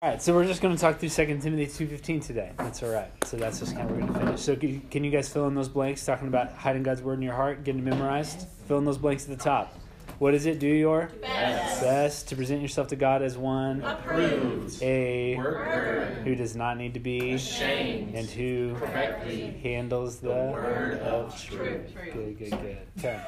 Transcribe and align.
All 0.00 0.08
right, 0.08 0.22
so 0.22 0.32
we're 0.32 0.46
just 0.46 0.62
going 0.62 0.72
to 0.72 0.80
talk 0.80 1.00
through 1.00 1.08
2 1.08 1.26
Timothy 1.40 1.66
2.15 1.66 2.24
today. 2.24 2.52
That's 2.56 2.84
all 2.84 2.90
right. 2.90 3.10
So 3.24 3.36
that's 3.36 3.58
just 3.58 3.74
kind 3.74 3.90
of 3.90 3.96
we're 3.96 4.02
going 4.02 4.12
to 4.12 4.20
finish. 4.20 4.40
So 4.40 4.54
can 4.54 5.02
you 5.02 5.10
guys 5.10 5.28
fill 5.28 5.48
in 5.48 5.56
those 5.56 5.68
blanks, 5.68 6.04
talking 6.06 6.28
about 6.28 6.52
hiding 6.52 6.84
God's 6.84 7.02
word 7.02 7.14
in 7.14 7.22
your 7.22 7.34
heart, 7.34 7.64
getting 7.64 7.80
it 7.80 7.84
memorized? 7.84 8.46
Fill 8.68 8.78
in 8.78 8.84
those 8.84 8.96
blanks 8.96 9.24
at 9.28 9.36
the 9.36 9.42
top. 9.42 9.74
What 10.18 10.34
is 10.34 10.46
it? 10.46 10.58
Do 10.58 10.66
your 10.66 11.10
best. 11.22 11.80
best 11.80 12.28
to 12.28 12.36
present 12.36 12.60
yourself 12.60 12.88
to 12.88 12.96
God 12.96 13.22
as 13.22 13.38
one 13.38 13.82
approved, 13.82 14.82
a 14.82 15.36
worker 15.36 16.06
who 16.24 16.34
does 16.34 16.56
not 16.56 16.76
need 16.76 16.94
to 16.94 17.00
be 17.00 17.34
ashamed, 17.34 18.16
and 18.16 18.28
who 18.28 18.74
correctly 18.74 19.56
handles 19.62 20.18
the, 20.18 20.28
word 20.28 20.98
of 21.02 21.40
truth. 21.40 21.94
Good, 22.12 22.36
good, 22.36 22.50
good. 22.50 22.78
Okay. 22.98 23.20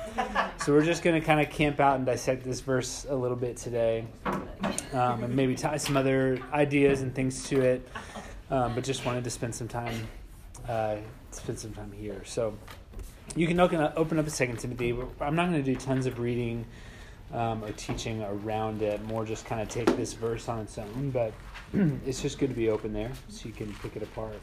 So 0.64 0.72
we're 0.72 0.84
just 0.84 1.04
going 1.04 1.20
to 1.20 1.24
kind 1.24 1.40
of 1.40 1.48
camp 1.48 1.78
out 1.78 1.94
and 1.94 2.04
dissect 2.04 2.42
this 2.42 2.60
verse 2.60 3.06
a 3.08 3.14
little 3.14 3.36
bit 3.36 3.56
today, 3.56 4.04
um, 4.24 5.22
and 5.22 5.36
maybe 5.36 5.54
tie 5.54 5.76
some 5.76 5.96
other 5.96 6.40
ideas 6.52 7.02
and 7.02 7.14
things 7.14 7.48
to 7.50 7.60
it. 7.60 7.88
Um, 8.50 8.74
but 8.74 8.82
just 8.82 9.06
wanted 9.06 9.22
to 9.22 9.30
spend 9.30 9.54
some 9.54 9.68
time, 9.68 10.08
uh, 10.68 10.96
spend 11.30 11.56
some 11.56 11.72
time 11.72 11.92
here. 11.92 12.22
So 12.24 12.58
you 13.36 13.46
can 13.46 13.60
open 13.60 13.80
up, 13.80 14.26
a 14.26 14.30
Second 14.30 14.58
Timothy. 14.58 14.96
I'm 15.20 15.36
not 15.36 15.50
going 15.50 15.62
to 15.62 15.74
do 15.74 15.76
tons 15.76 16.06
of 16.06 16.18
reading 16.18 16.66
um, 17.32 17.62
or 17.64 17.72
teaching 17.72 18.22
around 18.22 18.82
it. 18.82 19.02
More 19.04 19.24
just 19.24 19.46
kind 19.46 19.60
of 19.60 19.68
take 19.68 19.86
this 19.96 20.14
verse 20.14 20.48
on 20.48 20.60
its 20.60 20.76
own. 20.78 21.10
But 21.10 21.32
it's 22.06 22.20
just 22.20 22.38
good 22.38 22.50
to 22.50 22.56
be 22.56 22.70
open 22.70 22.92
there 22.92 23.12
so 23.28 23.46
you 23.46 23.54
can 23.54 23.72
pick 23.74 23.96
it 23.96 24.02
apart. 24.02 24.40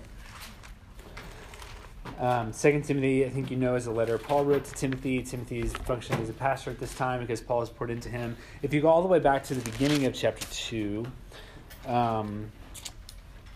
Um, 2.20 2.52
Second 2.54 2.84
Timothy, 2.84 3.26
I 3.26 3.30
think 3.30 3.52
you 3.52 3.58
know, 3.58 3.76
is 3.76 3.86
a 3.86 3.92
letter 3.92 4.18
Paul 4.18 4.46
wrote 4.46 4.64
to 4.66 4.74
Timothy. 4.74 5.22
Timothy 5.22 5.60
is 5.60 5.74
functioning 5.74 6.22
as 6.24 6.30
a 6.30 6.34
pastor 6.34 6.72
at 6.72 6.80
this 6.80 6.96
time 6.96 7.20
because 7.20 7.42
Paul 7.42 7.60
has 7.60 7.70
poured 7.70 7.92
into 7.92 8.10
him. 8.10 8.38
If 8.62 8.74
you 8.74 8.82
go 8.82 8.88
all 8.88 9.02
the 9.02 9.08
way 9.08 9.20
back 9.20 9.44
to 9.46 9.54
the 9.54 9.70
beginning 9.70 10.06
of 10.06 10.14
chapter 10.16 10.48
two, 10.52 11.06
um, 11.86 12.52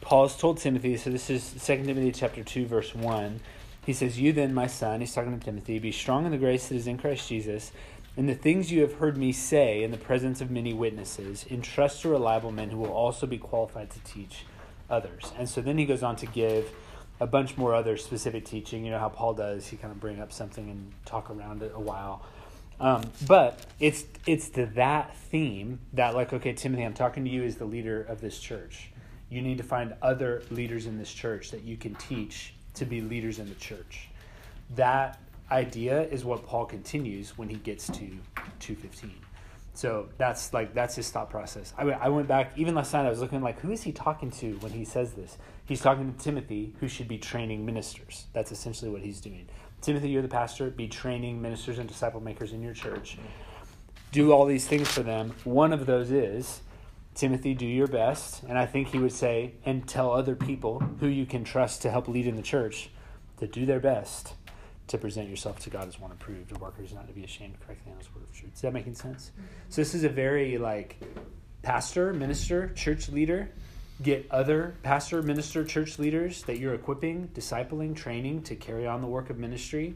Paul 0.02 0.28
has 0.28 0.38
told 0.38 0.58
Timothy. 0.58 0.98
So 0.98 1.10
this 1.10 1.30
is 1.30 1.44
Second 1.44 1.86
Timothy 1.86 2.12
chapter 2.12 2.44
two, 2.44 2.66
verse 2.66 2.94
one. 2.94 3.40
He 3.86 3.94
says, 3.94 4.20
"You 4.20 4.32
then, 4.32 4.54
my 4.54 4.68
son," 4.68 5.00
he's 5.00 5.14
talking 5.14 5.38
to 5.38 5.44
Timothy, 5.44 5.80
"be 5.80 5.92
strong 5.92 6.26
in 6.26 6.32
the 6.32 6.38
grace 6.38 6.68
that 6.68 6.76
is 6.76 6.88
in 6.88 6.98
Christ 6.98 7.28
Jesus." 7.28 7.72
And 8.18 8.28
the 8.28 8.36
things 8.36 8.72
you 8.72 8.82
have 8.82 8.96
heard 8.96 9.18
me 9.18 9.32
say 9.32 9.84
in 9.84 9.92
the 9.92 9.98
presence 9.98 10.42
of 10.42 10.52
many 10.52 10.74
witnesses, 10.74 11.46
entrust 11.50 12.02
to 12.02 12.10
reliable 12.10 12.52
men 12.52 12.70
who 12.70 12.78
will 12.78 12.92
also 12.92 13.26
be 13.26 13.38
qualified 13.38 13.90
to 13.92 14.00
teach 14.04 14.46
others. 14.90 15.32
And 15.38 15.48
so 15.48 15.62
then 15.62 15.78
he 15.78 15.86
goes 15.86 16.04
on 16.04 16.18
to 16.18 16.26
give 16.26 16.72
a 17.22 17.28
bunch 17.28 17.56
more 17.56 17.74
other 17.74 17.96
specific 17.98 18.46
teaching. 18.46 18.84
You 18.84 18.92
know 18.92 19.00
how 19.00 19.10
Paul 19.10 19.34
does; 19.34 19.68
he 19.68 19.78
kind 19.78 19.92
of 19.92 20.00
bring 20.00 20.20
up 20.20 20.32
something 20.32 20.70
and 20.70 20.92
talk 21.06 21.30
around 21.30 21.64
it 21.64 21.72
a 21.74 21.80
while. 21.80 22.24
Um, 22.80 23.04
but 23.28 23.66
it's 23.80 24.06
it's 24.26 24.50
to 24.50 24.66
that 24.68 25.16
theme 25.16 25.80
that 25.94 26.16
like, 26.16 26.34
okay, 26.34 26.54
Timothy, 26.54 26.84
I'm 26.84 26.96
talking 26.96 27.24
to 27.24 27.30
you 27.30 27.44
as 27.44 27.58
the 27.58 27.66
leader 27.66 28.02
of 28.02 28.22
this 28.22 28.40
church. 28.40 28.92
You 29.30 29.42
need 29.42 29.60
to 29.60 29.64
find 29.64 29.94
other 30.02 30.44
leaders 30.50 30.88
in 30.88 30.98
this 30.98 31.14
church 31.14 31.52
that 31.52 31.64
you 31.64 31.78
can 31.78 31.96
teach 31.96 32.54
to 32.76 32.86
be 32.86 33.02
leaders 33.02 33.40
in 33.40 33.48
the 33.50 33.56
church. 33.56 34.10
That 34.76 35.20
idea 35.52 36.04
is 36.04 36.24
what 36.24 36.46
Paul 36.46 36.66
continues 36.66 37.38
when 37.38 37.50
he 37.50 37.56
gets 37.58 37.88
to 37.88 38.08
215. 38.60 39.12
So 39.74 40.10
that's 40.18 40.54
like 40.54 40.74
that's 40.74 40.96
his 40.96 41.10
thought 41.10 41.30
process. 41.30 41.74
I, 41.78 41.84
I 41.84 42.10
went 42.10 42.28
back 42.28 42.52
even 42.58 42.76
last 42.76 42.94
night. 42.94 43.06
I 43.06 43.10
was 43.10 43.20
looking 43.20 43.42
like 43.42 43.60
who 43.60 43.72
is 43.72 43.84
he 43.84 43.92
talking 43.92 44.30
to 44.32 44.58
when 44.58 44.72
he 44.72 44.84
says 44.84 45.14
this? 45.14 45.38
He's 45.66 45.82
talking 45.82 46.14
to 46.14 46.20
Timothy, 46.24 46.74
who 46.80 46.88
should 46.88 47.08
be 47.08 47.18
training 47.18 47.66
ministers. 47.66 48.26
That's 48.34 48.52
essentially 48.52 48.92
what 48.92 49.02
he's 49.02 49.22
doing. 49.22 49.48
Timothy, 49.82 50.10
you're 50.10 50.22
the 50.22 50.28
pastor. 50.28 50.70
Be 50.70 50.88
training 50.88 51.42
ministers 51.42 51.80
and 51.80 51.88
disciple 51.88 52.20
makers 52.20 52.52
in 52.52 52.62
your 52.62 52.74
church. 52.74 53.18
Do 54.12 54.34
all 54.34 54.46
these 54.46 54.68
things 54.68 54.90
for 54.90 55.04
them. 55.04 55.34
One 55.46 55.72
of 55.72 55.86
those 55.86 56.12
is 56.12 56.62
Timothy, 57.16 57.54
do 57.54 57.66
your 57.66 57.88
best. 57.88 58.44
And 58.44 58.58
I 58.58 58.66
think 58.66 58.90
he 58.90 59.00
would 59.00 59.12
say, 59.12 59.54
and 59.66 59.88
tell 59.88 60.12
other 60.12 60.36
people 60.36 60.80
who 61.00 61.08
you 61.08 61.26
can 61.26 61.44
trust 61.44 61.82
to 61.84 61.92
help 61.92 62.08
lead 62.08 62.28
in 62.28 62.36
the 62.36 62.42
church 62.42 62.90
to 63.38 63.48
do 63.48 63.66
their 63.66 63.80
best 63.80 64.34
to 64.88 64.98
present 64.98 65.30
yourself 65.30 65.60
to 65.60 65.70
God 65.70 65.88
as 65.88 66.00
one 66.00 66.12
approved, 66.12 66.56
a 66.56 66.60
worker 66.60 66.82
who's 66.82 66.94
not 66.94 67.08
to 67.08 67.14
be 67.14 67.24
ashamed, 67.24 67.56
correctly 67.66 67.92
on 67.92 67.98
his 67.98 68.14
word 68.14 68.24
of 68.24 68.32
truth. 68.34 68.54
Is 68.54 68.62
that 68.62 68.74
making 68.74 68.96
sense? 68.96 69.32
So 69.70 69.82
this 69.82 69.96
is 69.96 70.04
a 70.04 70.10
very 70.10 70.58
like 70.58 71.02
pastor, 71.62 72.14
minister, 72.14 72.70
church 72.76 73.10
leader. 73.10 73.50
Get 74.04 74.28
other 74.32 74.76
pastor, 74.84 75.22
minister, 75.22 75.64
church 75.64 75.98
leaders 76.00 76.44
that 76.44 76.58
you're 76.60 76.74
equipping, 76.74 77.30
discipling, 77.34 77.96
training 77.96 78.44
to 78.44 78.56
carry 78.56 78.86
on 78.86 79.02
the 79.02 79.08
work 79.08 79.30
of 79.30 79.38
ministry. 79.38 79.96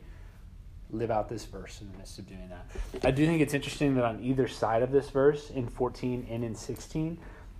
Live 0.91 1.11
out 1.11 1.29
this 1.29 1.45
verse 1.45 1.81
in 1.81 1.91
the 1.91 1.97
midst 1.97 2.19
of 2.19 2.27
doing 2.27 2.49
that. 2.49 3.05
I 3.05 3.11
do 3.11 3.25
think 3.25 3.41
it's 3.41 3.53
interesting 3.53 3.95
that 3.95 4.05
on 4.05 4.23
either 4.23 4.47
side 4.47 4.83
of 4.83 4.91
this 4.91 5.09
verse, 5.09 5.49
in 5.49 5.67
14 5.67 6.27
and 6.29 6.43
in 6.43 6.55
16, 6.55 7.17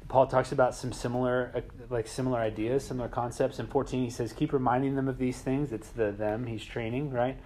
Paul 0.07 0.27
talks 0.27 0.51
about 0.51 0.75
some 0.75 0.91
similar, 0.93 1.51
uh, 1.55 1.61
like 1.89 2.07
similar 2.07 2.39
ideas, 2.39 2.85
similar 2.85 3.09
concepts. 3.09 3.59
In 3.59 3.67
14, 3.67 4.03
he 4.03 4.09
says, 4.09 4.33
"Keep 4.33 4.53
reminding 4.53 4.95
them 4.95 5.07
of 5.07 5.17
these 5.17 5.41
things." 5.41 5.71
It's 5.71 5.89
the 5.89 6.11
them 6.11 6.45
he's 6.45 6.63
training, 6.63 7.11
right? 7.11 7.37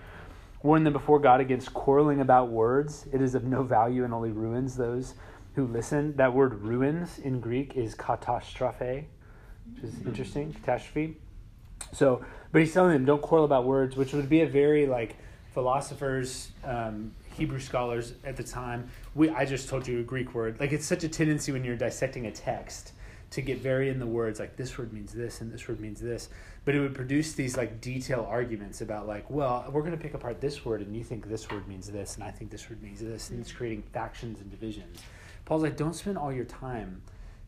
Warn 0.62 0.84
them 0.84 0.92
before 0.92 1.20
God 1.20 1.40
against 1.40 1.74
quarreling 1.74 2.20
about 2.20 2.50
words. 2.50 3.08
It 3.14 3.22
is 3.22 3.34
of 3.34 3.46
no 3.46 3.64
value 3.64 4.04
and 4.04 4.14
only 4.14 4.32
ruins 4.32 4.76
those 4.76 5.14
who 5.56 5.66
listen. 5.66 6.18
That 6.18 6.34
word 6.34 6.56
"ruins" 6.56 7.18
in 7.18 7.40
Greek 7.40 7.78
is 7.78 7.96
katastrophe, 7.96 9.06
which 9.74 9.84
is 9.86 10.06
interesting. 10.06 10.52
Catastrophe. 10.52 11.18
So, 11.94 12.26
but 12.52 12.60
he's 12.60 12.74
telling 12.74 12.92
them, 12.92 13.06
don't 13.06 13.22
quarrel 13.22 13.46
about 13.46 13.64
words, 13.64 13.96
which 13.96 14.12
would 14.14 14.28
be 14.28 14.42
a 14.42 14.48
very 14.48 14.86
like 14.86 15.16
philosophers, 15.54 16.52
um, 16.64 17.12
Hebrew 17.34 17.60
scholars 17.60 18.14
at 18.24 18.36
the 18.36 18.44
time. 18.44 18.90
We, 19.16 19.30
I 19.30 19.46
just 19.46 19.70
told 19.70 19.88
you 19.88 20.00
a 20.00 20.04
Greek 20.04 20.34
word. 20.34 20.60
Like 20.60 20.72
it's 20.72 20.86
such 20.86 21.04
a 21.04 21.10
tendency 21.10 21.52
when 21.52 21.64
you're 21.64 21.76
dissecting 21.76 22.28
a 22.28 22.32
text 22.32 22.94
to 23.32 23.42
get 23.42 23.60
very 23.60 23.90
in 23.90 24.00
the 24.00 24.08
words, 24.08 24.40
like 24.40 24.56
this 24.56 24.78
word 24.78 24.92
means 24.92 25.14
this 25.14 25.42
and 25.42 25.52
this 25.52 25.68
word 25.68 25.80
means 25.80 26.00
this. 26.00 26.30
But 26.66 26.76
it 26.76 26.80
would 26.80 26.96
produce 26.96 27.34
these 27.34 27.58
like 27.58 27.80
detail 27.80 28.28
arguments 28.30 28.82
about 28.82 29.08
like, 29.08 29.30
well, 29.30 29.66
we're 29.72 29.82
going 29.82 29.96
to 29.96 30.02
pick 30.02 30.14
apart 30.14 30.42
this 30.42 30.66
word, 30.66 30.82
and 30.82 30.96
you 30.96 31.04
think 31.04 31.28
this 31.28 31.50
word 31.50 31.68
means 31.68 31.90
this, 31.90 32.16
and 32.16 32.24
I 32.24 32.32
think 32.32 32.52
this 32.52 32.70
word 32.70 32.82
means 32.82 33.00
this, 33.00 33.30
and 33.30 33.40
it's 33.40 33.52
creating 33.52 33.84
factions 33.94 34.40
and 34.40 34.50
divisions. 34.50 35.00
Paul's 35.46 35.64
like, 35.64 35.78
don't 35.78 35.94
spend 35.94 36.18
all 36.18 36.32
your 36.34 36.46
time 36.46 37.02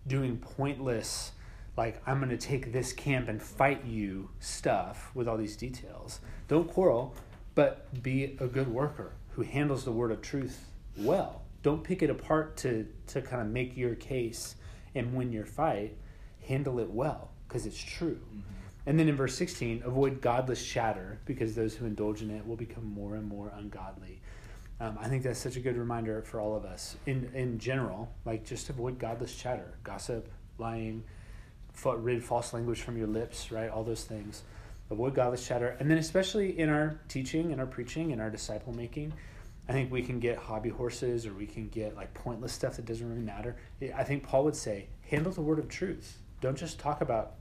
doing 0.08 0.38
pointless 0.38 1.32
like 1.78 2.02
I'm 2.06 2.18
going 2.18 2.30
to 2.30 2.38
take 2.38 2.74
this 2.74 2.94
camp 2.94 3.28
and 3.28 3.42
fight 3.42 3.86
you 3.86 4.30
stuff 4.40 5.12
with 5.14 5.28
all 5.28 5.38
these 5.38 5.56
details. 5.56 6.20
Don't 6.48 6.68
quarrel 6.68 7.16
but 7.56 8.02
be 8.02 8.38
a 8.40 8.48
good 8.48 8.68
worker 8.68 9.14
who 9.36 9.42
handles 9.42 9.84
the 9.84 9.92
word 9.92 10.12
of 10.12 10.22
truth 10.22 10.66
well. 10.98 11.42
Don't 11.64 11.84
pick 11.84 12.02
it 12.02 12.10
apart 12.10 12.58
to, 12.58 12.88
to 13.08 13.22
kind 13.22 13.42
of 13.42 13.48
make 13.48 13.78
your 13.78 13.96
case 13.96 14.56
and 14.96 15.14
win 15.14 15.32
your 15.32 15.46
fight. 15.46 15.96
Handle 16.48 16.80
it 16.80 16.90
well 16.90 17.32
because 17.48 17.66
it's 17.66 17.82
true. 17.82 18.20
Mm-hmm. 18.30 18.40
And 18.88 19.00
then 19.00 19.08
in 19.08 19.16
verse 19.16 19.36
16, 19.36 19.84
avoid 19.86 20.22
godless 20.22 20.66
chatter 20.66 21.20
because 21.26 21.54
those 21.54 21.76
who 21.76 21.86
indulge 21.86 22.22
in 22.22 22.32
it 22.32 22.46
will 22.46 22.56
become 22.56 22.86
more 22.86 23.16
and 23.16 23.28
more 23.28 23.52
ungodly. 23.56 24.22
Um, 24.80 24.98
I 25.00 25.08
think 25.08 25.22
that's 25.22 25.40
such 25.40 25.56
a 25.56 25.60
good 25.60 25.78
reminder 25.78 26.24
for 26.24 26.40
all 26.40 26.56
of 26.56 26.66
us 26.66 26.96
in, 27.06 27.30
in 27.36 27.60
general. 27.60 28.12
Like, 28.26 28.44
just 28.44 28.70
avoid 28.70 28.98
godless 28.98 29.36
chatter, 29.36 29.76
gossip, 29.84 30.28
lying, 30.58 31.04
rid 31.86 32.24
false 32.24 32.54
language 32.54 32.82
from 32.82 32.98
your 32.98 33.06
lips, 33.06 33.52
right? 33.52 33.70
All 33.70 33.84
those 33.84 34.04
things 34.04 34.42
avoid 34.92 35.16
godless 35.16 35.48
chatter, 35.48 35.78
and 35.80 35.90
then 35.90 35.98
especially 35.98 36.60
in 36.60 36.70
our 36.70 37.00
teaching, 37.08 37.52
in 37.52 37.60
our 37.60 37.66
preaching, 37.66 38.12
in 38.12 38.20
our 38.20 38.30
disciple 38.30 38.74
making, 38.74 39.14
I 39.70 39.72
think 39.72 39.90
we 39.90 40.02
can 40.02 40.20
get 40.20 40.38
hobby 40.38 40.70
horses 40.70 41.26
or 41.26 41.34
we 41.34 41.46
can 41.46 41.70
get 41.70 41.96
like 41.96 42.14
pointless 42.14 42.52
stuff 42.52 42.76
that 42.76 42.86
doesn't 42.86 43.08
really 43.08 43.22
matter. 43.22 43.56
I 43.96 44.04
think 44.04 44.24
Paul 44.24 44.44
would 44.44 44.56
say, 44.56 44.88
handle 45.10 45.32
the 45.32 45.42
word 45.42 45.60
of 45.60 45.70
truth. 45.70 46.20
Don't 46.42 46.58
just 46.58 46.78
talk 46.78 47.00
about 47.02 47.36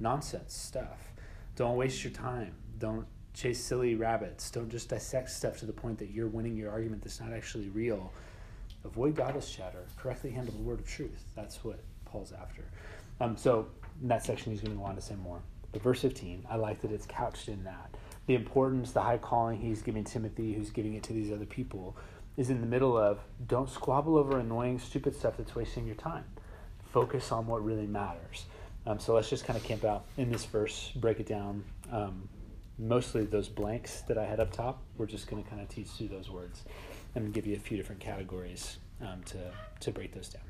nonsense 0.00 0.54
stuff. 0.54 1.12
Don't 1.54 1.76
waste 1.76 2.02
your 2.02 2.12
time. 2.12 2.54
Don't 2.78 3.06
chase 3.34 3.62
silly 3.62 3.94
rabbits. 3.94 4.50
Don't 4.50 4.70
just 4.70 4.88
dissect 4.88 5.30
stuff 5.30 5.58
to 5.58 5.66
the 5.66 5.72
point 5.72 5.98
that 5.98 6.10
you're 6.10 6.28
winning 6.28 6.56
your 6.56 6.70
argument 6.70 7.02
that's 7.02 7.20
not 7.20 7.32
actually 7.32 7.68
real. 7.68 8.10
Avoid 8.84 9.16
godless 9.16 9.50
chatter. 9.50 9.84
Correctly 9.98 10.30
handle 10.30 10.54
the 10.54 10.62
word 10.62 10.80
of 10.80 10.86
truth. 10.86 11.24
That's 11.34 11.62
what 11.62 11.80
Paul's 12.06 12.32
after. 12.32 12.62
Um, 13.20 13.36
so 13.36 13.66
in 14.00 14.08
that 14.08 14.24
section, 14.24 14.52
he's 14.52 14.60
going 14.60 14.72
to 14.72 14.78
go 14.78 14.84
on 14.84 14.94
to 14.94 15.02
say 15.02 15.16
more. 15.16 15.40
But 15.76 15.82
verse 15.82 16.00
15, 16.00 16.46
I 16.48 16.56
like 16.56 16.80
that 16.80 16.90
it's 16.90 17.04
couched 17.04 17.48
in 17.48 17.64
that. 17.64 17.94
The 18.24 18.34
importance, 18.34 18.92
the 18.92 19.02
high 19.02 19.18
calling 19.18 19.60
he's 19.60 19.82
giving 19.82 20.04
Timothy, 20.04 20.54
who's 20.54 20.70
giving 20.70 20.94
it 20.94 21.02
to 21.02 21.12
these 21.12 21.30
other 21.30 21.44
people, 21.44 21.94
is 22.38 22.48
in 22.48 22.62
the 22.62 22.66
middle 22.66 22.96
of 22.96 23.18
don't 23.46 23.68
squabble 23.68 24.16
over 24.16 24.38
annoying, 24.38 24.78
stupid 24.78 25.14
stuff 25.14 25.36
that's 25.36 25.54
wasting 25.54 25.84
your 25.84 25.94
time. 25.94 26.24
Focus 26.94 27.30
on 27.30 27.46
what 27.46 27.62
really 27.62 27.86
matters. 27.86 28.46
Um, 28.86 28.98
so 28.98 29.14
let's 29.14 29.28
just 29.28 29.44
kind 29.44 29.58
of 29.58 29.64
camp 29.64 29.84
out 29.84 30.06
in 30.16 30.30
this 30.30 30.46
verse, 30.46 30.92
break 30.96 31.20
it 31.20 31.26
down. 31.26 31.62
Um, 31.92 32.26
mostly 32.78 33.26
those 33.26 33.50
blanks 33.50 34.00
that 34.08 34.16
I 34.16 34.24
had 34.24 34.40
up 34.40 34.52
top, 34.52 34.80
we're 34.96 35.04
just 35.04 35.28
going 35.28 35.44
to 35.44 35.50
kind 35.50 35.60
of 35.60 35.68
teach 35.68 35.88
through 35.88 36.08
those 36.08 36.30
words 36.30 36.62
and 37.14 37.34
give 37.34 37.46
you 37.46 37.54
a 37.54 37.60
few 37.60 37.76
different 37.76 38.00
categories 38.00 38.78
um, 39.02 39.22
to, 39.26 39.52
to 39.80 39.90
break 39.90 40.14
those 40.14 40.30
down. 40.30 40.44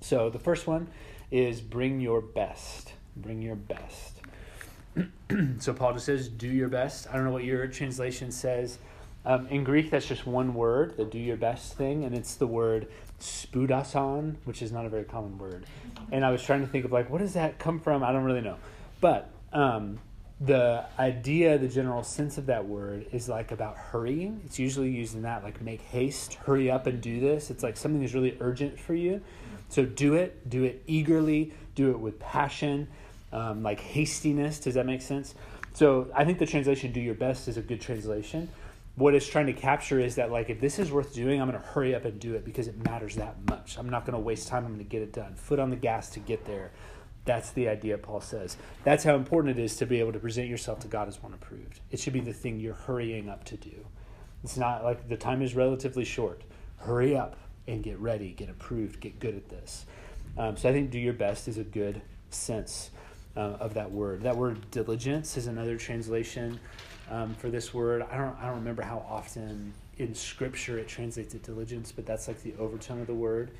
So 0.00 0.30
the 0.30 0.40
first 0.40 0.66
one 0.66 0.88
is 1.30 1.60
bring 1.60 2.00
your 2.00 2.20
best. 2.20 2.92
Bring 3.16 3.40
your 3.40 3.56
best. 3.56 4.15
so 5.58 5.72
Paul 5.72 5.94
just 5.94 6.06
says, 6.06 6.28
do 6.28 6.48
your 6.48 6.68
best. 6.68 7.08
I 7.08 7.14
don't 7.14 7.24
know 7.24 7.32
what 7.32 7.44
your 7.44 7.66
translation 7.66 8.30
says. 8.30 8.78
Um, 9.24 9.48
in 9.48 9.64
Greek, 9.64 9.90
that's 9.90 10.06
just 10.06 10.26
one 10.26 10.54
word, 10.54 10.96
the 10.96 11.04
do 11.04 11.18
your 11.18 11.36
best 11.36 11.74
thing, 11.74 12.04
and 12.04 12.14
it's 12.14 12.36
the 12.36 12.46
word 12.46 12.86
spoudason, 13.20 14.36
which 14.44 14.62
is 14.62 14.70
not 14.70 14.86
a 14.86 14.88
very 14.88 15.04
common 15.04 15.36
word. 15.36 15.66
And 16.12 16.24
I 16.24 16.30
was 16.30 16.42
trying 16.42 16.60
to 16.60 16.66
think 16.68 16.84
of 16.84 16.92
like, 16.92 17.10
what 17.10 17.18
does 17.18 17.34
that 17.34 17.58
come 17.58 17.80
from? 17.80 18.04
I 18.04 18.12
don't 18.12 18.22
really 18.22 18.40
know. 18.40 18.56
But 19.00 19.30
um, 19.52 19.98
the 20.40 20.84
idea, 20.98 21.58
the 21.58 21.68
general 21.68 22.04
sense 22.04 22.38
of 22.38 22.46
that 22.46 22.66
word 22.66 23.06
is 23.10 23.28
like 23.28 23.52
about 23.52 23.76
hurrying. 23.76 24.42
It's 24.44 24.58
usually 24.58 24.90
used 24.90 25.14
in 25.14 25.22
that, 25.22 25.42
like 25.42 25.60
make 25.60 25.80
haste, 25.80 26.34
hurry 26.34 26.70
up 26.70 26.86
and 26.86 27.00
do 27.00 27.18
this. 27.20 27.50
It's 27.50 27.62
like 27.62 27.76
something 27.76 28.02
is 28.02 28.14
really 28.14 28.36
urgent 28.40 28.78
for 28.78 28.94
you. 28.94 29.20
So 29.68 29.84
do 29.84 30.14
it, 30.14 30.48
do 30.48 30.62
it 30.62 30.82
eagerly, 30.86 31.52
do 31.74 31.90
it 31.90 31.98
with 31.98 32.20
passion, 32.20 32.86
um, 33.32 33.62
like 33.62 33.80
hastiness. 33.80 34.60
Does 34.60 34.74
that 34.74 34.86
make 34.86 35.02
sense? 35.02 35.34
So 35.72 36.08
I 36.14 36.24
think 36.24 36.38
the 36.38 36.46
translation 36.46 36.92
"do 36.92 37.00
your 37.00 37.14
best" 37.14 37.48
is 37.48 37.56
a 37.56 37.62
good 37.62 37.80
translation. 37.80 38.48
What 38.96 39.14
it's 39.14 39.28
trying 39.28 39.46
to 39.46 39.52
capture 39.52 40.00
is 40.00 40.14
that 40.14 40.30
like 40.30 40.48
if 40.48 40.60
this 40.60 40.78
is 40.78 40.90
worth 40.90 41.14
doing, 41.14 41.40
I'm 41.40 41.50
going 41.50 41.60
to 41.60 41.66
hurry 41.66 41.94
up 41.94 42.04
and 42.06 42.18
do 42.18 42.34
it 42.34 42.44
because 42.44 42.66
it 42.66 42.82
matters 42.84 43.16
that 43.16 43.36
much. 43.48 43.76
I'm 43.78 43.90
not 43.90 44.06
going 44.06 44.14
to 44.14 44.20
waste 44.20 44.48
time. 44.48 44.64
I'm 44.64 44.72
going 44.72 44.84
to 44.84 44.90
get 44.90 45.02
it 45.02 45.12
done. 45.12 45.34
Foot 45.34 45.58
on 45.58 45.70
the 45.70 45.76
gas 45.76 46.10
to 46.10 46.20
get 46.20 46.46
there. 46.46 46.70
That's 47.26 47.50
the 47.50 47.68
idea 47.68 47.98
Paul 47.98 48.20
says. 48.20 48.56
That's 48.84 49.02
how 49.04 49.16
important 49.16 49.58
it 49.58 49.62
is 49.62 49.76
to 49.78 49.86
be 49.86 49.98
able 49.98 50.12
to 50.12 50.18
present 50.18 50.48
yourself 50.48 50.78
to 50.80 50.88
God 50.88 51.08
as 51.08 51.20
one 51.22 51.34
approved. 51.34 51.80
It 51.90 51.98
should 51.98 52.12
be 52.12 52.20
the 52.20 52.32
thing 52.32 52.60
you're 52.60 52.74
hurrying 52.74 53.28
up 53.28 53.44
to 53.44 53.56
do. 53.56 53.84
It's 54.44 54.56
not 54.56 54.84
like 54.84 55.08
the 55.08 55.16
time 55.16 55.42
is 55.42 55.56
relatively 55.56 56.04
short. 56.04 56.42
Hurry 56.78 57.16
up 57.16 57.36
and 57.66 57.82
get 57.82 57.98
ready, 57.98 58.30
get 58.30 58.48
approved, 58.48 59.00
get 59.00 59.18
good 59.18 59.34
at 59.34 59.48
this. 59.48 59.86
Um, 60.38 60.56
so 60.56 60.68
I 60.68 60.72
think 60.72 60.90
do 60.90 61.00
your 61.00 61.14
best 61.14 61.48
is 61.48 61.58
a 61.58 61.64
good 61.64 62.00
sense 62.30 62.90
uh, 63.36 63.56
of 63.60 63.74
that 63.74 63.90
word. 63.90 64.22
That 64.22 64.36
word 64.36 64.70
diligence 64.70 65.36
is 65.36 65.46
another 65.46 65.76
translation 65.76 66.58
um, 67.10 67.34
for 67.34 67.50
this 67.50 67.72
word. 67.74 68.02
I 68.10 68.16
don't 68.16 68.36
I 68.40 68.46
don't 68.46 68.56
remember 68.56 68.82
how 68.82 69.04
often 69.08 69.72
in 69.98 70.14
Scripture 70.14 70.78
it 70.78 70.88
translates 70.88 71.34
it 71.34 71.42
diligence, 71.42 71.92
but 71.92 72.06
that's 72.06 72.28
like 72.28 72.42
the 72.42 72.54
overtone 72.58 73.00
of 73.00 73.06
the 73.06 73.14
word. 73.14 73.50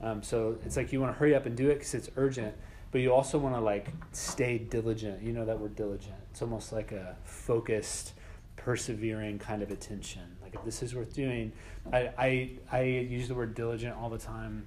Um, 0.00 0.22
so 0.22 0.58
it's 0.64 0.76
like 0.76 0.92
you 0.92 1.00
want 1.00 1.14
to 1.14 1.18
hurry 1.18 1.34
up 1.34 1.46
and 1.46 1.56
do 1.56 1.68
it 1.68 1.74
because 1.74 1.94
it's 1.94 2.10
urgent, 2.16 2.54
but 2.90 3.00
you 3.00 3.12
also 3.12 3.38
want 3.38 3.54
to 3.54 3.60
like 3.60 3.88
stay 4.12 4.58
diligent. 4.58 5.22
You 5.22 5.32
know 5.32 5.44
that 5.44 5.58
word 5.58 5.76
diligent. 5.76 6.16
It's 6.30 6.42
almost 6.42 6.72
like 6.72 6.92
a 6.92 7.16
focused, 7.24 8.14
persevering 8.56 9.38
kind 9.38 9.62
of 9.62 9.70
attention. 9.70 10.22
Like 10.42 10.54
if 10.54 10.64
this 10.64 10.82
is 10.82 10.94
worth 10.94 11.14
doing, 11.14 11.52
I 11.92 12.10
I, 12.18 12.50
I 12.72 12.82
use 12.82 13.28
the 13.28 13.34
word 13.34 13.54
diligent 13.54 13.96
all 13.96 14.10
the 14.10 14.18
time 14.18 14.66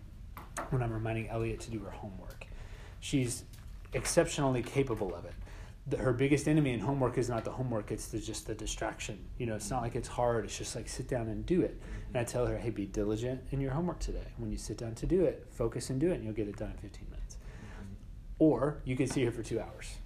when 0.69 0.83
I'm 0.83 0.93
reminding 0.93 1.29
Elliot 1.29 1.59
to 1.61 1.71
do 1.71 1.79
her 1.79 1.91
homework. 1.91 2.45
She's 2.99 3.43
exceptionally 3.93 4.63
capable 4.63 5.13
of 5.15 5.25
it. 5.25 5.33
The, 5.85 5.97
her 5.97 6.13
biggest 6.13 6.47
enemy 6.47 6.71
in 6.71 6.79
homework 6.79 7.17
is 7.17 7.29
not 7.29 7.43
the 7.43 7.51
homework; 7.51 7.91
it's 7.91 8.07
the, 8.07 8.19
just 8.19 8.47
the 8.47 8.55
distraction. 8.55 9.19
You 9.37 9.45
know, 9.45 9.55
it's 9.55 9.69
not 9.69 9.81
like 9.81 9.95
it's 9.95 10.07
hard. 10.07 10.45
It's 10.45 10.57
just 10.57 10.75
like 10.75 10.87
sit 10.87 11.07
down 11.07 11.27
and 11.27 11.45
do 11.45 11.61
it. 11.61 11.79
And 12.07 12.17
I 12.17 12.23
tell 12.23 12.45
her, 12.45 12.57
hey, 12.57 12.69
be 12.69 12.85
diligent 12.85 13.41
in 13.51 13.59
your 13.59 13.71
homework 13.71 13.99
today. 13.99 14.27
When 14.37 14.51
you 14.51 14.57
sit 14.57 14.77
down 14.77 14.95
to 14.95 15.05
do 15.05 15.25
it, 15.25 15.45
focus 15.51 15.89
and 15.89 15.99
do 15.99 16.11
it, 16.11 16.15
and 16.15 16.23
you'll 16.23 16.33
get 16.33 16.47
it 16.47 16.55
done 16.55 16.71
in 16.71 16.77
15 16.77 17.07
minutes. 17.09 17.37
Or 18.39 18.77
you 18.85 18.95
can 18.95 19.07
sit 19.07 19.17
here 19.17 19.31
for 19.31 19.43
two 19.43 19.59
hours. 19.59 19.97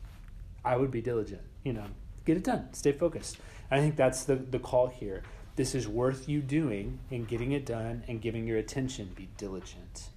I 0.65 0.75
would 0.77 0.91
be 0.91 1.01
diligent. 1.01 1.41
You 1.63 1.73
know, 1.73 1.85
get 2.25 2.37
it 2.37 2.43
done. 2.43 2.73
Stay 2.73 2.91
focused. 2.91 3.37
I 3.69 3.79
think 3.79 3.95
that's 3.95 4.23
the 4.23 4.35
the 4.35 4.59
call 4.59 4.87
here. 4.87 5.23
This 5.55 5.73
is 5.73 5.87
worth 5.87 6.29
you 6.29 6.41
doing 6.41 6.99
and 7.09 7.27
getting 7.27 7.51
it 7.51 7.65
done 7.65 8.03
and 8.07 8.21
giving 8.21 8.47
your 8.47 8.57
attention. 8.57 9.11
Be 9.15 9.29
diligent 9.37 10.09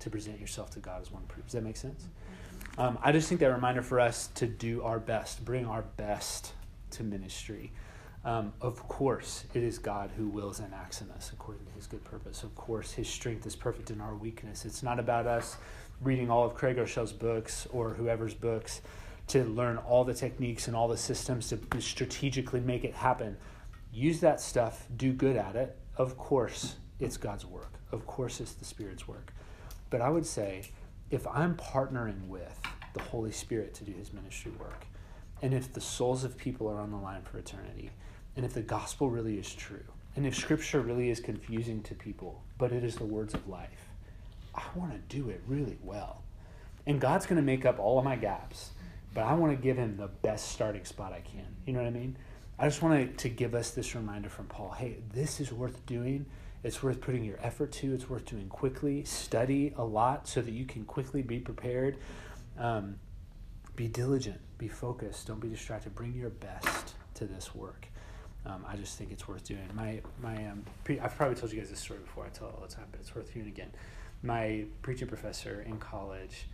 to 0.00 0.10
present 0.10 0.40
yourself 0.40 0.70
to 0.70 0.80
God 0.80 1.00
as 1.00 1.10
one 1.10 1.22
approved. 1.22 1.48
Does 1.48 1.54
that 1.54 1.62
make 1.62 1.76
sense? 1.76 2.06
Um, 2.78 2.98
I 3.02 3.12
just 3.12 3.28
think 3.28 3.40
that 3.40 3.52
reminder 3.52 3.82
for 3.82 4.00
us 4.00 4.28
to 4.36 4.46
do 4.46 4.82
our 4.82 4.98
best, 4.98 5.44
bring 5.44 5.66
our 5.66 5.82
best 5.82 6.54
to 6.92 7.02
ministry. 7.02 7.70
Um, 8.24 8.52
of 8.60 8.86
course, 8.88 9.44
it 9.52 9.62
is 9.62 9.78
God 9.78 10.10
who 10.16 10.28
wills 10.28 10.60
and 10.60 10.72
acts 10.72 11.02
in 11.02 11.10
us 11.10 11.32
according 11.32 11.66
to 11.66 11.72
his 11.72 11.86
good 11.86 12.04
purpose. 12.04 12.44
Of 12.44 12.54
course, 12.54 12.92
his 12.92 13.08
strength 13.08 13.46
is 13.46 13.56
perfect 13.56 13.90
in 13.90 14.00
our 14.00 14.14
weakness. 14.14 14.64
It's 14.64 14.82
not 14.82 14.98
about 14.98 15.26
us 15.26 15.56
reading 16.00 16.30
all 16.30 16.44
of 16.44 16.54
Craig 16.54 16.76
Groeschel's 16.76 17.12
books 17.12 17.66
or 17.72 17.90
whoever's 17.90 18.34
books 18.34 18.80
to 19.28 19.44
learn 19.44 19.76
all 19.78 20.04
the 20.04 20.14
techniques 20.14 20.66
and 20.66 20.76
all 20.76 20.88
the 20.88 20.96
systems 20.96 21.48
to 21.50 21.80
strategically 21.80 22.60
make 22.60 22.84
it 22.84 22.94
happen. 22.94 23.36
Use 23.92 24.20
that 24.20 24.40
stuff, 24.40 24.86
do 24.96 25.12
good 25.12 25.36
at 25.36 25.56
it. 25.56 25.76
Of 25.96 26.16
course, 26.16 26.76
it's 27.00 27.16
God's 27.16 27.44
work. 27.44 27.74
Of 27.90 28.06
course, 28.06 28.40
it's 28.40 28.52
the 28.52 28.64
Spirit's 28.64 29.06
work. 29.06 29.34
But 29.90 30.00
I 30.00 30.08
would 30.08 30.24
say, 30.24 30.70
if 31.12 31.26
I'm 31.26 31.54
partnering 31.56 32.26
with 32.26 32.58
the 32.94 33.02
Holy 33.02 33.32
Spirit 33.32 33.74
to 33.74 33.84
do 33.84 33.92
his 33.92 34.14
ministry 34.14 34.50
work, 34.58 34.86
and 35.42 35.52
if 35.52 35.72
the 35.72 35.80
souls 35.80 36.24
of 36.24 36.38
people 36.38 36.68
are 36.68 36.80
on 36.80 36.90
the 36.90 36.96
line 36.96 37.22
for 37.22 37.38
eternity, 37.38 37.90
and 38.34 38.46
if 38.46 38.54
the 38.54 38.62
gospel 38.62 39.10
really 39.10 39.38
is 39.38 39.54
true, 39.54 39.84
and 40.16 40.26
if 40.26 40.34
scripture 40.34 40.80
really 40.80 41.10
is 41.10 41.20
confusing 41.20 41.82
to 41.82 41.94
people, 41.94 42.42
but 42.56 42.72
it 42.72 42.82
is 42.82 42.96
the 42.96 43.04
words 43.04 43.34
of 43.34 43.46
life, 43.46 43.88
I 44.54 44.62
want 44.74 44.92
to 44.92 45.14
do 45.14 45.28
it 45.28 45.42
really 45.46 45.76
well. 45.82 46.22
And 46.86 46.98
God's 46.98 47.26
going 47.26 47.36
to 47.36 47.42
make 47.42 47.66
up 47.66 47.78
all 47.78 47.98
of 47.98 48.06
my 48.06 48.16
gaps, 48.16 48.70
but 49.12 49.24
I 49.24 49.34
want 49.34 49.54
to 49.54 49.62
give 49.62 49.76
him 49.76 49.98
the 49.98 50.08
best 50.08 50.52
starting 50.52 50.86
spot 50.86 51.12
I 51.12 51.20
can. 51.20 51.46
You 51.66 51.74
know 51.74 51.80
what 51.80 51.88
I 51.88 51.90
mean? 51.90 52.16
I 52.58 52.64
just 52.66 52.80
want 52.80 53.18
to 53.18 53.28
give 53.28 53.54
us 53.54 53.72
this 53.72 53.94
reminder 53.94 54.30
from 54.30 54.46
Paul 54.46 54.70
hey, 54.70 54.96
this 55.12 55.40
is 55.40 55.52
worth 55.52 55.84
doing 55.84 56.24
it's 56.64 56.82
worth 56.82 57.00
putting 57.00 57.24
your 57.24 57.38
effort 57.42 57.72
to. 57.72 57.92
It's 57.92 58.08
worth 58.08 58.24
doing 58.24 58.48
quickly. 58.48 59.04
Study 59.04 59.74
a 59.76 59.84
lot 59.84 60.28
so 60.28 60.40
that 60.40 60.52
you 60.52 60.64
can 60.64 60.84
quickly 60.84 61.22
be 61.22 61.40
prepared. 61.40 61.96
Um, 62.58 62.96
be 63.74 63.88
diligent. 63.88 64.40
Be 64.58 64.68
focused. 64.68 65.26
Don't 65.26 65.40
be 65.40 65.48
distracted. 65.48 65.94
Bring 65.94 66.14
your 66.14 66.30
best 66.30 66.94
to 67.14 67.24
this 67.24 67.54
work. 67.54 67.86
Um, 68.44 68.64
I 68.68 68.76
just 68.76 68.96
think 68.96 69.12
it's 69.12 69.26
worth 69.26 69.44
doing. 69.44 69.68
My 69.74 70.00
my 70.20 70.46
um, 70.46 70.64
pre- 70.84 71.00
I've 71.00 71.16
probably 71.16 71.36
told 71.36 71.52
you 71.52 71.58
guys 71.58 71.70
this 71.70 71.80
story 71.80 72.00
before. 72.00 72.26
I 72.26 72.28
tell 72.28 72.48
it 72.48 72.54
all 72.56 72.66
the 72.66 72.72
time, 72.72 72.86
but 72.90 73.00
it's 73.00 73.14
worth 73.14 73.30
hearing 73.30 73.48
again. 73.48 73.70
My 74.22 74.64
preaching 74.82 75.08
professor 75.08 75.62
in 75.62 75.78
college, 75.78 76.46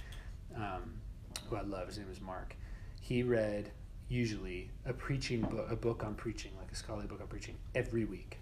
um, 0.57 0.95
who 1.49 1.57
I 1.57 1.63
love, 1.63 1.89
his 1.89 1.99
name 1.99 2.09
is 2.11 2.21
Mark. 2.21 2.57
He 3.01 3.23
read 3.23 3.71
usually 4.09 4.71
a 4.87 4.93
preaching 4.93 5.43
book, 5.43 5.67
a 5.71 5.77
book 5.77 6.03
on 6.03 6.15
preaching, 6.15 6.53
like 6.59 6.71
a 6.73 6.75
scholarly 6.75 7.07
book 7.07 7.21
on 7.21 7.27
preaching, 7.27 7.57
every 7.75 8.05
week 8.07 8.39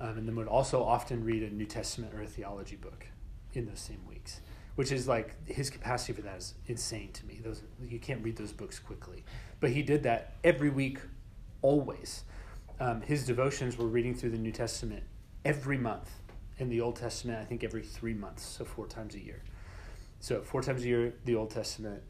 um, 0.00 0.18
and 0.18 0.28
then 0.28 0.36
would 0.36 0.48
also 0.48 0.82
often 0.82 1.24
read 1.24 1.42
a 1.42 1.50
New 1.50 1.66
Testament 1.66 2.14
or 2.14 2.22
a 2.22 2.26
theology 2.26 2.76
book 2.76 3.06
in 3.54 3.66
those 3.66 3.80
same 3.80 4.06
weeks, 4.08 4.40
which 4.76 4.92
is 4.92 5.08
like 5.08 5.34
his 5.46 5.70
capacity 5.70 6.12
for 6.12 6.22
that 6.22 6.38
is 6.38 6.54
insane 6.66 7.10
to 7.12 7.26
me. 7.26 7.40
Those 7.42 7.62
you 7.82 7.98
can't 7.98 8.22
read 8.22 8.36
those 8.36 8.52
books 8.52 8.78
quickly, 8.78 9.24
but 9.60 9.70
he 9.70 9.82
did 9.82 10.02
that 10.04 10.34
every 10.44 10.70
week, 10.70 10.98
always. 11.62 12.24
Um, 12.80 13.00
his 13.00 13.26
devotions 13.26 13.76
were 13.76 13.88
reading 13.88 14.14
through 14.14 14.30
the 14.30 14.38
New 14.38 14.52
Testament 14.52 15.02
every 15.44 15.78
month, 15.78 16.10
in 16.58 16.68
the 16.68 16.80
Old 16.80 16.96
Testament 16.96 17.38
I 17.40 17.44
think 17.44 17.64
every 17.64 17.82
three 17.82 18.14
months, 18.14 18.42
so 18.44 18.64
four 18.64 18.86
times 18.86 19.14
a 19.14 19.20
year. 19.20 19.42
So 20.20 20.42
four 20.42 20.62
times 20.62 20.82
a 20.82 20.88
year 20.88 21.14
the 21.24 21.34
Old 21.34 21.50
Testament, 21.50 22.02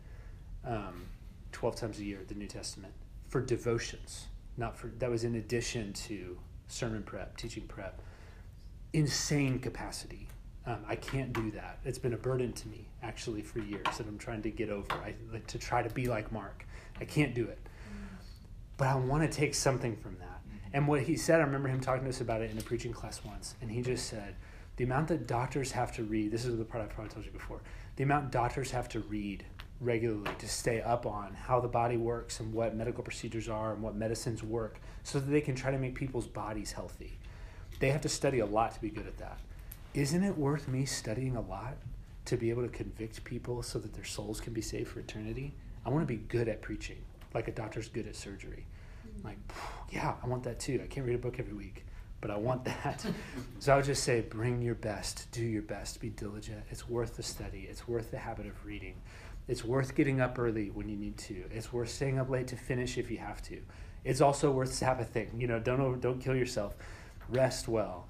um, 0.64 1.06
twelve 1.52 1.76
times 1.76 1.98
a 1.98 2.04
year 2.04 2.20
the 2.26 2.34
New 2.34 2.46
Testament 2.46 2.92
for 3.28 3.40
devotions. 3.40 4.26
Not 4.56 4.76
for 4.76 4.88
that 4.98 5.10
was 5.10 5.24
in 5.24 5.36
addition 5.36 5.92
to 5.92 6.38
sermon 6.68 7.02
prep, 7.02 7.36
teaching 7.36 7.66
prep, 7.66 8.00
insane 8.92 9.58
capacity. 9.58 10.28
Um, 10.66 10.84
I 10.86 10.96
can't 10.96 11.32
do 11.32 11.50
that. 11.52 11.78
It's 11.84 11.98
been 11.98 12.12
a 12.12 12.18
burden 12.18 12.52
to 12.52 12.68
me 12.68 12.86
actually 13.02 13.42
for 13.42 13.58
years 13.58 13.86
that 13.96 14.06
I'm 14.06 14.18
trying 14.18 14.42
to 14.42 14.50
get 14.50 14.68
over. 14.68 14.92
I 14.92 15.14
like 15.32 15.46
to 15.48 15.58
try 15.58 15.82
to 15.82 15.90
be 15.90 16.06
like 16.06 16.30
Mark. 16.30 16.66
I 17.00 17.04
can't 17.04 17.34
do 17.34 17.46
it, 17.46 17.58
but 18.76 18.88
I 18.88 18.94
want 18.96 19.22
to 19.22 19.34
take 19.34 19.54
something 19.54 19.96
from 19.96 20.16
that. 20.18 20.40
And 20.72 20.86
what 20.86 21.02
he 21.02 21.16
said, 21.16 21.40
I 21.40 21.44
remember 21.44 21.68
him 21.68 21.80
talking 21.80 22.04
to 22.04 22.10
us 22.10 22.20
about 22.20 22.42
it 22.42 22.50
in 22.50 22.58
a 22.58 22.62
preaching 22.62 22.92
class 22.92 23.22
once, 23.24 23.54
and 23.62 23.70
he 23.70 23.80
just 23.80 24.06
said, 24.06 24.34
the 24.78 24.84
amount 24.84 25.08
that 25.08 25.26
doctors 25.26 25.72
have 25.72 25.92
to 25.96 26.04
read. 26.04 26.30
This 26.30 26.44
is 26.44 26.56
the 26.56 26.64
part 26.64 26.82
I 26.82 26.86
probably 26.86 27.12
told 27.12 27.26
you 27.26 27.32
before. 27.32 27.60
The 27.96 28.04
amount 28.04 28.30
doctors 28.30 28.70
have 28.70 28.88
to 28.90 29.00
read 29.00 29.44
regularly 29.80 30.30
to 30.38 30.48
stay 30.48 30.80
up 30.80 31.04
on 31.04 31.34
how 31.34 31.60
the 31.60 31.68
body 31.68 31.96
works 31.96 32.38
and 32.38 32.52
what 32.52 32.76
medical 32.76 33.02
procedures 33.02 33.48
are 33.48 33.72
and 33.74 33.82
what 33.82 33.96
medicines 33.96 34.42
work 34.42 34.80
so 35.02 35.18
that 35.18 35.30
they 35.30 35.40
can 35.40 35.56
try 35.56 35.72
to 35.72 35.78
make 35.78 35.96
people's 35.96 36.28
bodies 36.28 36.70
healthy. 36.70 37.18
They 37.80 37.90
have 37.90 38.00
to 38.02 38.08
study 38.08 38.38
a 38.38 38.46
lot 38.46 38.72
to 38.74 38.80
be 38.80 38.88
good 38.88 39.06
at 39.06 39.18
that. 39.18 39.38
Isn't 39.94 40.22
it 40.22 40.38
worth 40.38 40.68
me 40.68 40.84
studying 40.84 41.34
a 41.34 41.40
lot 41.40 41.76
to 42.26 42.36
be 42.36 42.50
able 42.50 42.62
to 42.62 42.68
convict 42.68 43.24
people 43.24 43.64
so 43.64 43.80
that 43.80 43.94
their 43.94 44.04
souls 44.04 44.40
can 44.40 44.52
be 44.52 44.62
saved 44.62 44.90
for 44.90 45.00
eternity? 45.00 45.54
I 45.84 45.90
want 45.90 46.06
to 46.06 46.06
be 46.06 46.22
good 46.28 46.48
at 46.48 46.62
preaching, 46.62 46.98
like 47.34 47.48
a 47.48 47.52
doctor's 47.52 47.88
good 47.88 48.06
at 48.06 48.14
surgery. 48.14 48.64
Mm-hmm. 49.08 49.26
Like, 49.26 49.38
yeah, 49.90 50.14
I 50.22 50.26
want 50.28 50.44
that 50.44 50.60
too. 50.60 50.80
I 50.84 50.86
can't 50.86 51.04
read 51.04 51.16
a 51.16 51.18
book 51.18 51.40
every 51.40 51.54
week, 51.54 51.84
but 52.20 52.30
I 52.30 52.36
want 52.36 52.64
that. 52.64 53.04
so 53.58 53.72
I 53.72 53.76
would 53.76 53.84
just 53.84 54.04
say, 54.04 54.20
bring 54.20 54.62
your 54.62 54.74
best, 54.74 55.30
do 55.32 55.44
your 55.44 55.62
best, 55.62 56.00
be 56.00 56.10
diligent. 56.10 56.62
It's 56.70 56.88
worth 56.88 57.16
the 57.16 57.22
study, 57.22 57.66
it's 57.70 57.86
worth 57.86 58.10
the 58.10 58.18
habit 58.18 58.46
of 58.46 58.64
reading. 58.64 58.94
It's 59.48 59.64
worth 59.64 59.94
getting 59.94 60.20
up 60.20 60.38
early 60.38 60.70
when 60.70 60.90
you 60.90 60.96
need 60.96 61.16
to. 61.18 61.44
It's 61.50 61.72
worth 61.72 61.88
staying 61.88 62.18
up 62.18 62.28
late 62.28 62.48
to 62.48 62.56
finish 62.56 62.98
if 62.98 63.10
you 63.10 63.16
have 63.16 63.40
to. 63.44 63.58
It's 64.04 64.20
also 64.20 64.50
worth 64.50 64.72
Sabbathing. 64.72 65.40
You 65.40 65.46
know, 65.46 65.58
don't 65.58 65.80
over, 65.80 65.96
don't 65.96 66.20
kill 66.20 66.36
yourself. 66.36 66.76
Rest 67.30 67.66
well, 67.66 68.06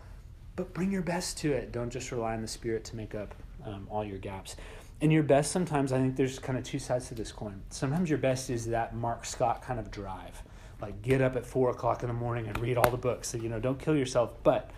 but 0.56 0.74
bring 0.74 0.90
your 0.90 1.02
best 1.02 1.38
to 1.38 1.52
it. 1.52 1.70
Don't 1.70 1.90
just 1.90 2.10
rely 2.10 2.34
on 2.34 2.42
the 2.42 2.48
Spirit 2.48 2.84
to 2.86 2.96
make 2.96 3.14
up 3.14 3.34
um, 3.64 3.86
all 3.90 4.04
your 4.04 4.18
gaps. 4.18 4.56
And 5.00 5.12
your 5.12 5.22
best 5.22 5.52
sometimes, 5.52 5.92
I 5.92 5.98
think 5.98 6.16
there's 6.16 6.40
kind 6.40 6.58
of 6.58 6.64
two 6.64 6.80
sides 6.80 7.08
to 7.08 7.14
this 7.14 7.30
coin. 7.30 7.62
Sometimes 7.70 8.10
your 8.10 8.18
best 8.18 8.50
is 8.50 8.66
that 8.66 8.96
Mark 8.96 9.24
Scott 9.24 9.62
kind 9.62 9.78
of 9.78 9.90
drive, 9.92 10.42
like 10.80 11.02
get 11.02 11.20
up 11.20 11.36
at 11.36 11.44
four 11.44 11.70
o'clock 11.70 12.02
in 12.02 12.08
the 12.08 12.14
morning 12.14 12.46
and 12.46 12.58
read 12.58 12.76
all 12.76 12.90
the 12.90 12.96
books. 12.96 13.28
So, 13.28 13.38
you 13.38 13.48
know, 13.48 13.58
don't 13.58 13.78
kill 13.78 13.96
yourself, 13.96 14.32
but 14.42 14.70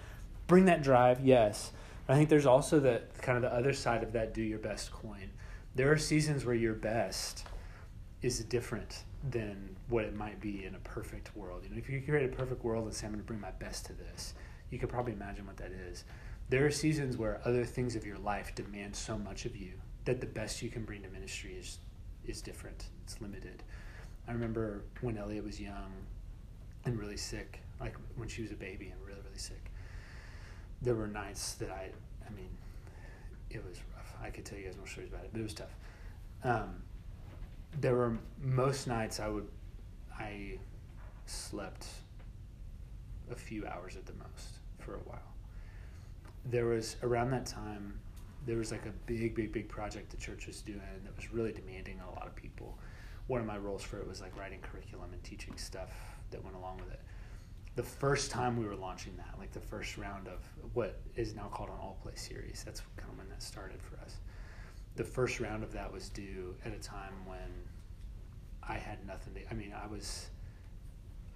bring 0.46 0.64
that 0.66 0.82
drive, 0.82 1.20
yes 1.20 1.72
I 2.10 2.16
think 2.16 2.28
there's 2.28 2.46
also 2.46 2.80
the 2.80 3.02
kind 3.22 3.36
of 3.36 3.42
the 3.42 3.54
other 3.54 3.72
side 3.72 4.02
of 4.02 4.12
that 4.14 4.34
do 4.34 4.42
your 4.42 4.58
best 4.58 4.90
coin. 4.90 5.30
There 5.76 5.92
are 5.92 5.96
seasons 5.96 6.44
where 6.44 6.56
your 6.56 6.74
best 6.74 7.46
is 8.20 8.40
different 8.40 9.04
than 9.30 9.76
what 9.88 10.04
it 10.04 10.16
might 10.16 10.40
be 10.40 10.64
in 10.64 10.74
a 10.74 10.80
perfect 10.80 11.36
world. 11.36 11.62
You 11.62 11.70
know, 11.70 11.76
if 11.76 11.88
you 11.88 12.02
create 12.02 12.32
a 12.32 12.36
perfect 12.36 12.64
world 12.64 12.86
and 12.86 12.92
say 12.92 13.06
I'm 13.06 13.12
going 13.12 13.22
to 13.22 13.26
bring 13.26 13.40
my 13.40 13.52
best 13.52 13.86
to 13.86 13.92
this, 13.92 14.34
you 14.70 14.78
can 14.80 14.88
probably 14.88 15.12
imagine 15.12 15.46
what 15.46 15.56
that 15.58 15.70
is. 15.70 16.04
There 16.48 16.66
are 16.66 16.70
seasons 16.72 17.16
where 17.16 17.40
other 17.44 17.64
things 17.64 17.94
of 17.94 18.04
your 18.04 18.18
life 18.18 18.56
demand 18.56 18.96
so 18.96 19.16
much 19.16 19.44
of 19.44 19.54
you 19.54 19.74
that 20.04 20.20
the 20.20 20.26
best 20.26 20.62
you 20.62 20.68
can 20.68 20.84
bring 20.84 21.02
to 21.02 21.08
ministry 21.10 21.54
is 21.54 21.78
is 22.24 22.42
different. 22.42 22.86
It's 23.04 23.20
limited. 23.20 23.62
I 24.30 24.32
remember 24.32 24.84
when 25.00 25.18
Elliot 25.18 25.44
was 25.44 25.60
young 25.60 25.90
and 26.84 26.96
really 26.96 27.16
sick, 27.16 27.62
like 27.80 27.96
when 28.14 28.28
she 28.28 28.42
was 28.42 28.52
a 28.52 28.54
baby 28.54 28.86
and 28.86 29.00
really 29.04 29.18
really 29.24 29.38
sick. 29.38 29.72
There 30.82 30.94
were 30.94 31.08
nights 31.08 31.54
that 31.54 31.68
I, 31.68 31.90
I 32.24 32.30
mean, 32.36 32.48
it 33.50 33.64
was 33.66 33.78
rough. 33.96 34.14
I 34.22 34.30
could 34.30 34.44
tell 34.44 34.56
you 34.56 34.66
guys 34.66 34.76
more 34.76 34.86
stories 34.86 35.10
about 35.10 35.24
it, 35.24 35.30
but 35.32 35.40
it 35.40 35.42
was 35.42 35.54
tough. 35.54 35.74
Um, 36.44 36.80
there 37.80 37.96
were 37.96 38.18
most 38.40 38.86
nights 38.86 39.18
I 39.18 39.26
would, 39.26 39.48
I 40.16 40.58
slept 41.26 41.88
a 43.32 43.34
few 43.34 43.66
hours 43.66 43.96
at 43.96 44.06
the 44.06 44.14
most 44.14 44.60
for 44.78 44.94
a 44.94 45.00
while. 45.00 45.34
There 46.44 46.66
was 46.66 46.94
around 47.02 47.32
that 47.32 47.46
time, 47.46 47.98
there 48.46 48.58
was 48.58 48.70
like 48.70 48.86
a 48.86 48.92
big, 49.06 49.34
big, 49.34 49.52
big 49.52 49.68
project 49.68 50.10
the 50.10 50.18
church 50.18 50.46
was 50.46 50.62
doing 50.62 50.80
that 51.02 51.16
was 51.16 51.32
really 51.32 51.52
demanding 51.52 51.98
a 51.98 52.10
lot 52.10 52.28
of 52.28 52.36
people. 52.36 52.78
One 53.30 53.40
of 53.40 53.46
my 53.46 53.58
roles 53.58 53.84
for 53.84 54.00
it 54.00 54.08
was 54.08 54.20
like 54.20 54.36
writing 54.36 54.58
curriculum 54.58 55.12
and 55.12 55.22
teaching 55.22 55.56
stuff 55.56 55.92
that 56.32 56.42
went 56.42 56.56
along 56.56 56.78
with 56.78 56.92
it. 56.92 56.98
The 57.76 57.82
first 57.84 58.32
time 58.32 58.56
we 58.56 58.66
were 58.66 58.74
launching 58.74 59.16
that, 59.18 59.38
like 59.38 59.52
the 59.52 59.60
first 59.60 59.96
round 59.96 60.26
of 60.26 60.40
what 60.74 60.98
is 61.14 61.32
now 61.36 61.46
called 61.46 61.68
an 61.68 61.76
all 61.80 61.96
play 62.02 62.16
series, 62.16 62.64
that's 62.66 62.82
kind 62.96 63.08
of 63.12 63.18
when 63.18 63.28
that 63.28 63.40
started 63.40 63.80
for 63.80 64.00
us. 64.04 64.16
The 64.96 65.04
first 65.04 65.38
round 65.38 65.62
of 65.62 65.72
that 65.74 65.92
was 65.92 66.08
due 66.08 66.56
at 66.64 66.72
a 66.72 66.80
time 66.80 67.12
when 67.24 67.38
I 68.64 68.74
had 68.74 69.06
nothing 69.06 69.34
to, 69.34 69.48
I 69.48 69.54
mean, 69.54 69.72
I 69.80 69.86
was, 69.86 70.26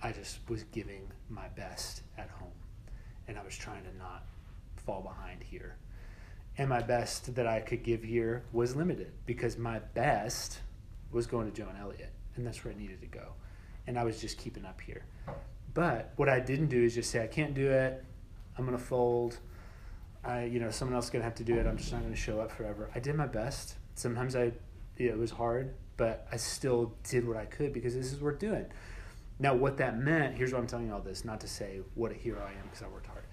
I 0.03 0.11
just 0.11 0.41
was 0.51 0.65
giving 0.65 1.09
my 1.29 1.47
best 1.47 2.03
at 2.19 2.29
home 2.29 2.59
and 3.29 3.39
I 3.39 3.45
was 3.45 3.57
trying 3.57 3.85
to 3.85 3.97
not 3.97 4.27
fall 4.79 5.01
behind 5.01 5.45
here. 5.45 5.77
And 6.59 6.69
my 6.69 6.83
best 6.83 7.37
that 7.37 7.47
I 7.47 7.61
could 7.61 7.85
give 7.85 8.03
here 8.03 8.43
was 8.53 8.75
limited 8.75 9.13
because 9.27 9.57
my 9.57 9.79
best 9.79 10.59
was 11.14 11.26
going 11.26 11.50
to 11.50 11.56
Joe 11.56 11.68
and 11.68 11.78
Elliot, 11.78 12.12
and 12.37 12.47
that's 12.47 12.64
where 12.64 12.73
it 12.73 12.78
needed 12.78 13.00
to 13.00 13.06
go. 13.06 13.35
And 13.87 13.99
I 13.99 14.04
was 14.04 14.21
just 14.21 14.37
keeping 14.37 14.64
up 14.64 14.80
here. 14.80 15.04
But 15.73 16.12
what 16.16 16.28
I 16.28 16.40
didn't 16.40 16.68
do 16.68 16.83
is 16.83 16.94
just 16.94 17.11
say, 17.11 17.23
I 17.23 17.26
can't 17.26 17.54
do 17.54 17.71
it. 17.71 18.04
I'm 18.59 18.64
going 18.66 18.76
to 18.76 18.83
fold. 18.85 19.38
I, 20.25 20.44
you 20.44 20.59
know, 20.59 20.71
someone 20.71 20.94
else 20.94 21.06
is 21.06 21.11
going 21.11 21.21
to 21.21 21.25
have 21.25 21.35
to 21.37 21.44
do 21.44 21.59
it. 21.59 21.66
I'm 21.66 21.76
just 21.76 21.92
not 21.92 22.00
going 22.00 22.12
to 22.12 22.21
show 22.21 22.40
up 22.40 22.50
forever. 22.50 22.90
I 22.94 23.00
did 23.00 23.14
my 23.14 23.26
best. 23.26 23.76
Sometimes 23.94 24.35
I, 24.37 24.52
it 24.97 25.18
was 25.18 25.30
hard, 25.30 25.75
but 25.97 26.26
I 26.33 26.37
still 26.37 26.94
did 27.09 27.26
what 27.26 27.37
I 27.37 27.44
could 27.44 27.73
because 27.73 27.94
this 27.94 28.12
is 28.12 28.21
worth 28.21 28.38
doing. 28.38 28.66
Now, 29.38 29.54
what 29.54 29.76
that 29.78 29.99
meant, 29.99 30.37
here's 30.37 30.52
why 30.52 30.59
I'm 30.59 30.66
telling 30.66 30.87
you 30.87 30.94
all 30.94 31.00
this, 31.00 31.25
not 31.25 31.40
to 31.40 31.49
say 31.49 31.80
what 31.94 32.12
a 32.12 32.14
hero 32.14 32.40
I 32.40 32.50
am 32.50 32.66
because 32.71 32.83
I 32.83 32.88
worked 32.88 33.06
hard. 33.06 33.25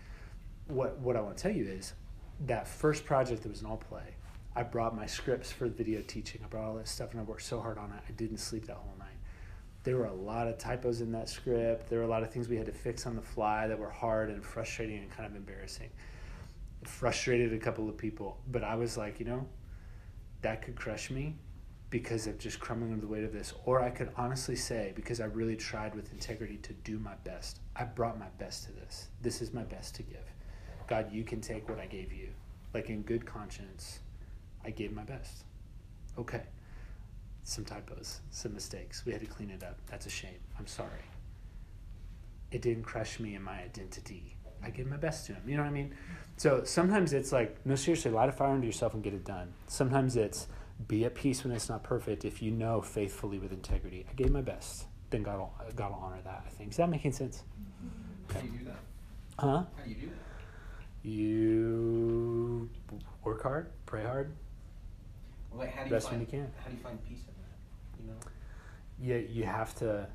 What, 0.67 0.97
what 0.99 1.15
I 1.15 1.21
want 1.21 1.37
to 1.37 1.43
tell 1.43 1.51
you 1.51 1.65
is 1.65 1.93
that 2.47 2.67
first 2.67 3.05
project 3.05 3.43
that 3.43 3.49
was 3.49 3.61
an 3.61 3.67
all 3.67 3.77
play, 3.77 4.15
I 4.55 4.63
brought 4.63 4.95
my 4.95 5.05
scripts 5.05 5.51
for 5.51 5.67
video 5.67 6.01
teaching. 6.01 6.41
I 6.43 6.47
brought 6.47 6.65
all 6.65 6.75
that 6.75 6.87
stuff 6.87 7.11
and 7.11 7.21
I 7.21 7.23
worked 7.23 7.43
so 7.43 7.61
hard 7.61 7.77
on 7.77 7.91
it. 7.91 8.03
I 8.07 8.11
didn't 8.11 8.37
sleep 8.37 8.67
that 8.67 8.75
whole 8.75 8.95
night. 8.99 9.07
There 9.83 9.97
were 9.97 10.05
a 10.05 10.13
lot 10.13 10.47
of 10.47 10.57
typos 10.57 11.01
in 11.01 11.11
that 11.13 11.29
script. 11.29 11.89
There 11.89 11.99
were 11.99 12.05
a 12.05 12.09
lot 12.09 12.21
of 12.21 12.31
things 12.31 12.49
we 12.49 12.57
had 12.57 12.65
to 12.65 12.73
fix 12.73 13.07
on 13.07 13.15
the 13.15 13.21
fly 13.21 13.67
that 13.67 13.79
were 13.79 13.89
hard 13.89 14.29
and 14.29 14.43
frustrating 14.43 14.99
and 14.99 15.09
kind 15.09 15.25
of 15.25 15.35
embarrassing. 15.35 15.89
It 16.81 16.87
frustrated 16.87 17.53
a 17.53 17.57
couple 17.57 17.87
of 17.87 17.97
people, 17.97 18.39
but 18.51 18.63
I 18.63 18.75
was 18.75 18.97
like, 18.97 19.19
you 19.19 19.25
know, 19.25 19.47
that 20.41 20.61
could 20.61 20.75
crush 20.75 21.09
me 21.09 21.35
because 21.89 22.27
of 22.27 22.37
just 22.37 22.59
crumbling 22.59 22.91
under 22.91 23.01
the 23.01 23.11
weight 23.11 23.23
of 23.23 23.31
this. 23.31 23.53
Or 23.65 23.81
I 23.81 23.89
could 23.89 24.11
honestly 24.17 24.55
say, 24.55 24.91
because 24.95 25.21
I 25.21 25.25
really 25.25 25.55
tried 25.55 25.95
with 25.95 26.11
integrity 26.11 26.57
to 26.57 26.73
do 26.73 26.99
my 26.99 27.15
best, 27.23 27.59
I 27.75 27.85
brought 27.85 28.19
my 28.19 28.29
best 28.37 28.65
to 28.65 28.71
this. 28.73 29.07
This 29.21 29.41
is 29.41 29.53
my 29.53 29.63
best 29.63 29.95
to 29.95 30.03
give. 30.03 30.25
God, 30.87 31.11
you 31.11 31.23
can 31.23 31.39
take 31.39 31.69
what 31.69 31.79
I 31.79 31.85
gave 31.85 32.11
you. 32.11 32.29
Like 32.73 32.89
in 32.89 33.01
good 33.01 33.25
conscience, 33.25 33.99
I 34.65 34.69
gave 34.69 34.93
my 34.93 35.03
best. 35.03 35.43
Okay. 36.17 36.43
Some 37.43 37.65
typos, 37.65 38.21
some 38.29 38.53
mistakes. 38.53 39.03
We 39.05 39.11
had 39.11 39.21
to 39.21 39.27
clean 39.27 39.49
it 39.49 39.63
up. 39.63 39.77
That's 39.87 40.05
a 40.05 40.09
shame. 40.09 40.39
I'm 40.59 40.67
sorry. 40.67 40.89
It 42.51 42.61
didn't 42.61 42.83
crush 42.83 43.19
me 43.19 43.35
in 43.35 43.41
my 43.41 43.61
identity. 43.61 44.35
I 44.63 44.69
gave 44.69 44.87
my 44.87 44.97
best 44.97 45.25
to 45.27 45.33
him. 45.33 45.41
You 45.47 45.57
know 45.57 45.63
what 45.63 45.69
I 45.69 45.73
mean? 45.73 45.95
So 46.37 46.63
sometimes 46.63 47.13
it's 47.13 47.31
like, 47.31 47.57
no, 47.65 47.75
seriously, 47.75 48.11
light 48.11 48.29
a 48.29 48.31
fire 48.31 48.51
under 48.51 48.65
yourself 48.65 48.93
and 48.93 49.03
get 49.03 49.13
it 49.13 49.25
done. 49.25 49.53
Sometimes 49.67 50.15
it's 50.15 50.47
be 50.87 51.05
at 51.05 51.15
peace 51.15 51.43
when 51.43 51.53
it's 51.53 51.69
not 51.69 51.83
perfect 51.83 52.25
if 52.25 52.41
you 52.41 52.51
know 52.51 52.81
faithfully 52.81 53.39
with 53.39 53.51
integrity. 53.51 54.05
I 54.09 54.13
gave 54.13 54.31
my 54.31 54.41
best. 54.41 54.85
Then 55.09 55.23
God 55.23 55.39
will, 55.39 55.53
God 55.75 55.91
will 55.91 55.99
honor 55.99 56.21
that, 56.23 56.43
I 56.45 56.49
think. 56.49 56.71
Is 56.71 56.77
that 56.77 56.89
making 56.89 57.11
sense? 57.11 57.43
How 58.33 58.39
do 58.39 58.47
you 58.47 58.59
do 58.59 58.65
that? 58.65 58.79
Huh? 59.39 59.47
How 59.47 59.83
do 59.83 59.89
you 59.89 59.95
do 59.95 60.07
that? 60.07 61.09
You 61.09 62.69
work 63.23 63.41
hard, 63.41 63.71
pray 63.85 64.03
hard. 64.03 64.33
Well, 65.51 65.67
how 65.67 65.83
do 65.83 65.89
you 65.89 65.95
Best 65.95 66.07
find, 66.07 66.19
when 66.19 66.27
you 66.27 66.31
can. 66.31 66.51
How 66.63 66.69
do 66.69 66.75
you 66.75 66.81
find 66.81 67.07
peace 67.07 67.19
in 67.27 67.33
that? 67.41 68.01
You 68.01 68.07
know. 68.07 69.19
You, 69.19 69.27
you 69.29 69.43
have 69.43 69.75
to, 69.75 70.07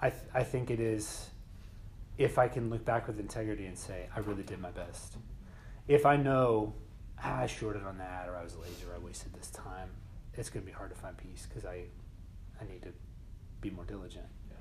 I, 0.00 0.10
th- 0.10 0.22
I 0.32 0.42
think 0.42 0.70
it 0.70 0.80
is, 0.80 1.30
if 2.16 2.38
I 2.38 2.48
can 2.48 2.70
look 2.70 2.84
back 2.84 3.06
with 3.06 3.18
integrity 3.18 3.66
and 3.66 3.76
say, 3.76 4.06
I 4.14 4.20
really 4.20 4.42
did 4.42 4.60
my 4.60 4.70
best. 4.70 5.16
If 5.88 6.06
I 6.06 6.16
know 6.16 6.74
ah, 7.22 7.40
I 7.40 7.46
shorted 7.46 7.82
on 7.82 7.98
that 7.98 8.28
or 8.28 8.36
I 8.36 8.42
was 8.42 8.56
lazy 8.56 8.84
or 8.88 8.94
I 8.94 8.98
wasted 8.98 9.32
this 9.34 9.50
time, 9.50 9.90
it's 10.34 10.48
going 10.48 10.64
to 10.64 10.66
be 10.66 10.72
hard 10.72 10.90
to 10.90 10.96
find 10.96 11.16
peace 11.16 11.46
because 11.48 11.64
I, 11.64 11.84
I 12.60 12.64
need 12.70 12.82
to 12.82 12.92
be 13.60 13.70
more 13.70 13.84
diligent. 13.84 14.26
Yeah. 14.48 14.56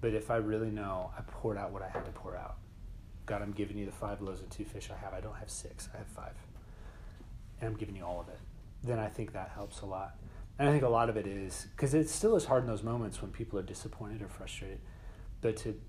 But 0.00 0.14
if 0.14 0.30
I 0.30 0.36
really 0.36 0.70
know 0.70 1.10
I 1.16 1.22
poured 1.22 1.56
out 1.56 1.72
what 1.72 1.82
I 1.82 1.88
had 1.88 2.04
to 2.04 2.10
pour 2.12 2.36
out, 2.36 2.56
God, 3.26 3.42
I'm 3.42 3.52
giving 3.52 3.78
you 3.78 3.86
the 3.86 3.92
five 3.92 4.20
loaves 4.20 4.40
and 4.40 4.50
two 4.50 4.64
fish 4.64 4.90
I 4.90 4.96
have. 5.04 5.14
I 5.14 5.20
don't 5.20 5.36
have 5.36 5.50
six, 5.50 5.88
I 5.94 5.98
have 5.98 6.06
five. 6.06 6.34
And 7.60 7.70
I'm 7.70 7.76
giving 7.76 7.96
you 7.96 8.04
all 8.04 8.20
of 8.20 8.28
it. 8.28 8.38
Then 8.82 8.98
I 8.98 9.08
think 9.08 9.32
that 9.32 9.50
helps 9.54 9.80
a 9.80 9.86
lot. 9.86 10.16
And 10.58 10.68
I 10.68 10.72
think 10.72 10.84
a 10.84 10.88
lot 10.88 11.08
of 11.08 11.16
it 11.16 11.26
is 11.26 11.66
because 11.74 11.94
it 11.94 12.08
still 12.08 12.36
is 12.36 12.44
hard 12.44 12.64
in 12.64 12.68
those 12.68 12.82
moments 12.82 13.22
when 13.22 13.30
people 13.30 13.58
are 13.58 13.62
disappointed 13.62 14.22
or 14.22 14.28
frustrated. 14.28 14.80
But 15.40 15.56
to, 15.58 15.80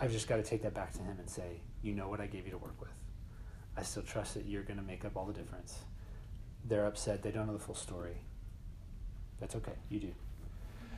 I've 0.00 0.12
just 0.12 0.28
got 0.28 0.36
to 0.36 0.42
take 0.42 0.62
that 0.62 0.74
back 0.74 0.92
to 0.94 0.98
Him 0.98 1.16
and 1.18 1.28
say, 1.28 1.60
You 1.82 1.94
know 1.94 2.08
what 2.08 2.20
I 2.20 2.26
gave 2.26 2.44
you 2.44 2.52
to 2.52 2.58
work 2.58 2.80
with. 2.80 2.90
I 3.76 3.82
still 3.82 4.02
trust 4.02 4.34
that 4.34 4.46
you're 4.46 4.62
going 4.62 4.78
to 4.78 4.84
make 4.84 5.04
up 5.04 5.16
all 5.16 5.26
the 5.26 5.32
difference. 5.32 5.78
They're 6.64 6.86
upset. 6.86 7.22
They 7.22 7.30
don't 7.30 7.46
know 7.46 7.52
the 7.52 7.58
full 7.58 7.74
story. 7.74 8.16
That's 9.40 9.54
okay. 9.56 9.72
You 9.88 10.00
do. 10.00 10.12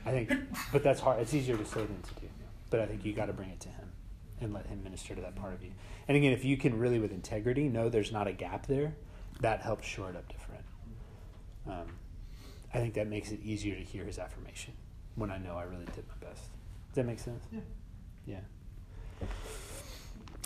I 0.05 0.11
think, 0.11 0.33
but 0.71 0.83
that's 0.83 0.99
hard. 0.99 1.21
It's 1.21 1.33
easier 1.33 1.55
to 1.55 1.65
say 1.65 1.81
than 1.81 2.01
to 2.01 2.21
do. 2.21 2.27
But 2.69 2.81
I 2.81 2.87
think 2.87 3.05
you 3.05 3.13
got 3.13 3.27
to 3.27 3.33
bring 3.33 3.49
it 3.49 3.59
to 3.61 3.69
Him 3.69 3.91
and 4.41 4.53
let 4.53 4.65
Him 4.65 4.83
minister 4.83 5.15
to 5.15 5.21
that 5.21 5.35
part 5.35 5.53
of 5.53 5.63
you. 5.63 5.71
And 6.07 6.17
again, 6.17 6.33
if 6.33 6.43
you 6.43 6.57
can 6.57 6.77
really, 6.77 6.99
with 6.99 7.11
integrity, 7.11 7.69
know 7.69 7.89
there's 7.89 8.11
not 8.11 8.27
a 8.27 8.33
gap 8.33 8.67
there, 8.67 8.95
that 9.39 9.61
helps 9.61 9.87
shore 9.87 10.09
it 10.09 10.15
up 10.15 10.27
different. 10.27 10.52
Um, 11.67 11.87
I 12.73 12.79
think 12.79 12.93
that 12.95 13.07
makes 13.07 13.31
it 13.31 13.39
easier 13.43 13.75
to 13.75 13.81
hear 13.81 14.03
His 14.03 14.19
affirmation 14.19 14.73
when 15.15 15.31
I 15.31 15.37
know 15.37 15.55
I 15.55 15.63
really 15.63 15.85
did 15.85 16.05
my 16.07 16.27
best. 16.27 16.43
Does 16.43 16.95
that 16.95 17.05
make 17.05 17.19
sense? 17.19 17.43
Yeah. 17.51 17.59
Yeah. 18.25 18.39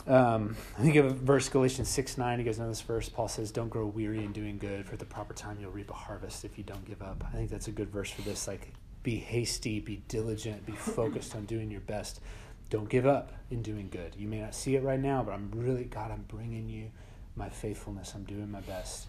Um, 0.08 0.56
I 0.78 0.82
think 0.82 0.96
of 0.96 1.06
a 1.06 1.10
verse 1.10 1.50
Galatians 1.50 1.90
six 1.90 2.18
nine. 2.18 2.40
You 2.40 2.46
guys 2.46 2.60
know 2.60 2.68
this 2.70 2.82
verse. 2.82 3.10
Paul 3.10 3.28
says, 3.28 3.52
"Don't 3.52 3.70
grow 3.70 3.86
weary 3.88 4.24
in 4.24 4.32
doing 4.32 4.58
good. 4.58 4.86
For 4.86 4.94
at 4.94 5.00
the 5.00 5.06
proper 5.06 5.34
time, 5.34 5.58
you'll 5.60 5.72
reap 5.72 5.90
a 5.90 5.94
harvest 5.94 6.46
if 6.46 6.58
you 6.58 6.64
don't 6.64 6.86
give 6.86 7.02
up." 7.02 7.24
I 7.28 7.36
think 7.36 7.50
that's 7.50 7.68
a 7.68 7.72
good 7.72 7.90
verse 7.90 8.10
for 8.10 8.22
this. 8.22 8.48
Like, 8.48 8.74
be 9.04 9.18
hasty, 9.18 9.80
be 9.80 10.04
diligent, 10.08 10.66
be 10.66 10.72
focused 10.76 11.36
on 11.36 11.46
doing 11.46 11.70
your 11.70 11.82
best. 11.82 12.22
Don't 12.70 12.90
give 12.90 13.06
up 13.06 13.34
in 13.52 13.62
doing 13.62 13.90
good. 13.90 14.16
You 14.18 14.28
may 14.28 14.40
not 14.40 14.56
see 14.56 14.76
it 14.76 14.84
right 14.84 15.00
now, 15.00 15.24
but 15.24 15.34
I'm 15.34 15.52
really 15.54 15.86
God. 15.86 16.12
I'm 16.12 16.24
bringing 16.28 16.70
you 16.70 16.92
my 17.36 17.50
faithfulness. 17.50 18.14
I'm 18.16 18.24
doing 18.24 18.50
my 18.50 18.62
best. 18.62 19.08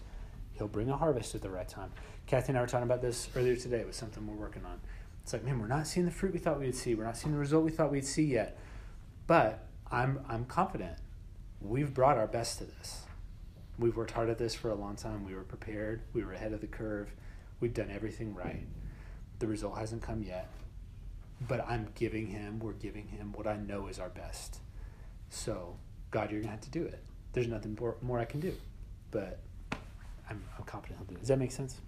He'll 0.59 0.67
bring 0.67 0.89
a 0.89 0.97
harvest 0.97 1.33
at 1.33 1.41
the 1.41 1.49
right 1.49 1.67
time. 1.67 1.91
Kathy 2.27 2.49
and 2.49 2.57
I 2.57 2.61
were 2.61 2.67
talking 2.67 2.83
about 2.83 3.01
this 3.01 3.29
earlier 3.35 3.55
today. 3.55 3.83
with 3.85 3.95
something 3.95 4.27
we're 4.27 4.35
working 4.35 4.65
on. 4.65 4.79
It's 5.23 5.33
like, 5.33 5.43
man, 5.43 5.59
we're 5.59 5.67
not 5.67 5.87
seeing 5.87 6.05
the 6.05 6.11
fruit 6.11 6.33
we 6.33 6.39
thought 6.39 6.59
we 6.59 6.65
would 6.65 6.75
see. 6.75 6.93
We're 6.95 7.05
not 7.05 7.17
seeing 7.17 7.33
the 7.33 7.39
result 7.39 7.63
we 7.63 7.71
thought 7.71 7.91
we'd 7.91 8.05
see 8.05 8.25
yet. 8.25 8.59
But 9.25 9.65
I'm 9.89 10.19
I'm 10.27 10.45
confident 10.45 10.97
we've 11.61 11.93
brought 11.93 12.17
our 12.17 12.27
best 12.27 12.57
to 12.59 12.65
this. 12.65 13.03
We've 13.77 13.95
worked 13.95 14.11
hard 14.11 14.29
at 14.29 14.37
this 14.37 14.53
for 14.53 14.69
a 14.69 14.75
long 14.75 14.95
time. 14.97 15.25
We 15.25 15.33
were 15.33 15.43
prepared. 15.43 16.01
We 16.13 16.23
were 16.23 16.33
ahead 16.33 16.51
of 16.51 16.61
the 16.61 16.67
curve. 16.67 17.13
We've 17.61 17.73
done 17.73 17.89
everything 17.89 18.35
right. 18.35 18.67
The 19.39 19.47
result 19.47 19.77
hasn't 19.77 20.01
come 20.01 20.23
yet. 20.23 20.49
But 21.47 21.65
I'm 21.65 21.87
giving 21.95 22.27
him, 22.27 22.59
we're 22.59 22.73
giving 22.73 23.07
him 23.07 23.31
what 23.31 23.47
I 23.47 23.55
know 23.55 23.87
is 23.87 23.97
our 23.97 24.09
best. 24.09 24.59
So, 25.29 25.77
God, 26.11 26.31
you're 26.31 26.41
going 26.41 26.49
to 26.49 26.51
have 26.51 26.61
to 26.61 26.69
do 26.69 26.83
it. 26.83 27.01
There's 27.31 27.47
nothing 27.47 27.77
more, 27.79 27.95
more 28.01 28.19
I 28.19 28.25
can 28.25 28.41
do. 28.41 28.53
But 29.11 29.39
I'm, 30.29 30.43
I'm 30.57 30.63
confident 30.65 30.99
he'll 30.99 31.07
do 31.07 31.15
it. 31.15 31.19
Does 31.19 31.29
that 31.29 31.39
make 31.39 31.51
sense? 31.51 31.79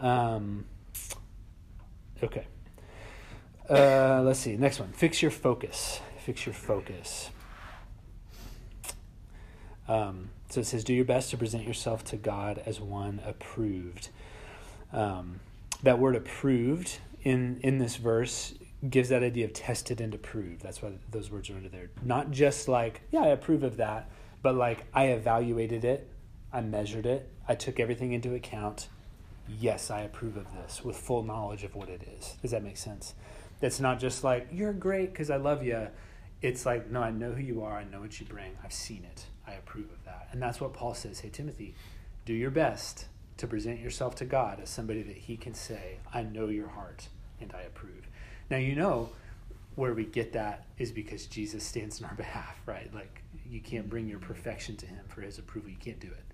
Um, 0.00 0.64
okay. 2.22 2.46
Uh, 3.70 4.22
let's 4.22 4.40
see. 4.40 4.56
Next 4.56 4.80
one. 4.80 4.90
Fix 4.92 5.22
your 5.22 5.30
focus. 5.30 6.00
Fix 6.24 6.44
your 6.46 6.54
focus. 6.54 7.30
Um, 9.88 10.30
So 10.48 10.60
it 10.60 10.66
says, 10.66 10.84
Do 10.84 10.92
your 10.92 11.04
best 11.04 11.30
to 11.30 11.36
present 11.36 11.64
yourself 11.66 12.04
to 12.06 12.16
God 12.16 12.62
as 12.66 12.80
one 12.80 13.20
approved. 13.24 14.08
Um, 14.92 15.40
that 15.82 15.98
word 15.98 16.16
approved 16.16 16.98
in, 17.22 17.58
in 17.62 17.78
this 17.78 17.96
verse 17.96 18.54
gives 18.88 19.08
that 19.08 19.22
idea 19.22 19.44
of 19.46 19.52
tested 19.52 20.00
and 20.00 20.12
approved. 20.14 20.60
That's 20.62 20.82
why 20.82 20.92
those 21.10 21.30
words 21.30 21.48
are 21.50 21.56
under 21.56 21.68
there. 21.68 21.90
Not 22.02 22.30
just 22.30 22.68
like, 22.68 23.00
yeah, 23.10 23.20
I 23.20 23.28
approve 23.28 23.62
of 23.62 23.76
that, 23.78 24.10
but 24.42 24.54
like 24.56 24.84
I 24.92 25.06
evaluated 25.06 25.84
it, 25.84 26.08
I 26.52 26.60
measured 26.60 27.06
it, 27.06 27.28
I 27.48 27.54
took 27.54 27.80
everything 27.80 28.12
into 28.12 28.34
account. 28.34 28.88
Yes, 29.48 29.90
I 29.90 30.00
approve 30.02 30.36
of 30.36 30.52
this 30.54 30.84
with 30.84 30.96
full 30.96 31.22
knowledge 31.22 31.64
of 31.64 31.74
what 31.74 31.88
it 31.88 32.02
is. 32.18 32.36
Does 32.42 32.52
that 32.52 32.62
make 32.62 32.76
sense? 32.76 33.14
It's 33.60 33.80
not 33.80 34.00
just 34.00 34.24
like, 34.24 34.48
you're 34.52 34.72
great 34.72 35.12
because 35.12 35.30
I 35.30 35.36
love 35.36 35.62
you. 35.62 35.88
It's 36.42 36.66
like, 36.66 36.90
no, 36.90 37.00
I 37.02 37.10
know 37.10 37.32
who 37.32 37.42
you 37.42 37.62
are, 37.62 37.78
I 37.78 37.84
know 37.84 38.00
what 38.00 38.18
you 38.20 38.26
bring, 38.26 38.56
I've 38.64 38.72
seen 38.72 39.04
it, 39.04 39.26
I 39.46 39.52
approve 39.52 39.90
of 39.92 40.04
that. 40.04 40.28
And 40.32 40.42
that's 40.42 40.60
what 40.60 40.74
Paul 40.74 40.94
says 40.94 41.20
hey, 41.20 41.28
Timothy, 41.28 41.74
do 42.24 42.32
your 42.32 42.50
best 42.50 43.06
to 43.36 43.46
present 43.46 43.80
yourself 43.80 44.14
to 44.16 44.24
God 44.24 44.60
as 44.60 44.68
somebody 44.68 45.02
that 45.02 45.16
he 45.16 45.36
can 45.36 45.54
say, 45.54 45.98
I 46.12 46.22
know 46.22 46.48
your 46.48 46.68
heart 46.68 47.08
and 47.40 47.52
I 47.52 47.62
approve. 47.62 48.08
Now, 48.50 48.58
you 48.58 48.74
know, 48.74 49.10
where 49.74 49.94
we 49.94 50.04
get 50.04 50.32
that 50.32 50.66
is 50.78 50.92
because 50.92 51.26
Jesus 51.26 51.64
stands 51.64 52.00
in 52.00 52.06
our 52.06 52.14
behalf, 52.16 52.60
right? 52.66 52.92
Like, 52.94 53.22
you 53.48 53.60
can't 53.60 53.88
bring 53.88 54.08
your 54.08 54.18
perfection 54.18 54.76
to 54.76 54.86
him 54.86 55.04
for 55.08 55.22
his 55.22 55.38
approval. 55.38 55.70
You 55.70 55.76
can't 55.76 56.00
do 56.00 56.08
it. 56.08 56.24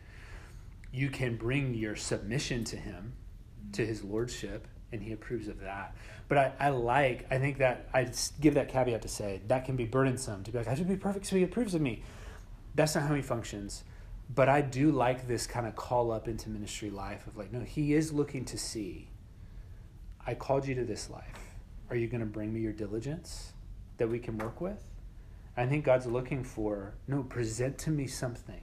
You 0.93 1.11
can 1.11 1.37
bring 1.37 1.75
your 1.75 1.97
submission 1.97 2.65
to 2.65 2.77
him, 2.77 3.13
to 3.73 3.85
his 3.85 4.03
lordship, 4.03 4.67
and 4.93 5.03
he 5.03 5.13
approves 5.13 5.49
of 5.49 5.61
that. 5.61 5.95
But 6.29 6.39
I, 6.39 6.53
I 6.61 6.69
like, 6.71 7.27
I 7.31 7.39
think 7.39 7.59
that 7.59 7.89
I 7.93 8.11
give 8.41 8.55
that 8.55 8.69
caveat 8.69 9.03
to 9.03 9.09
say 9.09 9.41
that 9.49 9.65
can 9.65 9.77
be 9.77 9.85
burdensome 9.85 10.45
to 10.45 10.51
be 10.51 10.59
like, 10.59 10.69
I 10.69 10.75
should 10.75 10.89
be 10.89 10.97
perfect 10.97 11.27
so 11.27 11.37
he 11.37 11.43
approves 11.43 11.75
of 11.75 11.81
me. 11.81 12.03
That's 12.75 12.95
not 12.95 13.05
how 13.05 13.15
he 13.15 13.23
functions. 13.23 13.85
But 14.35 14.49
I 14.49 14.61
do 14.61 14.91
like 14.91 15.27
this 15.27 15.47
kind 15.47 15.67
of 15.67 15.75
call 15.75 16.11
up 16.11 16.29
into 16.29 16.51
ministry 16.51 16.91
life 16.91 17.27
of 17.27 17.37
like, 17.37 17.53
no, 17.53 17.61
he 17.61 17.95
is 17.95 18.13
looking 18.13 18.45
to 18.47 18.59
see, 18.59 19.09
I 20.27 20.35
called 20.35 20.67
you 20.67 20.75
to 20.75 20.85
this 20.85 21.09
life. 21.09 21.39
Are 21.91 21.97
you 21.97 22.07
going 22.07 22.21
to 22.21 22.27
bring 22.27 22.53
me 22.53 22.61
your 22.61 22.75
diligence 22.75 23.53
that 23.97 24.09
we 24.09 24.19
can 24.19 24.37
work 24.37 24.61
with? 24.61 24.85
I 25.57 25.67
think 25.67 25.85
God's 25.85 26.07
looking 26.07 26.45
for, 26.45 26.95
no, 27.07 27.23
present 27.23 27.79
to 27.79 27.91
me 27.91 28.07
something 28.07 28.61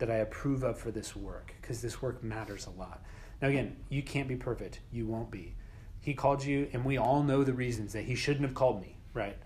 that 0.00 0.10
I 0.10 0.16
approve 0.16 0.62
of 0.62 0.78
for 0.78 0.90
this 0.90 1.14
work 1.14 1.54
because 1.60 1.80
this 1.80 2.02
work 2.02 2.22
matters 2.22 2.66
a 2.66 2.70
lot. 2.70 3.02
Now, 3.40 3.48
again, 3.48 3.76
you 3.88 4.02
can't 4.02 4.28
be 4.28 4.36
perfect. 4.36 4.80
You 4.90 5.06
won't 5.06 5.30
be. 5.30 5.54
He 6.00 6.14
called 6.14 6.44
you, 6.44 6.68
and 6.72 6.84
we 6.84 6.98
all 6.98 7.22
know 7.22 7.44
the 7.44 7.52
reasons 7.52 7.92
that 7.92 8.04
he 8.04 8.14
shouldn't 8.14 8.44
have 8.44 8.54
called 8.54 8.80
me, 8.80 8.96
right? 9.14 9.36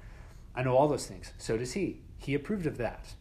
I 0.55 0.63
know 0.63 0.77
all 0.77 0.89
those 0.89 1.07
things. 1.07 1.33
So 1.39 1.57
does 1.57 1.73
he. 1.73 2.01
He 2.19 2.35
approved 2.35 2.67
of 2.67 2.79
that. 2.79 3.15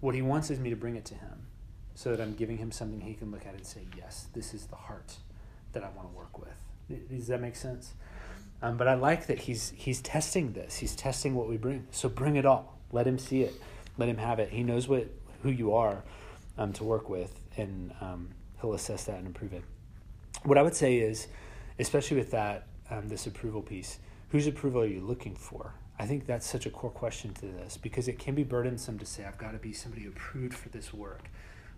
What 0.00 0.14
he 0.14 0.22
wants 0.22 0.50
is 0.50 0.58
me 0.58 0.70
to 0.70 0.76
bring 0.76 0.96
it 0.96 1.04
to 1.06 1.14
him 1.14 1.46
so 1.94 2.10
that 2.10 2.20
I'm 2.20 2.34
giving 2.34 2.58
him 2.58 2.72
something 2.72 3.00
he 3.00 3.14
can 3.14 3.30
look 3.30 3.46
at 3.46 3.54
and 3.54 3.64
say, 3.64 3.86
yes, 3.96 4.26
this 4.34 4.52
is 4.52 4.66
the 4.66 4.76
heart 4.76 5.16
that 5.72 5.84
I 5.84 5.88
want 5.90 6.10
to 6.10 6.16
work 6.16 6.38
with. 6.38 7.08
Does 7.10 7.28
that 7.28 7.40
make 7.40 7.56
sense? 7.56 7.94
Um, 8.60 8.76
but 8.76 8.88
I 8.88 8.94
like 8.94 9.26
that 9.26 9.40
he's 9.40 9.72
he's 9.76 10.00
testing 10.00 10.52
this. 10.52 10.76
He's 10.76 10.94
testing 10.94 11.34
what 11.34 11.48
we 11.48 11.56
bring. 11.56 11.86
So 11.90 12.08
bring 12.08 12.36
it 12.36 12.46
all. 12.46 12.78
Let 12.92 13.06
him 13.06 13.18
see 13.18 13.42
it. 13.42 13.54
Let 13.96 14.08
him 14.08 14.18
have 14.18 14.38
it. 14.38 14.50
He 14.50 14.62
knows 14.62 14.88
what 14.88 15.08
who 15.42 15.50
you 15.50 15.74
are 15.74 16.02
um, 16.58 16.72
to 16.74 16.84
work 16.84 17.08
with, 17.08 17.40
and 17.56 17.92
um, 18.00 18.30
he'll 18.60 18.74
assess 18.74 19.04
that 19.04 19.18
and 19.18 19.26
improve 19.26 19.52
it. 19.52 19.62
What 20.44 20.58
I 20.58 20.62
would 20.62 20.74
say 20.74 20.98
is, 20.98 21.28
especially 21.78 22.16
with 22.16 22.30
that 22.32 22.66
um, 22.90 23.08
this 23.08 23.26
approval 23.26 23.62
piece, 23.62 23.98
whose 24.30 24.46
approval 24.46 24.82
are 24.82 24.86
you 24.86 25.00
looking 25.00 25.34
for? 25.34 25.74
I 25.98 26.06
think 26.06 26.26
that's 26.26 26.46
such 26.46 26.66
a 26.66 26.70
core 26.70 26.90
question 26.90 27.32
to 27.34 27.46
this 27.46 27.76
because 27.76 28.08
it 28.08 28.18
can 28.18 28.34
be 28.34 28.42
burdensome 28.42 28.98
to 28.98 29.06
say 29.06 29.24
I've 29.24 29.38
got 29.38 29.52
to 29.52 29.58
be 29.58 29.72
somebody 29.72 30.06
approved 30.06 30.54
for 30.54 30.68
this 30.70 30.92
work. 30.92 31.30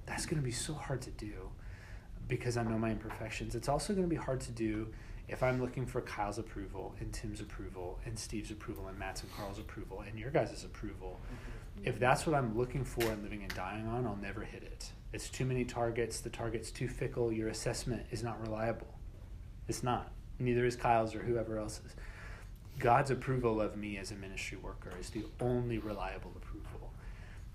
That's 0.06 0.24
going 0.24 0.40
to 0.40 0.44
be 0.44 0.52
so 0.52 0.72
hard 0.72 1.02
to 1.02 1.10
do 1.10 1.50
because 2.28 2.56
I 2.56 2.62
know 2.62 2.78
my 2.78 2.90
imperfections. 2.90 3.54
It's 3.54 3.68
also 3.68 3.92
going 3.92 4.06
to 4.06 4.10
be 4.10 4.16
hard 4.16 4.40
to 4.42 4.52
do 4.52 4.88
if 5.28 5.42
I'm 5.42 5.60
looking 5.60 5.86
for 5.86 6.00
Kyle's 6.00 6.38
approval 6.38 6.94
and 7.00 7.12
Tim's 7.12 7.40
approval 7.40 7.98
and 8.06 8.18
Steve's 8.18 8.50
approval 8.50 8.86
and 8.88 8.98
Matt's 8.98 9.22
and 9.22 9.32
Carl's 9.32 9.58
approval 9.58 10.02
and 10.06 10.18
your 10.18 10.30
guys' 10.30 10.64
approval, 10.64 11.20
if 11.84 11.98
that's 11.98 12.26
what 12.26 12.34
I'm 12.34 12.56
looking 12.56 12.84
for 12.84 13.04
and 13.04 13.22
living 13.22 13.42
and 13.42 13.54
dying 13.54 13.86
on, 13.86 14.06
I'll 14.06 14.16
never 14.16 14.42
hit 14.42 14.62
it. 14.62 14.90
It's 15.12 15.28
too 15.28 15.44
many 15.44 15.64
targets. 15.64 16.20
The 16.20 16.30
target's 16.30 16.70
too 16.70 16.88
fickle. 16.88 17.32
Your 17.32 17.48
assessment 17.48 18.06
is 18.10 18.22
not 18.22 18.40
reliable. 18.40 18.94
It's 19.68 19.82
not. 19.82 20.10
Neither 20.38 20.64
is 20.66 20.76
Kyle's 20.76 21.14
or 21.14 21.20
whoever 21.20 21.58
else's. 21.58 21.94
God's 22.78 23.10
approval 23.10 23.60
of 23.60 23.76
me 23.76 23.96
as 23.96 24.10
a 24.10 24.16
ministry 24.16 24.58
worker 24.58 24.92
is 25.00 25.10
the 25.10 25.24
only 25.40 25.78
reliable 25.78 26.32
approval. 26.36 26.92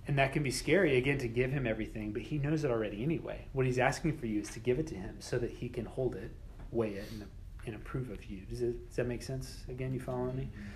And 0.08 0.18
that 0.18 0.34
can 0.34 0.42
be 0.42 0.50
scary, 0.50 0.98
again, 0.98 1.20
to 1.20 1.28
give 1.28 1.52
him 1.52 1.68
everything, 1.68 2.12
but 2.12 2.24
he 2.24 2.40
knows 2.40 2.64
it 2.64 2.72
already 2.72 3.04
anyway. 3.04 3.46
What 3.54 3.68
he's 3.68 3.78
asking 3.78 4.18
for 4.18 4.26
you 4.26 4.42
is 4.42 4.50
to 4.50 4.60
give 4.60 4.80
it 4.80 4.88
to 4.88 4.96
him 4.96 5.18
so 5.20 5.38
that 5.38 5.52
he 5.52 5.70
can 5.70 5.86
hold 5.86 6.16
it, 6.16 6.32
weigh 6.72 6.94
it, 6.94 7.06
and 7.12 7.26
and 7.66 7.76
approve 7.76 8.10
of 8.10 8.26
you. 8.26 8.42
Does, 8.50 8.62
it, 8.62 8.88
does 8.88 8.96
that 8.96 9.08
make 9.08 9.22
sense? 9.22 9.64
Again, 9.70 9.94
you 9.94 10.00
following 10.00 10.36
me? 10.36 10.44
Mm-hmm. 10.44 10.70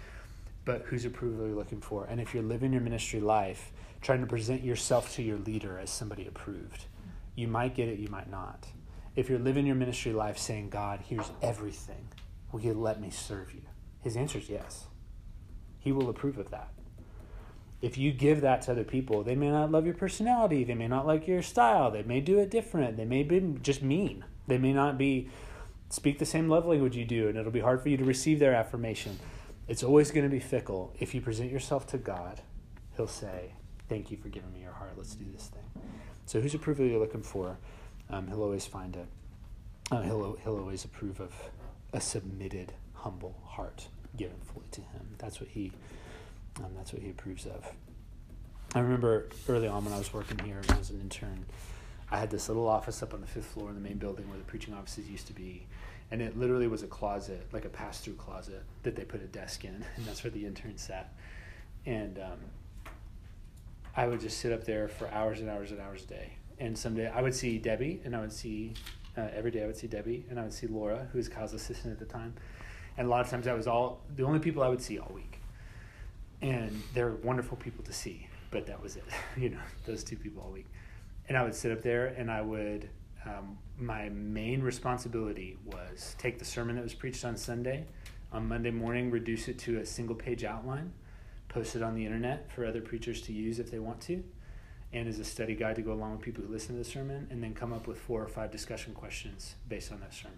But 0.66 0.82
whose 0.84 1.06
approval 1.06 1.46
are 1.46 1.50
you 1.50 1.56
looking 1.56 1.82
for? 1.82 2.06
And 2.06 2.20
if 2.20 2.34
you're 2.34 2.44
living 2.44 2.74
your 2.74 2.82
ministry 2.82 3.20
life, 3.20 3.72
trying 4.02 4.22
to 4.22 4.28
present 4.28 4.64
yourself 4.64 5.14
to 5.16 5.22
your 5.22 5.38
leader 5.38 5.78
as 5.80 5.90
somebody 5.90 6.28
approved, 6.28 6.86
you 7.36 7.48
might 7.48 7.76
get 7.76 7.88
it, 7.88 8.00
you 8.00 8.10
might 8.10 8.30
not. 8.30 8.68
If 9.16 9.30
you're 9.30 9.40
living 9.40 9.66
your 9.66 9.76
ministry 9.76 10.12
life 10.12 10.38
saying, 10.38 10.70
God, 10.70 11.02
here's 11.08 11.32
everything, 11.42 12.10
will 12.52 12.62
you 12.62 12.74
let 12.74 13.00
me 13.00 13.10
serve 13.10 13.54
you? 13.54 13.62
His 14.02 14.18
answer 14.18 14.40
is 14.40 14.50
yes. 14.50 14.86
He 15.80 15.92
will 15.92 16.10
approve 16.10 16.38
of 16.38 16.50
that. 16.52 16.70
If 17.82 17.98
you 17.98 18.12
give 18.12 18.42
that 18.42 18.64
to 18.64 18.72
other 18.72 18.84
people, 18.84 19.24
they 19.24 19.36
may 19.36 19.50
not 19.50 19.72
love 19.72 19.86
your 19.86 19.94
personality, 19.94 20.64
they 20.64 20.74
may 20.74 20.88
not 20.88 21.06
like 21.06 21.28
your 21.28 21.42
style, 21.44 21.92
they 21.92 22.04
may 22.04 22.20
do 22.20 22.40
it 22.40 22.50
different, 22.50 22.98
they 22.98 23.06
may 23.06 23.22
be 23.22 23.56
just 23.62 23.84
mean, 23.84 24.26
they 24.48 24.58
may 24.58 24.74
not 24.74 24.98
be 24.98 25.30
speak 25.90 26.18
the 26.18 26.26
same 26.26 26.50
love 26.50 26.66
language 26.66 26.96
you 26.96 27.06
do, 27.06 27.28
and 27.28 27.38
it'll 27.38 27.52
be 27.52 27.60
hard 27.60 27.82
for 27.82 27.90
you 27.90 27.98
to 27.98 28.04
receive 28.04 28.40
their 28.40 28.56
affirmation. 28.56 29.20
It's 29.68 29.84
always 29.84 30.12
going 30.12 30.26
to 30.26 30.30
be 30.30 30.40
fickle. 30.40 30.94
If 31.00 31.16
you 31.16 31.22
present 31.22 31.52
yourself 31.52 31.88
to 31.88 31.98
God, 31.98 32.42
He'll 32.96 33.08
say, 33.08 33.54
Thank 33.90 34.10
you 34.10 34.18
for 34.18 34.30
giving 34.30 34.52
me 34.54 34.62
your 34.62 34.72
heart. 34.72 34.94
Let's 34.98 35.16
do 35.16 35.26
this 35.32 35.48
thing. 35.48 35.84
So, 36.26 36.42
whose 36.42 36.54
approval 36.54 36.86
you're 36.86 37.00
looking 37.00 37.22
for, 37.22 37.58
um, 38.10 38.28
He'll 38.28 38.44
always 38.44 38.66
find 38.66 38.96
it. 38.96 39.08
Uh, 39.92 40.02
he'll, 40.02 40.38
he'll 40.44 40.58
always 40.58 40.84
approve 40.84 41.20
of 41.20 41.32
a 41.94 42.02
submitted, 42.02 42.74
humble 42.94 43.36
heart 43.44 43.88
given 44.18 44.38
fully 44.44 44.66
to 44.72 44.82
Him. 44.82 45.16
That's 45.18 45.40
what 45.40 45.50
He, 45.50 45.72
um, 46.58 46.72
that's 46.76 46.94
what 46.94 47.02
He 47.02 47.10
approves 47.10 47.46
of. 47.46 47.72
I 48.74 48.80
remember 48.80 49.30
early 49.48 49.68
on 49.68 49.86
when 49.86 49.94
I 49.94 49.98
was 49.98 50.14
working 50.14 50.40
here 50.40 50.62
as 50.80 50.90
an 50.90 51.00
intern, 51.00 51.46
I 52.12 52.18
had 52.18 52.30
this 52.30 52.50
little 52.50 52.68
office 52.68 53.02
up 53.02 53.14
on 53.14 53.22
the 53.22 53.28
fifth 53.28 53.46
floor 53.46 53.70
in 53.70 53.76
the 53.76 53.82
main 53.82 53.98
building 53.98 54.28
where 54.30 54.38
the 54.38 54.44
preaching 54.44 54.74
offices 54.74 55.10
used 55.10 55.28
to 55.28 55.34
be 55.34 55.66
and 56.12 56.22
it 56.22 56.38
literally 56.38 56.68
was 56.68 56.84
a 56.84 56.88
closet, 56.88 57.48
like 57.52 57.66
a 57.66 57.70
pass-through 57.70 58.14
closet 58.16 58.64
that 58.84 58.96
they 58.96 59.04
put 59.04 59.22
a 59.22 59.28
desk 59.28 59.66
in, 59.66 59.84
and 59.96 60.06
that's 60.06 60.24
where 60.24 60.32
the 60.32 60.46
interns 60.46 60.82
sat. 60.82 61.14
And 61.86 62.20
um, 62.20 62.40
I 63.96 64.08
would 64.08 64.20
just 64.20 64.40
sit 64.40 64.52
up 64.52 64.66
there 64.66 64.88
for 64.88 65.08
hours 65.10 65.40
and 65.40 65.50
hours 65.50 65.72
and 65.72 65.80
hours 65.80 66.04
a 66.04 66.08
day. 66.08 66.34
And 66.60 66.78
someday 66.78 67.10
I 67.10 67.22
would 67.22 67.36
see 67.36 67.58
Debbie, 67.58 68.02
and 68.06 68.16
I 68.16 68.22
would 68.22 68.32
see 68.32 68.74
uh, 69.18 69.28
every 69.34 69.52
day 69.52 69.64
I 69.64 69.68
would 69.68 69.78
see 69.78 69.88
Debbie, 69.88 70.26
and 70.30 70.40
I 70.40 70.44
would 70.44 70.54
see 70.54 70.68
Laura, 70.68 71.08
who 71.12 71.18
was 71.18 71.28
Kyle's 71.28 71.54
assistant 71.54 71.92
at 71.94 72.00
the 72.00 72.06
time. 72.06 72.34
And 72.98 73.08
a 73.08 73.10
lot 73.10 73.22
of 73.22 73.30
times 73.30 73.46
that 73.46 73.56
was 73.56 73.68
all 73.68 74.02
the 74.16 74.24
only 74.24 74.40
people 74.40 74.64
I 74.64 74.68
would 74.68 74.82
see 74.82 75.00
all 75.00 75.12
week. 75.14 75.40
And 76.42 76.82
they're 76.94 77.12
wonderful 77.12 77.58
people 77.58 77.84
to 77.86 77.94
see, 77.94 78.28
but 78.52 78.68
that 78.68 78.82
was 78.82 78.96
it. 78.96 79.04
you 79.38 79.50
know, 79.50 79.60
those 79.86 80.04
two 80.04 80.16
people 80.16 80.44
all 80.44 80.52
week. 80.52 80.68
And 81.28 81.38
I 81.38 81.44
would 81.44 81.56
sit 81.56 81.72
up 81.72 81.82
there, 81.82 82.08
and 82.08 82.30
I 82.30 82.42
would 82.42 82.90
um, 83.26 83.58
my 83.78 84.10
main 84.10 84.62
responsibility 84.62 85.58
was 85.66 86.16
take 86.18 86.40
the 86.40 86.46
sermon 86.46 86.76
that 86.76 86.84
was 86.84 86.94
preached 86.94 87.26
on 87.26 87.36
Sunday, 87.36 87.86
on 88.32 88.48
Monday 88.48 88.72
morning, 88.72 89.12
reduce 89.12 89.48
it 89.48 89.58
to 89.60 89.80
a 89.80 89.86
single 89.86 90.16
page 90.16 90.44
outline, 90.44 90.94
post 91.50 91.76
it 91.76 91.82
on 91.82 91.96
the 91.96 92.06
internet 92.06 92.52
for 92.52 92.66
other 92.66 92.82
preachers 92.82 93.22
to 93.24 93.34
use 93.34 93.60
if 93.60 93.72
they 93.72 93.80
want 93.80 94.00
to, 94.02 94.24
and 94.94 95.08
as 95.08 95.20
a 95.20 95.24
study 95.24 95.56
guide 95.56 95.76
to 95.76 95.82
go 95.82 95.94
along 95.94 96.12
with 96.12 96.22
people 96.22 96.44
who 96.44 96.52
listen 96.52 96.76
to 96.76 96.84
the 96.84 96.90
sermon, 96.90 97.28
and 97.32 97.42
then 97.42 97.54
come 97.54 97.74
up 97.74 97.88
with 97.88 97.98
four 97.98 98.22
or 98.22 98.28
five 98.28 98.52
discussion 98.52 98.94
questions 98.94 99.56
based 99.68 99.92
on 99.92 100.00
that 100.00 100.14
sermon. 100.14 100.38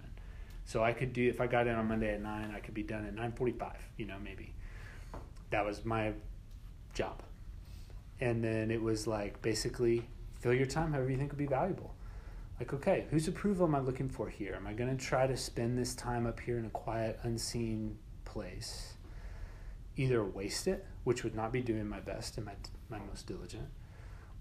So 0.65 0.84
I 0.84 0.93
could 0.93 1.13
do 1.13 1.28
if 1.28 1.39
I 1.39 1.47
got 1.47 1.67
in 1.67 1.76
on 1.76 1.88
Monday 1.88 2.13
at 2.13 2.21
nine, 2.21 2.54
I 2.56 2.60
could 2.60 2.73
be 2.73 2.84
done 2.84 3.06
at 3.06 3.15
nine 3.15 3.32
forty-five. 3.32 3.80
You 3.97 4.06
know, 4.06 4.17
maybe 4.21 4.54
that 5.50 5.65
was 5.65 5.86
my 5.86 6.13
job. 6.93 7.23
And 8.19 8.43
then 8.43 8.71
it 8.71 8.82
was 8.82 9.08
like 9.08 9.41
basically 9.41 10.08
fill 10.39 10.54
your 10.54 10.65
time 10.65 10.91
however 10.91 11.10
you 11.10 11.17
think 11.17 11.32
would 11.32 11.38
be 11.38 11.45
valuable 11.45 11.93
like, 12.59 12.73
okay, 12.73 13.05
whose 13.11 13.27
approval 13.27 13.67
am 13.67 13.75
I 13.75 13.79
looking 13.79 14.09
for 14.09 14.29
here? 14.29 14.55
Am 14.55 14.65
I 14.65 14.73
going 14.73 14.95
to 14.95 15.03
try 15.03 15.27
to 15.27 15.37
spend 15.37 15.77
this 15.77 15.93
time 15.93 16.25
up 16.25 16.39
here 16.39 16.57
in 16.57 16.65
a 16.65 16.69
quiet, 16.69 17.19
unseen 17.23 17.97
place? 18.25 18.93
Either 19.95 20.23
waste 20.23 20.67
it, 20.67 20.85
which 21.03 21.23
would 21.23 21.35
not 21.35 21.51
be 21.51 21.61
doing 21.61 21.87
my 21.87 21.99
best 21.99 22.37
and 22.37 22.45
my, 22.45 22.53
my 22.89 22.99
most 23.09 23.27
diligent, 23.27 23.67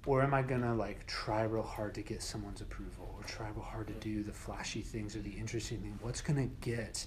or 0.07 0.22
am 0.22 0.33
I 0.33 0.42
going 0.42 0.62
to 0.62 0.72
like 0.72 1.07
try 1.07 1.42
real 1.42 1.62
hard 1.62 1.94
to 1.94 2.02
get 2.02 2.22
someone's 2.22 2.61
approval 2.61 3.14
or 3.16 3.24
try 3.24 3.48
real 3.48 3.64
hard 3.64 3.88
to 3.88 3.94
do 3.94 4.22
the 4.22 4.33
flashy 4.33 4.81
things 4.81 5.16
or 5.16 5.20
the 5.20 5.31
interesting 5.31 5.81
thing? 5.81 5.98
What's 6.00 6.20
going 6.20 6.37
to 6.37 6.55
get, 6.61 7.07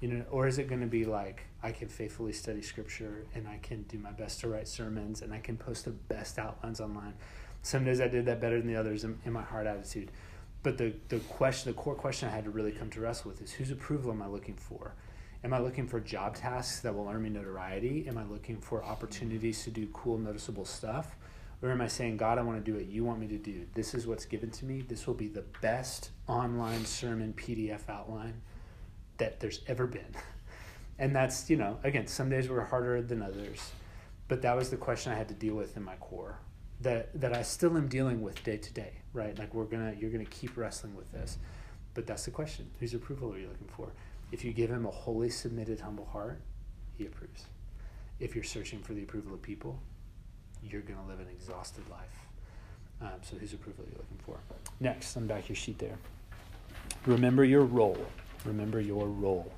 you 0.00 0.08
know, 0.08 0.24
or 0.30 0.46
is 0.46 0.58
it 0.58 0.68
going 0.68 0.82
to 0.82 0.86
be 0.86 1.06
like 1.06 1.44
I 1.62 1.72
can 1.72 1.88
faithfully 1.88 2.32
study 2.32 2.60
scripture 2.60 3.26
and 3.34 3.48
I 3.48 3.58
can 3.62 3.82
do 3.84 3.98
my 3.98 4.12
best 4.12 4.40
to 4.40 4.48
write 4.48 4.68
sermons 4.68 5.22
and 5.22 5.32
I 5.32 5.38
can 5.38 5.56
post 5.56 5.86
the 5.86 5.92
best 5.92 6.38
outlines 6.38 6.80
online? 6.80 7.14
Some 7.62 7.84
days 7.84 8.00
I 8.00 8.08
did 8.08 8.26
that 8.26 8.40
better 8.40 8.58
than 8.58 8.68
the 8.68 8.76
others 8.76 9.02
in, 9.02 9.18
in 9.24 9.32
my 9.32 9.42
heart 9.42 9.66
attitude. 9.66 10.12
But 10.66 10.78
the, 10.78 10.94
the 11.10 11.20
question, 11.20 11.70
the 11.70 11.78
core 11.80 11.94
question 11.94 12.28
I 12.28 12.32
had 12.32 12.42
to 12.42 12.50
really 12.50 12.72
come 12.72 12.90
to 12.90 13.00
wrestle 13.00 13.30
with 13.30 13.40
is 13.40 13.52
whose 13.52 13.70
approval 13.70 14.10
am 14.10 14.20
I 14.20 14.26
looking 14.26 14.56
for? 14.56 14.96
Am 15.44 15.54
I 15.54 15.60
looking 15.60 15.86
for 15.86 16.00
job 16.00 16.34
tasks 16.34 16.80
that 16.80 16.92
will 16.92 17.08
earn 17.08 17.22
me 17.22 17.28
notoriety? 17.28 18.04
Am 18.08 18.18
I 18.18 18.24
looking 18.24 18.56
for 18.56 18.82
opportunities 18.82 19.62
to 19.62 19.70
do 19.70 19.86
cool, 19.92 20.18
noticeable 20.18 20.64
stuff? 20.64 21.14
Or 21.62 21.70
am 21.70 21.80
I 21.80 21.86
saying, 21.86 22.16
God, 22.16 22.36
I 22.36 22.42
want 22.42 22.58
to 22.58 22.68
do 22.68 22.76
what 22.76 22.86
you 22.86 23.04
want 23.04 23.20
me 23.20 23.28
to 23.28 23.38
do? 23.38 23.64
This 23.74 23.94
is 23.94 24.08
what's 24.08 24.24
given 24.24 24.50
to 24.50 24.64
me. 24.64 24.80
This 24.80 25.06
will 25.06 25.14
be 25.14 25.28
the 25.28 25.44
best 25.62 26.10
online 26.26 26.84
sermon 26.84 27.32
PDF 27.36 27.88
outline 27.88 28.42
that 29.18 29.38
there's 29.38 29.60
ever 29.68 29.86
been. 29.86 30.16
And 30.98 31.14
that's, 31.14 31.48
you 31.50 31.58
know, 31.58 31.78
again, 31.84 32.06
some 32.06 32.30
days 32.30 32.48
were 32.48 32.64
harder 32.64 33.02
than 33.02 33.20
others. 33.20 33.70
But 34.28 34.40
that 34.42 34.56
was 34.56 34.70
the 34.70 34.78
question 34.78 35.12
I 35.12 35.14
had 35.14 35.28
to 35.28 35.34
deal 35.34 35.54
with 35.54 35.76
in 35.76 35.84
my 35.84 35.94
core 35.96 36.38
that, 36.80 37.18
that 37.20 37.34
I 37.34 37.42
still 37.42 37.76
am 37.76 37.88
dealing 37.88 38.22
with 38.22 38.42
day 38.44 38.56
to 38.56 38.72
day, 38.72 38.92
right? 39.12 39.38
Like 39.38 39.54
we're 39.54 39.64
gonna 39.64 39.94
you're 39.98 40.10
gonna 40.10 40.24
keep 40.24 40.56
wrestling 40.56 40.94
with 40.94 41.10
this. 41.12 41.38
But 41.94 42.06
that's 42.06 42.26
the 42.26 42.30
question. 42.30 42.70
Whose 42.78 42.92
approval 42.92 43.32
are 43.32 43.38
you 43.38 43.48
looking 43.48 43.68
for? 43.68 43.88
If 44.30 44.44
you 44.44 44.52
give 44.52 44.70
him 44.70 44.84
a 44.84 44.90
wholly 44.90 45.30
submitted, 45.30 45.80
humble 45.80 46.04
heart, 46.04 46.40
he 46.98 47.06
approves. 47.06 47.46
If 48.20 48.34
you're 48.34 48.44
searching 48.44 48.80
for 48.80 48.92
the 48.92 49.02
approval 49.02 49.32
of 49.32 49.40
people, 49.40 49.78
you're 50.62 50.82
to 50.82 51.08
live 51.08 51.20
an 51.20 51.28
exhausted 51.30 51.84
life. 51.90 52.26
Um, 53.00 53.20
so, 53.22 53.36
whose 53.36 53.52
approval 53.52 53.84
are 53.84 53.88
you 53.88 53.96
looking 53.96 54.18
for? 54.24 54.38
Next, 54.80 55.16
on 55.16 55.26
back 55.26 55.48
your 55.48 55.56
sheet 55.56 55.78
there. 55.78 55.98
Remember 57.04 57.44
your 57.44 57.62
role. 57.62 58.06
Remember 58.44 58.80
your 58.80 59.06
role. 59.06 59.52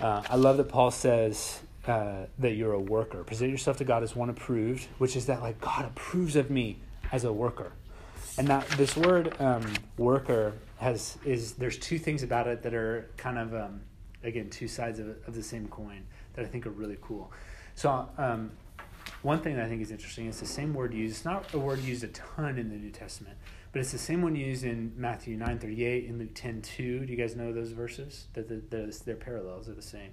Uh, 0.00 0.22
I 0.28 0.36
love 0.36 0.56
that 0.58 0.68
Paul 0.68 0.90
says 0.90 1.60
uh, 1.86 2.26
that 2.38 2.52
you're 2.52 2.72
a 2.72 2.80
worker. 2.80 3.24
Present 3.24 3.50
yourself 3.50 3.76
to 3.78 3.84
God 3.84 4.02
as 4.02 4.16
one 4.16 4.30
approved, 4.30 4.88
which 4.98 5.16
is 5.16 5.26
that 5.26 5.42
like 5.42 5.60
God 5.60 5.84
approves 5.84 6.36
of 6.36 6.50
me 6.50 6.78
as 7.12 7.24
a 7.24 7.32
worker. 7.32 7.72
And 8.38 8.48
that 8.48 8.66
this 8.70 8.96
word 8.96 9.34
um, 9.40 9.64
worker 9.96 10.52
has 10.78 11.16
is 11.24 11.54
there's 11.54 11.78
two 11.78 11.98
things 11.98 12.22
about 12.22 12.46
it 12.46 12.62
that 12.62 12.74
are 12.74 13.08
kind 13.16 13.38
of 13.38 13.54
um, 13.54 13.80
again 14.22 14.50
two 14.50 14.68
sides 14.68 14.98
of, 14.98 15.08
of 15.26 15.34
the 15.34 15.42
same 15.42 15.68
coin 15.68 16.02
that 16.34 16.44
I 16.44 16.48
think 16.48 16.66
are 16.66 16.70
really 16.70 16.98
cool. 17.00 17.32
So 17.74 18.08
um, 18.18 18.50
one 19.22 19.40
thing 19.40 19.56
that 19.56 19.64
I 19.64 19.68
think 19.68 19.80
is 19.80 19.90
interesting 19.90 20.26
is 20.26 20.38
the 20.38 20.46
same 20.46 20.74
word 20.74 20.92
used. 20.92 21.16
It's 21.16 21.24
not 21.24 21.54
a 21.54 21.58
word 21.58 21.80
used 21.80 22.04
a 22.04 22.08
ton 22.08 22.58
in 22.58 22.68
the 22.68 22.76
New 22.76 22.90
Testament, 22.90 23.36
but 23.72 23.80
it's 23.80 23.92
the 23.92 23.98
same 23.98 24.20
one 24.20 24.36
used 24.36 24.64
in 24.64 24.92
Matthew 24.96 25.36
nine 25.36 25.58
thirty 25.58 25.84
eight 25.84 26.08
and 26.08 26.18
Luke 26.18 26.34
ten 26.34 26.60
two. 26.60 27.06
Do 27.06 27.12
you 27.12 27.18
guys 27.18 27.36
know 27.36 27.52
those 27.52 27.70
verses? 27.70 28.26
That 28.34 28.48
the, 28.48 28.56
the, 28.68 29.02
their 29.06 29.16
parallels 29.16 29.68
are 29.68 29.74
the 29.74 29.80
same. 29.80 30.10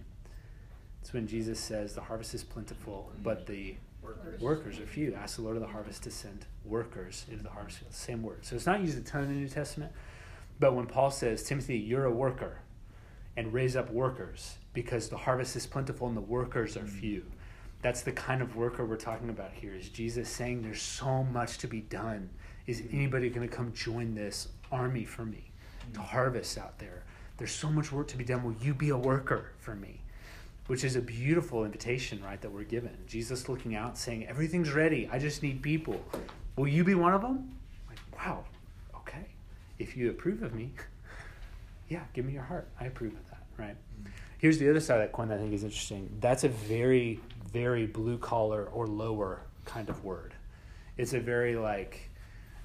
It's 1.04 1.12
when 1.12 1.28
Jesus 1.28 1.60
says, 1.60 1.96
"The 1.96 2.02
harvest 2.02 2.34
is 2.34 2.46
plentiful, 2.46 3.12
but 3.22 3.46
the 3.46 3.76
workers, 4.02 4.39
workers 4.39 4.80
are 4.80 4.86
few." 4.86 5.13
Ask 5.13 5.36
the 5.36 5.42
Lord 5.42 5.58
of 5.58 5.62
the 5.62 5.68
harvest 5.68 6.04
to 6.04 6.12
send 6.12 6.46
workers 6.63 7.26
into 7.30 7.44
the 7.44 7.50
harvest 7.50 7.80
field. 7.80 7.94
Same 7.94 8.24
word. 8.24 8.46
So 8.46 8.56
it's 8.56 8.66
not 8.66 8.80
used 8.80 8.98
a 8.98 9.02
ton 9.02 9.24
in 9.24 9.34
the 9.34 9.36
New 9.36 9.50
Testament, 9.50 9.92
but 10.62 10.74
when 10.74 10.86
Paul 10.86 11.12
says, 11.12 11.44
"Timothy, 11.44 11.78
you're 11.78 12.06
a 12.06 12.12
worker," 12.12 12.60
and 13.36 13.52
raise 13.52 13.76
up 13.76 13.92
workers 13.92 14.60
because 14.72 15.10
the 15.10 15.18
harvest 15.18 15.58
is 15.58 15.68
plentiful 15.68 16.08
and 16.08 16.16
the 16.16 16.22
workers 16.22 16.78
are 16.78 16.88
few. 16.88 17.26
That's 17.82 18.02
the 18.02 18.13
kind 18.13 18.42
of 18.42 18.56
worker 18.56 18.86
we're 18.86 18.96
talking 18.96 19.30
about 19.30 19.52
here. 19.52 19.74
Is 19.74 19.89
Jesus 19.89 20.30
saying 20.30 20.62
there's 20.62 20.82
so 20.82 21.26
much 21.26 21.58
to 21.58 21.68
be 21.68 21.82
done? 21.82 22.30
Is 22.66 22.82
anybody 22.94 23.30
going 23.30 23.46
to 23.46 23.54
come 23.54 23.74
join 23.74 24.16
this 24.16 24.48
army 24.72 25.04
for 25.04 25.26
me 25.26 25.52
to 25.96 26.00
harvest 26.00 26.58
out 26.58 26.80
there? 26.80 27.04
There's 27.36 27.52
so 27.52 27.70
much 27.70 27.92
work 27.92 28.08
to 28.08 28.18
be 28.18 28.24
done. 28.24 28.42
Will 28.42 28.56
you 28.62 28.74
be 28.74 28.88
a 28.88 28.98
worker 28.98 29.52
for 29.58 29.76
me? 29.76 30.00
Which 30.67 30.84
is 30.84 30.95
a 30.95 31.02
beautiful 31.02 31.65
invitation, 31.65 32.23
right, 32.23 32.39
that 32.41 32.49
we're 32.49 32.63
given. 32.63 32.97
Jesus 33.06 33.49
looking 33.49 33.76
out 33.76 33.97
saying, 33.97 34.28
Everything's 34.28 34.71
ready. 34.71 35.10
I 35.12 35.19
just 35.19 35.43
need 35.43 35.62
people. 35.62 36.02
Will 36.56 36.67
you 36.67 36.84
be 36.84 36.95
one 36.95 37.13
of 37.13 37.21
them? 37.21 37.58
Like, 37.89 37.99
wow, 38.17 38.45
okay. 38.95 39.26
If 39.80 39.97
you 39.97 40.10
approve 40.10 40.41
of 40.41 40.54
me, 40.54 40.71
yeah, 41.89 42.04
give 42.13 42.26
me 42.26 42.34
your 42.34 42.43
heart. 42.43 42.69
I 42.80 42.86
approve 42.86 43.13
of 43.13 43.30
that, 43.30 43.43
right? 43.58 43.76
Mm-hmm. 43.76 44.12
Here's 44.38 44.58
the 44.58 44.69
other 44.69 44.82
side 44.82 44.95
of 44.95 45.02
that 45.04 45.13
coin 45.13 45.30
that 45.30 45.38
I 45.38 45.41
think 45.41 45.54
is 45.54 45.63
interesting. 45.63 46.10
That's 46.19 46.43
a 46.43 46.49
very, 46.49 47.19
very 47.52 47.86
blue 47.86 48.17
collar 48.17 48.65
or 48.65 48.88
lower 48.88 49.41
kind 49.65 49.88
of 49.89 50.04
word. 50.04 50.34
It's 50.97 51.13
a 51.13 51.19
very 51.19 51.56
like, 51.56 52.10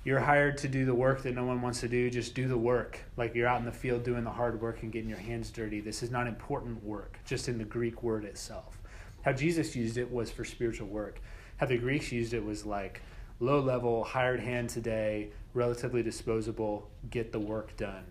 you're 0.09 0.19
hired 0.19 0.57
to 0.57 0.69
do 0.69 0.87
the 0.87 0.95
work 0.95 1.23
that 1.23 1.35
no 1.35 1.45
one 1.45 1.61
wants 1.61 1.81
to 1.81 1.89
do, 1.89 2.09
just 2.09 2.35
do 2.35 2.49
the 2.49 2.57
work. 2.57 2.99
Like 3.19 3.35
you're 3.35 3.47
out 3.47 3.59
in 3.59 3.67
the 3.67 3.71
field 3.71 4.05
doing 4.05 4.25
the 4.25 4.31
hard 4.31 4.59
work 4.59 4.83
and 4.83 4.91
getting 4.91 5.11
your 5.11 5.19
hands 5.19 5.51
dirty. 5.51 5.81
This 5.81 6.03
is 6.03 6.11
not 6.11 6.27
important 6.27 6.83
work, 6.83 7.19
just 7.27 7.47
in 7.47 7.59
the 7.59 7.65
Greek 7.65 8.03
word 8.03 8.25
itself. 8.25 8.81
How 9.21 9.35
Jesus 9.35 9.77
used 9.77 9.99
it 9.99 10.11
was 10.11 10.31
for 10.31 10.47
spiritual 10.47 10.89
work. 10.89 11.21
How 11.59 11.67
the 11.67 11.77
Greeks 11.77 12.11
used 12.11 12.33
it 12.33 12.43
was 12.43 12.65
like 12.65 13.03
low 13.39 13.61
level, 13.61 14.03
hired 14.03 14.41
hand 14.41 14.71
today, 14.71 15.29
relatively 15.53 16.03
disposable, 16.03 16.89
get 17.11 17.31
the 17.31 17.41
work 17.41 17.77
done 17.77 18.07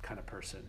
kind 0.00 0.18
of 0.18 0.24
person. 0.24 0.66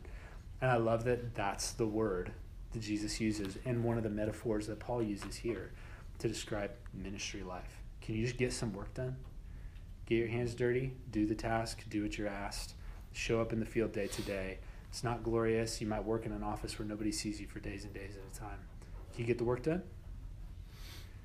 And 0.59 0.69
I 0.69 0.75
love 0.75 1.05
that 1.05 1.33
that's 1.33 1.71
the 1.71 1.87
word 1.87 2.33
that 2.73 2.81
Jesus 2.81 3.21
uses 3.21 3.57
and 3.63 3.85
one 3.85 3.95
of 3.95 4.03
the 4.03 4.09
metaphors 4.09 4.67
that 4.67 4.81
Paul 4.81 5.01
uses 5.01 5.37
here 5.37 5.71
to 6.19 6.27
describe 6.27 6.71
ministry 6.93 7.41
life. 7.41 7.79
Can 8.01 8.15
you 8.15 8.25
just 8.25 8.37
get 8.37 8.51
some 8.51 8.73
work 8.73 8.93
done? 8.93 9.15
Get 10.05 10.15
your 10.15 10.27
hands 10.27 10.53
dirty, 10.53 10.93
do 11.11 11.25
the 11.25 11.35
task, 11.35 11.83
do 11.89 12.03
what 12.03 12.17
you're 12.17 12.27
asked, 12.27 12.73
show 13.13 13.39
up 13.39 13.53
in 13.53 13.59
the 13.59 13.65
field 13.65 13.93
day 13.93 14.07
to 14.07 14.21
day. 14.21 14.59
It's 14.89 15.03
not 15.03 15.23
glorious. 15.23 15.81
You 15.81 15.87
might 15.87 16.03
work 16.03 16.25
in 16.25 16.31
an 16.31 16.43
office 16.43 16.77
where 16.77 16.87
nobody 16.87 17.11
sees 17.11 17.41
you 17.41 17.47
for 17.47 17.59
days 17.59 17.83
and 17.83 17.93
days 17.93 18.15
at 18.15 18.35
a 18.35 18.39
time. 18.39 18.59
Can 19.13 19.21
you 19.21 19.25
get 19.25 19.37
the 19.37 19.43
work 19.43 19.63
done? 19.63 19.81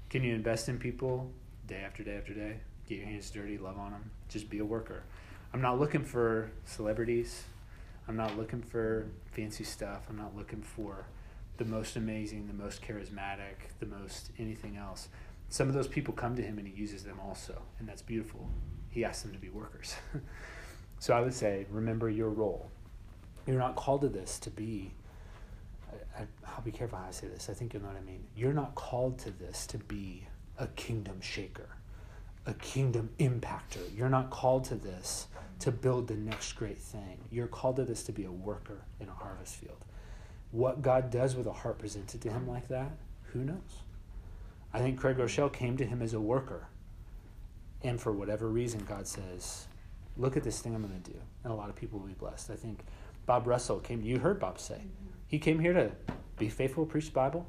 Can 0.09 0.25
you 0.25 0.35
invest 0.35 0.69
in 0.69 0.79
people 0.79 1.31
day 1.67 1.83
after 1.85 2.03
day 2.03 2.17
after 2.17 2.33
day? 2.33 2.61
Get 2.89 2.99
your 2.99 3.07
hands 3.07 3.31
dirty, 3.31 3.59
love 3.59 3.79
on 3.79 3.91
them, 3.91 4.11
just 4.29 4.49
be 4.49 4.61
a 4.61 4.65
worker. 4.65 5.03
I'm 5.53 5.61
not 5.61 5.79
looking 5.79 6.05
for 6.05 6.51
celebrities. 6.65 7.45
I'm 8.07 8.17
not 8.17 8.39
looking 8.39 8.63
for 8.63 9.07
fancy 9.33 9.65
stuff. 9.65 10.07
I'm 10.09 10.17
not 10.17 10.35
looking 10.35 10.63
for 10.63 11.05
the 11.59 11.65
most 11.65 11.97
amazing, 11.97 12.47
the 12.47 12.55
most 12.55 12.81
charismatic, 12.81 13.57
the 13.81 13.87
most 13.87 14.31
anything 14.39 14.77
else. 14.77 15.09
Some 15.49 15.69
of 15.69 15.75
those 15.75 15.89
people 15.89 16.13
come 16.13 16.37
to 16.37 16.43
him 16.43 16.59
and 16.59 16.67
he 16.67 16.75
uses 16.75 17.05
them 17.05 17.19
also, 17.27 17.63
and 17.79 17.89
that's 17.89 18.03
beautiful. 18.03 18.49
He 18.91 19.05
asks 19.05 19.23
them 19.23 19.33
to 19.33 19.39
be 19.39 19.49
workers. 19.49 19.95
so 20.99 21.15
I 21.15 21.21
would 21.21 21.35
say, 21.35 21.67
remember 21.71 22.11
your 22.11 22.29
role. 22.29 22.71
You're 23.47 23.59
not 23.59 23.77
called 23.77 24.03
to 24.03 24.09
this 24.09 24.39
to 24.41 24.51
be, 24.51 24.93
I, 26.17 26.21
will 26.55 26.65
be 26.65 26.71
careful 26.71 26.99
how 26.99 27.07
I 27.07 27.13
say 27.13 27.29
this. 27.29 27.49
I 27.49 27.55
think 27.55 27.73
you'll 27.73 27.83
know 27.83 27.89
what 27.89 27.97
I 27.97 28.05
mean. 28.05 28.25
You're 28.37 28.53
not 28.53 28.75
called 28.75 29.19
to 29.21 29.31
this 29.31 29.67
to 29.69 29.79
be 29.79 30.27
a 30.59 30.67
kingdom 30.69 31.21
shaker, 31.23 31.69
a 32.45 32.53
kingdom 32.55 33.09
impactor. 33.19 33.97
You're 33.97 34.11
not 34.11 34.29
called 34.29 34.65
to 34.65 34.75
this 34.75 35.29
to 35.61 35.73
build 35.73 36.09
the 36.09 36.15
next 36.15 36.53
great 36.53 36.79
thing. 36.79 37.19
You're 37.31 37.47
called 37.47 37.77
to 37.77 37.85
this 37.85 38.03
to 38.05 38.13
be 38.13 38.25
a 38.25 38.31
worker 38.31 38.83
in 39.01 39.09
a 39.09 39.15
harvest 39.15 39.57
field. 39.57 39.85
What 40.51 40.83
God 40.83 41.11
does 41.11 41.37
with 41.37 41.47
a 41.47 41.53
heart 41.53 41.79
presented 41.79 42.21
to 42.23 42.31
him 42.31 42.49
like 42.49 42.69
that, 42.69 42.93
who 43.33 43.45
knows? 43.45 43.83
I 44.73 44.81
think 44.81 44.99
Craig 44.99 45.17
Groeschel 45.17 45.53
came 45.53 45.77
to 45.77 45.85
him 45.85 46.03
as 46.03 46.15
a 46.15 46.21
worker. 46.21 46.69
And 47.83 48.01
for 48.01 48.13
whatever 48.13 48.49
reason, 48.49 48.85
God 48.89 49.07
says, 49.07 49.67
look 50.17 50.37
at 50.37 50.43
this 50.43 50.61
thing 50.61 50.75
I'm 50.75 50.83
going 50.83 51.01
to 51.01 51.11
do. 51.11 51.19
And 51.45 51.53
a 51.53 51.57
lot 51.57 51.69
of 51.71 51.77
people 51.77 52.01
will 52.01 52.09
be 52.09 52.15
blessed. 52.15 52.51
I 52.51 52.57
think 52.57 52.81
Bob 53.25 53.47
Russell 53.47 53.79
came, 53.79 54.03
you 54.03 54.19
heard 54.19 54.41
Bob 54.41 54.59
say, 54.59 54.83
he 55.27 55.39
came 55.39 55.59
here 55.59 55.73
to 55.73 55.93
be 56.39 56.49
faithful, 56.49 56.87
preach 56.87 57.07
the 57.07 57.13
Bible. 57.13 57.47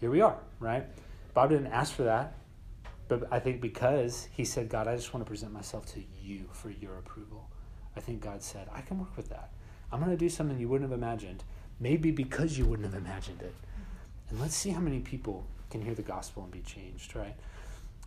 Here 0.00 0.10
we 0.10 0.20
are, 0.20 0.38
right? 0.60 0.84
Bob 1.32 1.50
didn't 1.50 1.68
ask 1.68 1.92
for 1.92 2.04
that. 2.04 2.34
But 3.06 3.28
I 3.30 3.38
think 3.38 3.60
because 3.60 4.28
he 4.32 4.44
said, 4.44 4.68
God, 4.68 4.88
I 4.88 4.96
just 4.96 5.12
want 5.12 5.24
to 5.24 5.28
present 5.28 5.52
myself 5.52 5.86
to 5.94 6.02
you 6.22 6.48
for 6.52 6.70
your 6.70 6.98
approval. 6.98 7.48
I 7.96 8.00
think 8.00 8.22
God 8.22 8.42
said, 8.42 8.68
I 8.72 8.80
can 8.80 8.98
work 8.98 9.16
with 9.16 9.28
that. 9.28 9.50
I'm 9.92 10.00
going 10.00 10.10
to 10.10 10.16
do 10.16 10.28
something 10.28 10.58
you 10.58 10.68
wouldn't 10.68 10.90
have 10.90 10.98
imagined, 10.98 11.44
maybe 11.78 12.10
because 12.10 12.58
you 12.58 12.64
wouldn't 12.64 12.92
have 12.92 13.00
imagined 13.00 13.42
it. 13.42 13.54
And 14.30 14.40
let's 14.40 14.56
see 14.56 14.70
how 14.70 14.80
many 14.80 15.00
people 15.00 15.46
can 15.74 15.82
hear 15.82 15.94
the 15.94 16.02
gospel 16.02 16.44
and 16.44 16.52
be 16.52 16.60
changed, 16.60 17.16
right? 17.16 17.34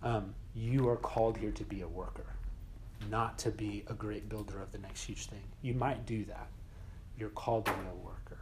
Um, 0.02 0.34
you 0.56 0.88
are 0.88 0.96
called 0.96 1.36
here 1.36 1.52
to 1.52 1.66
be 1.66 1.82
a 1.82 1.88
worker, 1.88 2.26
not 3.12 3.38
to 3.40 3.52
be 3.52 3.84
a 3.88 3.94
great 3.94 4.30
builder 4.30 4.62
of 4.62 4.72
the 4.72 4.78
next 4.78 5.04
huge 5.04 5.26
thing. 5.26 5.44
You 5.62 5.74
might 5.74 6.06
do 6.06 6.24
that. 6.26 6.48
You're 7.20 7.28
called 7.28 7.66
to 7.66 7.74
be 7.74 7.80
a 7.92 8.06
worker. 8.06 8.40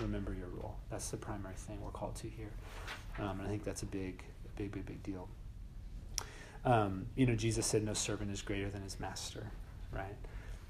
Remember 0.00 0.32
your 0.32 0.48
role. 0.48 0.76
That's 0.90 1.10
the 1.10 1.18
primary 1.18 1.54
thing 1.54 1.82
we're 1.82 1.90
called 1.90 2.14
to 2.16 2.28
here. 2.28 2.48
Um, 3.18 3.40
and 3.40 3.42
I 3.42 3.50
think 3.50 3.62
that's 3.62 3.82
a 3.82 3.86
big, 3.86 4.24
big, 4.56 4.72
big, 4.72 4.86
big 4.86 5.02
deal. 5.02 5.28
Um, 6.64 7.04
you 7.14 7.26
know, 7.26 7.34
Jesus 7.34 7.66
said, 7.66 7.84
No 7.84 7.92
servant 7.92 8.30
is 8.30 8.40
greater 8.40 8.70
than 8.70 8.80
his 8.80 8.98
master, 8.98 9.48
right? 9.92 10.16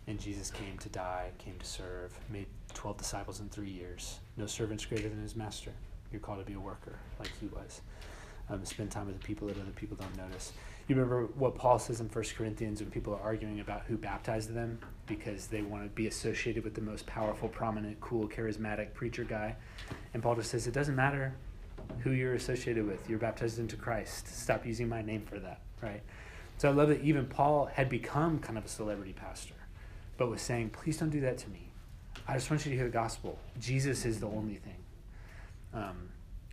And 0.08 0.18
Jesus 0.18 0.50
came 0.50 0.76
to 0.78 0.88
die, 0.88 1.30
came 1.38 1.56
to 1.56 1.66
serve, 1.66 2.18
made 2.28 2.46
12 2.74 2.96
disciples 2.96 3.38
in 3.38 3.48
three 3.48 3.70
years. 3.70 4.18
No 4.36 4.46
servant's 4.46 4.84
greater 4.84 5.08
than 5.08 5.22
his 5.22 5.36
master. 5.36 5.70
You're 6.12 6.20
called 6.20 6.38
to 6.38 6.44
be 6.44 6.54
a 6.54 6.60
worker 6.60 6.96
like 7.18 7.30
he 7.40 7.46
was. 7.46 7.80
Um, 8.50 8.64
spend 8.64 8.90
time 8.90 9.06
with 9.06 9.18
the 9.18 9.26
people 9.26 9.48
that 9.48 9.56
other 9.58 9.70
people 9.70 9.96
don't 9.96 10.16
notice. 10.16 10.52
You 10.88 10.96
remember 10.96 11.26
what 11.36 11.54
Paul 11.54 11.78
says 11.78 12.00
in 12.00 12.08
1 12.08 12.24
Corinthians 12.36 12.80
when 12.80 12.90
people 12.90 13.14
are 13.14 13.20
arguing 13.20 13.60
about 13.60 13.82
who 13.82 13.96
baptized 13.96 14.52
them 14.52 14.78
because 15.06 15.46
they 15.46 15.62
want 15.62 15.84
to 15.84 15.88
be 15.90 16.06
associated 16.06 16.64
with 16.64 16.74
the 16.74 16.80
most 16.80 17.06
powerful, 17.06 17.48
prominent, 17.48 18.00
cool, 18.00 18.28
charismatic 18.28 18.92
preacher 18.92 19.24
guy. 19.24 19.56
And 20.12 20.22
Paul 20.22 20.34
just 20.34 20.50
says, 20.50 20.66
it 20.66 20.74
doesn't 20.74 20.96
matter 20.96 21.34
who 22.00 22.10
you're 22.10 22.34
associated 22.34 22.86
with. 22.86 23.08
You're 23.08 23.18
baptized 23.18 23.58
into 23.58 23.76
Christ. 23.76 24.26
Stop 24.28 24.66
using 24.66 24.88
my 24.88 25.02
name 25.02 25.22
for 25.22 25.38
that, 25.38 25.60
right? 25.80 26.02
So 26.58 26.68
I 26.68 26.72
love 26.72 26.88
that 26.88 27.00
even 27.02 27.26
Paul 27.26 27.66
had 27.66 27.88
become 27.88 28.38
kind 28.38 28.58
of 28.58 28.64
a 28.64 28.68
celebrity 28.68 29.12
pastor, 29.12 29.54
but 30.18 30.28
was 30.28 30.42
saying, 30.42 30.70
please 30.70 30.96
don't 30.98 31.10
do 31.10 31.20
that 31.20 31.38
to 31.38 31.50
me. 31.50 31.70
I 32.26 32.34
just 32.34 32.50
want 32.50 32.64
you 32.64 32.70
to 32.70 32.76
hear 32.76 32.86
the 32.86 32.92
gospel. 32.92 33.38
Jesus 33.58 34.04
is 34.04 34.20
the 34.20 34.28
only 34.28 34.56
thing. 34.56 34.81
Um, 35.74 36.08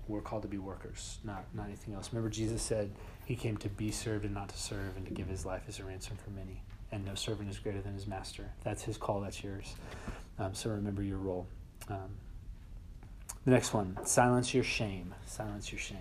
we're 0.08 0.22
called 0.22 0.42
to 0.42 0.48
be 0.48 0.58
workers, 0.58 1.20
not, 1.24 1.46
not 1.54 1.68
anything 1.68 1.94
else. 1.94 2.10
Remember, 2.12 2.30
Jesus 2.30 2.62
said 2.62 2.92
he 3.26 3.36
came 3.36 3.58
to 3.58 3.70
be 3.70 3.92
served 3.92 4.26
and 4.26 4.34
not 4.34 4.50
to 4.50 4.58
serve, 4.58 4.98
and 4.98 5.06
to 5.06 5.14
give 5.14 5.28
his 5.28 5.46
life 5.46 5.64
as 5.68 5.80
a 5.80 5.84
ransom 5.84 6.18
for 6.18 6.32
many. 6.32 6.64
And 6.92 7.06
no 7.06 7.14
servant 7.14 7.50
is 7.50 7.60
greater 7.60 7.82
than 7.82 7.94
his 7.94 8.08
master. 8.08 8.50
That's 8.64 8.82
his 8.82 8.98
call, 8.98 9.22
that's 9.22 9.44
yours. 9.44 9.76
Um, 10.40 10.56
so 10.56 10.72
remember 10.72 11.04
your 11.04 11.20
role. 11.20 11.46
Um, 11.90 12.10
the 13.46 13.52
next 13.52 13.74
one 13.74 13.98
silence 14.06 14.54
your 14.54 14.64
shame. 14.64 15.14
Silence 15.26 15.72
your 15.72 15.80
shame. 15.80 15.98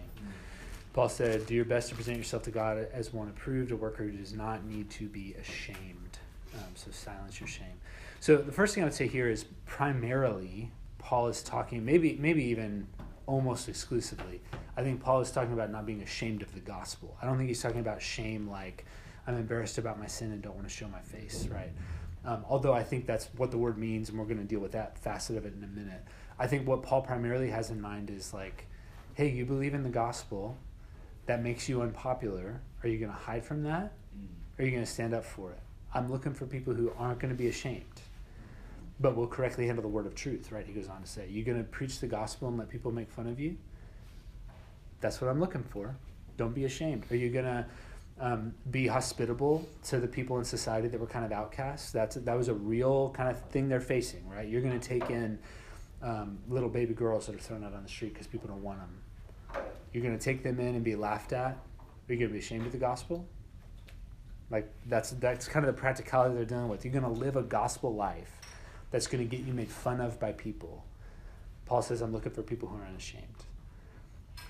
Paul 0.95 1.09
said, 1.09 1.47
Do 1.47 1.55
your 1.55 1.67
best 1.67 1.91
to 1.91 1.95
present 1.95 2.17
yourself 2.17 2.43
to 2.45 2.51
God 2.51 2.89
as 2.93 3.13
one 3.13 3.29
approved, 3.29 3.71
a 3.71 3.77
worker 3.77 4.05
who 4.05 4.13
does 4.13 4.33
not 4.33 4.65
need 4.65 4.91
to 4.91 5.07
be 5.07 5.35
ashamed. 5.41 6.19
Um, 6.55 6.65
so 6.75 6.91
silence 6.91 7.41
your 7.41 7.49
shame. 7.49 7.79
So 8.21 8.37
the 8.39 8.53
first 8.53 8.75
thing 8.75 8.83
I 8.83 8.87
would 8.87 8.95
say 8.95 9.07
here 9.07 9.29
is 9.29 9.45
primarily 9.67 10.71
Paul 10.99 11.29
is 11.29 11.43
talking, 11.43 11.85
maybe 11.85 12.19
maybe 12.21 12.45
even 12.45 12.89
almost 13.29 13.69
exclusively. 13.69 14.41
I 14.77 14.83
think 14.83 15.03
Paul 15.03 15.21
is 15.21 15.31
talking 15.31 15.53
about 15.53 15.71
not 15.71 15.85
being 15.85 16.01
ashamed 16.03 16.41
of 16.41 16.53
the 16.55 16.61
gospel. 16.61 17.17
I 17.21 17.27
don't 17.27 17.37
think 17.37 17.49
he's 17.49 17.63
talking 17.63 17.81
about 17.81 18.01
shame 18.01 18.49
like 18.49 18.87
I'm 19.27 19.37
embarrassed 19.37 19.77
about 19.77 20.01
my 20.01 20.07
sin 20.07 20.33
and 20.33 20.41
don't 20.41 20.55
want 20.55 20.67
to 20.67 20.75
show 20.75 20.89
my 20.89 21.03
face, 21.03 21.47
right? 21.49 21.71
Um, 22.25 22.45
although 22.49 22.73
I 22.73 22.83
think 22.83 23.07
that's 23.07 23.29
what 23.37 23.51
the 23.51 23.59
word 23.59 23.77
means, 23.77 24.09
and 24.09 24.19
we're 24.19 24.25
going 24.25 24.39
to 24.39 24.45
deal 24.45 24.61
with 24.61 24.73
that 24.73 24.99
facet 24.99 25.37
of 25.37 25.45
it 25.45 25.53
in 25.55 25.63
a 25.63 25.67
minute. 25.67 26.03
I 26.39 26.47
think 26.47 26.67
what 26.67 26.83
Paul 26.83 27.03
primarily 27.03 27.51
has 27.51 27.69
in 27.69 27.81
mind 27.81 28.09
is 28.09 28.33
like, 28.33 28.67
hey, 29.13 29.29
you 29.29 29.45
believe 29.45 29.75
in 29.75 29.83
the 29.83 29.91
gospel, 29.91 30.57
that 31.27 31.43
makes 31.43 31.69
you 31.69 31.83
unpopular. 31.83 32.63
Are 32.83 32.89
you 32.89 32.99
going 32.99 33.13
to 33.13 33.19
hide 33.19 33.45
from 33.45 33.63
that? 33.65 33.93
Or 34.59 34.63
are 34.63 34.65
you 34.65 34.71
going 34.71 34.85
to 34.85 34.91
stand 34.91 35.13
up 35.13 35.25
for 35.25 35.53
it? 35.53 35.61
I'm 35.93 36.11
looking 36.11 36.33
for 36.33 36.47
people 36.47 36.73
who 36.73 36.93
aren't 36.99 37.19
going 37.19 37.33
to 37.33 37.39
be 37.39 37.49
ashamed, 37.49 37.85
but 39.01 39.17
will 39.17 39.27
correctly 39.27 39.67
handle 39.67 39.83
the 39.83 39.89
word 39.89 40.07
of 40.07 40.15
truth, 40.15 40.51
right? 40.51 40.67
He 40.67 40.73
goes 40.73 40.89
on 40.89 41.01
to 41.01 41.07
say, 41.07 41.29
You're 41.31 41.45
going 41.45 41.59
to 41.59 41.65
preach 41.65 42.01
the 42.01 42.07
gospel 42.07 42.49
and 42.49 42.59
let 42.59 42.69
people 42.69 42.93
make 42.93 43.11
fun 43.11 43.27
of 43.27 43.39
you? 43.39 43.57
That's 45.01 45.21
what 45.21 45.31
I'm 45.31 45.41
looking 45.41 45.63
for. 45.63 45.97
Don't 46.37 46.55
be 46.55 46.65
ashamed. 46.65 47.05
Are 47.11 47.17
you 47.17 47.31
going 47.31 47.45
to 47.45 47.67
um, 48.21 48.55
be 48.71 48.87
hospitable 48.87 49.69
to 49.85 50.01
the 50.01 50.09
people 50.09 50.39
in 50.39 50.45
society 50.45 50.89
that 50.89 50.99
were 50.99 51.07
kind 51.07 51.25
of 51.25 51.33
outcasts? 51.33 51.93
That's, 51.93 52.17
that 52.17 52.37
was 52.37 52.49
a 52.49 52.55
real 52.55 53.11
kind 53.11 53.29
of 53.29 53.41
thing 53.51 53.69
they're 53.69 53.81
facing, 53.81 54.29
right? 54.29 54.49
You're 54.49 54.63
going 54.63 54.79
to 54.79 54.89
take 54.89 55.11
in 55.11 55.39
um, 56.03 56.39
little 56.49 56.69
baby 56.69 56.95
girls 56.95 57.27
that 57.27 57.37
are 57.37 57.41
thrown 57.41 57.65
out 57.65 57.75
on 57.75 57.83
the 57.83 57.89
street 57.89 58.15
because 58.15 58.27
people 58.27 58.49
don't 58.49 58.63
want 58.63 58.81
them. 58.81 59.63
You're 59.93 60.03
going 60.03 60.19
to 60.19 60.23
take 60.23 60.43
them 60.43 60.59
in 60.61 60.75
and 60.75 60.85
be 60.85 60.97
laughed 60.97 61.33
at. 61.33 61.53
Are 62.09 62.13
you 62.13 62.19
going 62.19 62.29
to 62.31 62.33
be 62.33 62.39
ashamed 62.39 62.67
of 62.67 62.73
the 62.73 62.79
gospel? 62.79 63.27
Like 64.51 64.73
that's 64.87 65.11
that's 65.11 65.47
kind 65.47 65.67
of 65.67 65.75
the 65.75 65.79
practicality 65.79 66.35
they're 66.35 66.45
dealing 66.45 66.69
with. 66.69 66.85
You're 66.85 66.93
going 66.93 67.05
to 67.05 67.21
live 67.21 67.37
a 67.37 67.43
gospel 67.43 67.95
life 67.95 68.38
that's 68.91 69.07
going 69.07 69.27
to 69.27 69.37
get 69.37 69.47
you 69.47 69.53
made 69.53 69.71
fun 69.71 70.01
of 70.01 70.19
by 70.19 70.33
people. 70.33 70.85
Paul 71.67 71.83
says, 71.83 72.01
"I'm 72.01 72.13
looking 72.13 72.33
for 72.33 72.43
people 72.43 72.69
who 72.69 72.79
are 72.79 72.87
unashamed." 72.87 73.25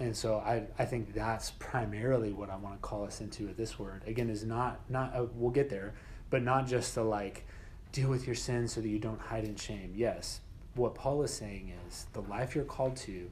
And 0.00 0.16
so 0.16 0.36
I, 0.36 0.62
I 0.78 0.84
think 0.84 1.12
that's 1.12 1.50
primarily 1.58 2.32
what 2.32 2.50
I 2.50 2.56
want 2.56 2.76
to 2.76 2.80
call 2.80 3.04
us 3.04 3.20
into 3.20 3.46
with 3.46 3.56
this 3.56 3.78
word. 3.78 4.02
Again, 4.06 4.30
is 4.30 4.44
not 4.44 4.80
not 4.88 5.12
a, 5.14 5.24
we'll 5.24 5.50
get 5.50 5.70
there, 5.70 5.94
but 6.30 6.42
not 6.42 6.66
just 6.66 6.94
to 6.94 7.02
like 7.02 7.44
deal 7.92 8.08
with 8.08 8.26
your 8.26 8.36
sin 8.36 8.68
so 8.68 8.80
that 8.80 8.88
you 8.88 8.98
don't 8.98 9.20
hide 9.20 9.44
in 9.44 9.56
shame. 9.56 9.92
Yes, 9.96 10.40
what 10.74 10.94
Paul 10.94 11.22
is 11.22 11.32
saying 11.32 11.72
is 11.88 12.06
the 12.12 12.22
life 12.22 12.54
you're 12.54 12.64
called 12.64 12.96
to 12.98 13.30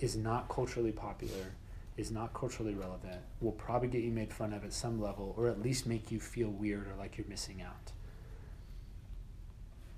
is 0.00 0.16
not 0.16 0.48
culturally 0.48 0.92
popular, 0.92 1.54
is 1.96 2.10
not 2.10 2.34
culturally 2.34 2.74
relevant, 2.74 3.20
will 3.40 3.52
probably 3.52 3.88
get 3.88 4.02
you 4.02 4.10
made 4.10 4.32
fun 4.32 4.52
of 4.52 4.64
at 4.64 4.72
some 4.72 5.00
level, 5.00 5.34
or 5.36 5.46
at 5.46 5.62
least 5.62 5.86
make 5.86 6.10
you 6.10 6.18
feel 6.18 6.48
weird 6.48 6.88
or 6.88 6.94
like 6.98 7.18
you're 7.18 7.26
missing 7.28 7.62
out. 7.62 7.92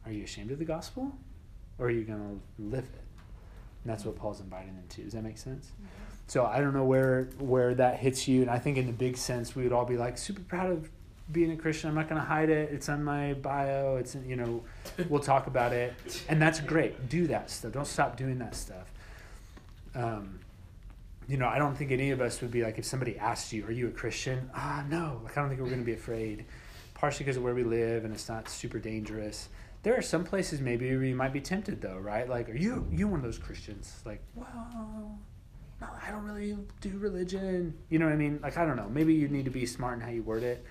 Are 0.06 0.12
you 0.12 0.24
ashamed 0.24 0.50
of 0.50 0.58
the 0.58 0.64
gospel? 0.64 1.12
Or 1.78 1.86
are 1.86 1.90
you 1.90 2.04
going 2.04 2.18
to 2.18 2.62
live 2.62 2.84
it? 2.84 3.00
And 3.84 3.92
that's 3.92 4.04
what 4.04 4.16
Paul's 4.16 4.40
inviting 4.40 4.74
them 4.74 4.84
to. 4.90 5.02
Does 5.02 5.12
that 5.12 5.22
make 5.22 5.38
sense? 5.38 5.72
So 6.28 6.46
I 6.46 6.60
don't 6.60 6.72
know 6.72 6.84
where 6.84 7.24
where 7.38 7.74
that 7.74 7.98
hits 7.98 8.28
you, 8.28 8.42
and 8.42 8.50
I 8.50 8.58
think 8.58 8.78
in 8.78 8.86
the 8.86 8.92
big 8.92 9.16
sense 9.16 9.56
we 9.56 9.64
would 9.64 9.72
all 9.72 9.84
be 9.84 9.96
like 9.96 10.16
super 10.16 10.40
proud 10.40 10.70
of 10.70 10.88
being 11.30 11.50
a 11.50 11.56
Christian. 11.56 11.88
I'm 11.88 11.94
not 11.94 12.08
going 12.08 12.20
to 12.20 12.26
hide 12.26 12.48
it. 12.48 12.70
It's 12.72 12.88
on 12.88 13.02
my 13.02 13.34
bio. 13.34 13.96
It's 13.96 14.14
in, 14.14 14.28
you 14.28 14.36
know, 14.36 14.62
we'll 15.08 15.20
talk 15.20 15.46
about 15.46 15.72
it, 15.72 15.94
and 16.28 16.40
that's 16.40 16.60
great. 16.60 17.08
Do 17.08 17.26
that 17.26 17.50
stuff. 17.50 17.72
Don't 17.72 17.86
stop 17.86 18.16
doing 18.16 18.38
that 18.38 18.54
stuff. 18.54 18.92
Um, 19.94 20.38
you 21.28 21.36
know, 21.36 21.48
I 21.48 21.58
don't 21.58 21.76
think 21.76 21.92
any 21.92 22.10
of 22.10 22.20
us 22.20 22.40
would 22.40 22.50
be 22.50 22.62
like 22.62 22.78
if 22.78 22.84
somebody 22.84 23.18
asked 23.18 23.52
you, 23.52 23.66
"Are 23.66 23.72
you 23.72 23.88
a 23.88 23.90
Christian?" 23.90 24.48
Ah, 24.54 24.84
no. 24.88 25.20
Like 25.24 25.36
I 25.36 25.40
don't 25.40 25.48
think 25.50 25.60
we're 25.60 25.68
going 25.68 25.80
to 25.80 25.84
be 25.84 25.92
afraid, 25.92 26.44
partially 26.94 27.24
because 27.24 27.36
of 27.36 27.42
where 27.42 27.54
we 27.54 27.64
live 27.64 28.04
and 28.04 28.14
it's 28.14 28.28
not 28.28 28.48
super 28.48 28.78
dangerous. 28.78 29.48
There 29.82 29.96
are 29.96 30.02
some 30.02 30.24
places 30.24 30.60
maybe 30.60 30.96
we 30.96 31.12
might 31.12 31.32
be 31.32 31.40
tempted 31.40 31.80
though, 31.80 31.98
right? 31.98 32.28
Like, 32.28 32.48
are 32.48 32.56
you 32.56 32.86
you 32.90 33.08
one 33.08 33.18
of 33.18 33.24
those 33.24 33.38
Christians? 33.38 34.00
Like, 34.04 34.22
well, 34.34 35.18
no, 35.80 35.88
I 36.06 36.10
don't 36.10 36.24
really 36.24 36.56
do 36.80 36.96
religion. 36.98 37.74
You 37.88 37.98
know 37.98 38.04
what 38.06 38.14
I 38.14 38.16
mean? 38.16 38.38
Like, 38.42 38.56
I 38.56 38.64
don't 38.64 38.76
know. 38.76 38.88
Maybe 38.88 39.14
you 39.14 39.28
need 39.28 39.44
to 39.46 39.50
be 39.50 39.66
smart 39.66 39.98
in 39.98 40.00
how 40.00 40.10
you 40.10 40.22
word 40.22 40.44
it. 40.44 40.64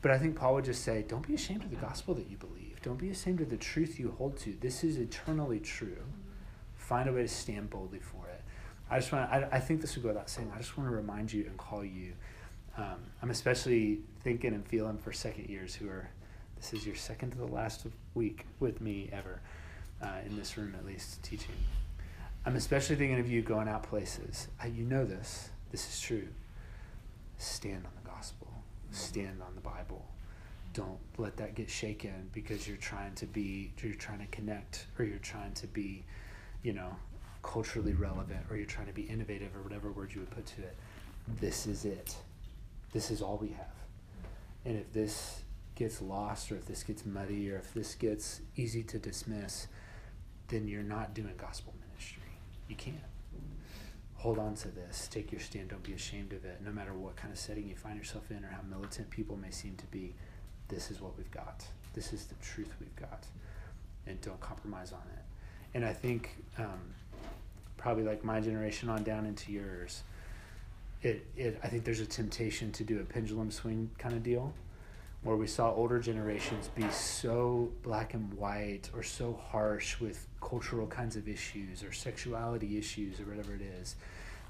But 0.00 0.10
I 0.10 0.18
think 0.18 0.36
Paul 0.36 0.54
would 0.54 0.64
just 0.64 0.82
say, 0.82 1.04
don't 1.06 1.26
be 1.26 1.34
ashamed 1.34 1.64
of 1.64 1.70
the 1.70 1.76
gospel 1.76 2.14
that 2.14 2.30
you 2.30 2.36
believe. 2.36 2.80
Don't 2.82 2.98
be 2.98 3.10
ashamed 3.10 3.40
of 3.40 3.50
the 3.50 3.56
truth 3.56 3.98
you 3.98 4.14
hold 4.18 4.36
to. 4.38 4.54
This 4.60 4.84
is 4.84 4.98
eternally 4.98 5.60
true. 5.60 6.02
Find 6.76 7.08
a 7.08 7.12
way 7.12 7.22
to 7.22 7.28
stand 7.28 7.70
boldly 7.70 8.00
for 8.00 8.28
it. 8.28 8.42
I 8.90 8.98
just 8.98 9.12
want. 9.12 9.30
I, 9.30 9.48
I 9.52 9.60
think 9.60 9.80
this 9.80 9.94
would 9.96 10.02
go 10.02 10.08
without 10.08 10.30
saying. 10.30 10.50
I 10.54 10.58
just 10.58 10.76
want 10.76 10.88
to 10.90 10.94
remind 10.94 11.32
you 11.32 11.44
and 11.46 11.56
call 11.56 11.84
you. 11.84 12.12
Um, 12.76 12.96
I'm 13.22 13.30
especially 13.30 14.00
thinking 14.20 14.54
and 14.54 14.66
feeling 14.66 14.98
for 14.98 15.12
second 15.12 15.48
years 15.48 15.74
who 15.74 15.88
are. 15.88 16.08
This 16.64 16.80
is 16.80 16.86
your 16.86 16.96
second 16.96 17.32
to 17.32 17.36
the 17.36 17.44
last 17.44 17.84
week 18.14 18.46
with 18.58 18.80
me 18.80 19.10
ever, 19.12 19.38
uh, 20.02 20.20
in 20.24 20.34
this 20.34 20.56
room 20.56 20.74
at 20.78 20.86
least 20.86 21.22
teaching. 21.22 21.54
I'm 22.46 22.56
especially 22.56 22.96
thinking 22.96 23.20
of 23.20 23.30
you 23.30 23.42
going 23.42 23.68
out 23.68 23.82
places. 23.82 24.48
I, 24.58 24.68
you 24.68 24.84
know 24.84 25.04
this. 25.04 25.50
This 25.70 25.86
is 25.86 26.00
true. 26.00 26.26
Stand 27.36 27.84
on 27.84 27.92
the 28.02 28.08
gospel. 28.08 28.48
Stand 28.92 29.42
on 29.46 29.54
the 29.54 29.60
Bible. 29.60 30.06
Don't 30.72 30.96
let 31.18 31.36
that 31.36 31.54
get 31.54 31.68
shaken 31.68 32.30
because 32.32 32.66
you're 32.66 32.78
trying 32.78 33.14
to 33.16 33.26
be, 33.26 33.70
you're 33.82 33.92
trying 33.92 34.20
to 34.20 34.26
connect, 34.28 34.86
or 34.98 35.04
you're 35.04 35.18
trying 35.18 35.52
to 35.52 35.66
be, 35.66 36.02
you 36.62 36.72
know, 36.72 36.96
culturally 37.42 37.92
relevant, 37.92 38.40
or 38.48 38.56
you're 38.56 38.64
trying 38.64 38.86
to 38.86 38.94
be 38.94 39.02
innovative, 39.02 39.54
or 39.54 39.60
whatever 39.60 39.92
word 39.92 40.14
you 40.14 40.20
would 40.20 40.30
put 40.30 40.46
to 40.46 40.62
it. 40.62 40.74
This 41.42 41.66
is 41.66 41.84
it. 41.84 42.16
This 42.94 43.10
is 43.10 43.20
all 43.20 43.36
we 43.36 43.48
have. 43.48 43.66
And 44.64 44.78
if 44.78 44.90
this 44.94 45.43
gets 45.74 46.00
lost, 46.00 46.52
or 46.52 46.56
if 46.56 46.66
this 46.66 46.82
gets 46.82 47.04
muddy, 47.04 47.50
or 47.50 47.56
if 47.56 47.74
this 47.74 47.94
gets 47.94 48.40
easy 48.56 48.82
to 48.84 48.98
dismiss, 48.98 49.66
then 50.48 50.68
you're 50.68 50.82
not 50.82 51.14
doing 51.14 51.34
gospel 51.36 51.74
ministry. 51.88 52.22
You 52.68 52.76
can't. 52.76 52.96
Hold 54.16 54.38
on 54.38 54.54
to 54.56 54.68
this. 54.68 55.08
Take 55.08 55.32
your 55.32 55.40
stand. 55.40 55.68
Don't 55.68 55.82
be 55.82 55.92
ashamed 55.92 56.32
of 56.32 56.44
it. 56.44 56.60
No 56.64 56.72
matter 56.72 56.94
what 56.94 57.16
kind 57.16 57.32
of 57.32 57.38
setting 57.38 57.68
you 57.68 57.76
find 57.76 57.98
yourself 57.98 58.30
in 58.30 58.44
or 58.44 58.48
how 58.48 58.62
militant 58.70 59.10
people 59.10 59.36
may 59.36 59.50
seem 59.50 59.76
to 59.76 59.86
be, 59.86 60.14
this 60.68 60.90
is 60.90 61.00
what 61.00 61.16
we've 61.16 61.30
got. 61.30 61.66
This 61.92 62.12
is 62.12 62.26
the 62.26 62.34
truth 62.36 62.72
we've 62.80 62.96
got. 62.96 63.26
And 64.06 64.18
don't 64.22 64.40
compromise 64.40 64.92
on 64.92 65.02
it. 65.12 65.22
And 65.74 65.84
I 65.84 65.92
think 65.92 66.30
um, 66.56 66.94
probably 67.76 68.04
like 68.04 68.24
my 68.24 68.40
generation 68.40 68.88
on 68.88 69.02
down 69.02 69.26
into 69.26 69.52
yours, 69.52 70.04
it, 71.02 71.26
it 71.36 71.60
I 71.62 71.68
think 71.68 71.84
there's 71.84 72.00
a 72.00 72.06
temptation 72.06 72.72
to 72.72 72.84
do 72.84 73.00
a 73.00 73.04
pendulum 73.04 73.50
swing 73.50 73.90
kind 73.98 74.14
of 74.14 74.22
deal 74.22 74.54
where 75.24 75.36
we 75.36 75.46
saw 75.46 75.72
older 75.72 75.98
generations 75.98 76.68
be 76.68 76.88
so 76.90 77.72
black 77.82 78.12
and 78.12 78.32
white 78.34 78.90
or 78.94 79.02
so 79.02 79.40
harsh 79.50 79.98
with 79.98 80.26
cultural 80.40 80.86
kinds 80.86 81.16
of 81.16 81.26
issues 81.26 81.82
or 81.82 81.92
sexuality 81.92 82.76
issues 82.78 83.18
or 83.18 83.24
whatever 83.24 83.54
it 83.54 83.62
is 83.80 83.96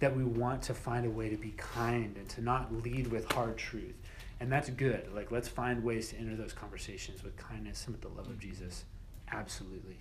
that 0.00 0.14
we 0.14 0.24
want 0.24 0.60
to 0.60 0.74
find 0.74 1.06
a 1.06 1.10
way 1.10 1.28
to 1.28 1.36
be 1.36 1.54
kind 1.56 2.16
and 2.16 2.28
to 2.28 2.42
not 2.42 2.74
lead 2.82 3.06
with 3.06 3.30
hard 3.32 3.56
truth. 3.56 3.94
And 4.40 4.50
that's 4.50 4.68
good. 4.68 5.08
Like 5.14 5.30
let's 5.30 5.48
find 5.48 5.84
ways 5.84 6.10
to 6.10 6.18
enter 6.18 6.34
those 6.34 6.52
conversations 6.52 7.22
with 7.22 7.36
kindness 7.36 7.86
and 7.86 7.94
with 7.94 8.02
the 8.02 8.08
love 8.08 8.26
of 8.26 8.38
jesus. 8.40 8.84
Absolutely. 9.30 9.96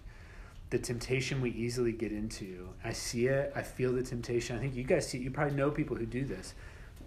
The 0.71 0.79
temptation 0.79 1.39
we 1.39 1.51
easily 1.51 1.91
get 1.91 2.11
into 2.11 2.69
i 2.83 2.91
see 2.91 3.27
it 3.27 3.53
i 3.55 3.61
feel 3.61 3.93
the 3.93 4.01
temptation. 4.01 4.57
I 4.57 4.59
think 4.59 4.73
you 4.73 4.83
guys 4.83 5.07
see 5.07 5.19
it 5.19 5.23
you 5.23 5.29
probably 5.29 5.55
know 5.55 5.69
people 5.69 5.95
who 5.95 6.07
do 6.07 6.25
this. 6.25 6.55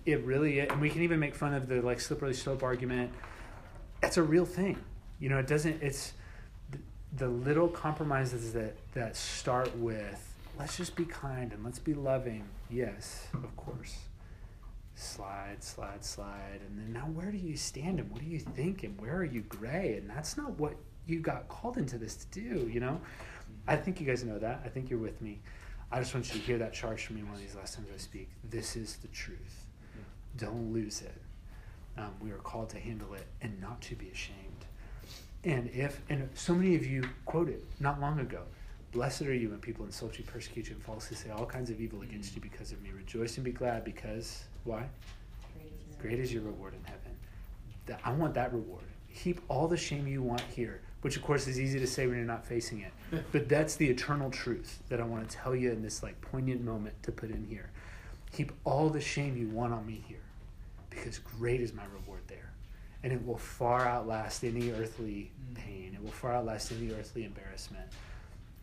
It 0.04 0.24
really 0.24 0.60
and 0.60 0.80
we 0.80 0.88
can 0.88 1.02
even 1.02 1.18
make 1.18 1.34
fun 1.34 1.52
of 1.52 1.66
the 1.66 1.82
like 1.82 1.98
slippery 1.98 2.32
slope 2.32 2.62
argument 2.62 3.10
that's 4.00 4.16
a 4.16 4.22
real 4.22 4.44
thing. 4.44 4.78
You 5.20 5.28
know, 5.28 5.38
it 5.38 5.46
doesn't. 5.46 5.82
It's 5.82 6.12
the, 6.70 6.78
the 7.16 7.28
little 7.28 7.68
compromises 7.68 8.52
that 8.52 8.76
that 8.94 9.16
start 9.16 9.76
with 9.76 10.36
let's 10.58 10.76
just 10.76 10.96
be 10.96 11.04
kind 11.04 11.52
and 11.52 11.64
let's 11.64 11.78
be 11.78 11.94
loving. 11.94 12.44
Yes, 12.70 13.28
of 13.34 13.54
course. 13.56 13.98
Slide, 14.94 15.62
slide, 15.62 16.04
slide, 16.04 16.60
and 16.66 16.78
then 16.78 16.92
now 16.92 17.06
where 17.12 17.30
do 17.30 17.36
you 17.36 17.56
stand 17.56 18.00
and 18.00 18.10
what 18.10 18.20
do 18.20 18.26
you 18.26 18.38
think 18.38 18.82
and 18.82 18.98
where 18.98 19.14
are 19.14 19.24
you 19.24 19.42
gray? 19.42 19.96
And 19.98 20.08
that's 20.08 20.36
not 20.38 20.58
what 20.58 20.74
you 21.06 21.20
got 21.20 21.48
called 21.48 21.76
into 21.76 21.98
this 21.98 22.16
to 22.16 22.40
do. 22.40 22.68
You 22.68 22.80
know, 22.80 23.00
I 23.68 23.76
think 23.76 24.00
you 24.00 24.06
guys 24.06 24.24
know 24.24 24.38
that. 24.38 24.62
I 24.64 24.68
think 24.68 24.88
you're 24.88 24.98
with 24.98 25.20
me. 25.20 25.40
I 25.92 25.98
just 25.98 26.14
want 26.14 26.32
you 26.32 26.40
to 26.40 26.46
hear 26.46 26.58
that 26.58 26.72
charge 26.72 27.04
from 27.04 27.16
me 27.16 27.22
one 27.22 27.34
of 27.34 27.40
these 27.40 27.54
last 27.54 27.74
times 27.74 27.88
I 27.94 27.98
speak. 27.98 28.30
This 28.42 28.74
is 28.74 28.96
the 28.96 29.08
truth. 29.08 29.66
Don't 30.38 30.72
lose 30.72 31.02
it 31.02 31.14
Um, 31.98 32.10
we 32.20 32.30
are 32.30 32.38
called 32.38 32.70
to 32.70 32.78
handle 32.78 33.14
it 33.14 33.26
and 33.40 33.60
not 33.60 33.80
to 33.82 33.94
be 33.94 34.08
ashamed. 34.08 34.36
And 35.44 35.70
if, 35.70 36.00
and 36.10 36.28
so 36.34 36.54
many 36.54 36.74
of 36.74 36.84
you 36.84 37.04
quoted 37.24 37.62
not 37.80 38.00
long 38.00 38.18
ago, 38.20 38.42
blessed 38.92 39.22
are 39.22 39.34
you 39.34 39.50
when 39.50 39.60
people 39.60 39.84
insult 39.84 40.18
you, 40.18 40.24
persecute 40.24 40.68
you, 40.68 40.74
and 40.74 40.82
falsely 40.82 41.16
say 41.16 41.30
all 41.30 41.46
kinds 41.46 41.70
of 41.70 41.80
evil 41.80 42.02
against 42.02 42.34
you 42.34 42.42
because 42.42 42.72
of 42.72 42.82
me. 42.82 42.90
Rejoice 42.90 43.36
and 43.36 43.44
be 43.44 43.52
glad 43.52 43.84
because, 43.84 44.44
why? 44.64 44.84
Great 46.00 46.18
is 46.18 46.32
your 46.32 46.42
reward 46.42 46.74
in 46.74 46.84
heaven. 46.84 47.12
That, 47.86 48.00
I 48.04 48.12
want 48.12 48.34
that 48.34 48.52
reward. 48.52 48.82
Heap 49.08 49.40
all 49.48 49.68
the 49.68 49.76
shame 49.76 50.06
you 50.06 50.22
want 50.22 50.42
here, 50.54 50.80
which 51.00 51.16
of 51.16 51.22
course 51.22 51.46
is 51.46 51.58
easy 51.58 51.78
to 51.78 51.86
say 51.86 52.06
when 52.06 52.16
you're 52.16 52.26
not 52.26 52.44
facing 52.44 52.80
it. 52.80 52.92
But 53.32 53.48
that's 53.48 53.76
the 53.76 53.88
eternal 53.88 54.30
truth 54.30 54.82
that 54.88 55.00
I 55.00 55.04
want 55.04 55.28
to 55.28 55.36
tell 55.36 55.54
you 55.54 55.70
in 55.70 55.82
this 55.82 56.02
like 56.02 56.20
poignant 56.20 56.62
moment 56.62 57.00
to 57.04 57.12
put 57.12 57.30
in 57.30 57.44
here. 57.44 57.70
Heap 58.32 58.52
all 58.64 58.90
the 58.90 59.00
shame 59.00 59.36
you 59.36 59.48
want 59.48 59.72
on 59.72 59.86
me 59.86 60.02
here, 60.06 60.18
because 60.96 61.18
great 61.18 61.60
is 61.60 61.72
my 61.72 61.84
reward 61.84 62.22
there. 62.26 62.50
And 63.02 63.12
it 63.12 63.24
will 63.24 63.36
far 63.36 63.86
outlast 63.86 64.42
any 64.42 64.72
earthly 64.72 65.30
pain. 65.54 65.92
It 65.94 66.02
will 66.02 66.10
far 66.10 66.32
outlast 66.32 66.72
any 66.72 66.90
earthly 66.92 67.24
embarrassment. 67.24 67.86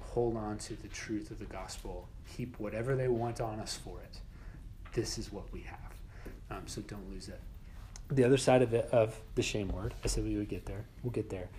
Hold 0.02 0.36
on 0.36 0.58
to 0.60 0.76
the 0.82 0.90
truth 0.90 1.32
of 1.32 1.40
the 1.40 1.46
gospel. 1.46 2.08
Heap 2.26 2.60
whatever 2.60 2.96
they 2.96 3.08
want 3.08 3.40
on 3.40 3.60
us 3.60 3.80
for 3.82 4.00
it. 4.02 4.20
This 4.94 5.18
is 5.18 5.32
what 5.32 5.52
we 5.54 5.62
have. 5.62 5.80
Um, 6.52 6.64
so 6.66 6.82
don't 6.82 7.10
lose 7.10 7.30
it. 7.30 7.40
The 8.12 8.24
other 8.24 8.38
side 8.38 8.62
of 8.62 8.74
it, 8.74 8.90
of 8.92 9.20
the 9.36 9.42
shame 9.42 9.70
word, 9.70 9.94
I 10.04 10.08
said 10.08 10.24
we 10.24 10.36
would 10.36 10.50
get 10.50 10.66
there. 10.66 10.86
We'll 11.04 11.12
get 11.12 11.30
there. 11.30 11.50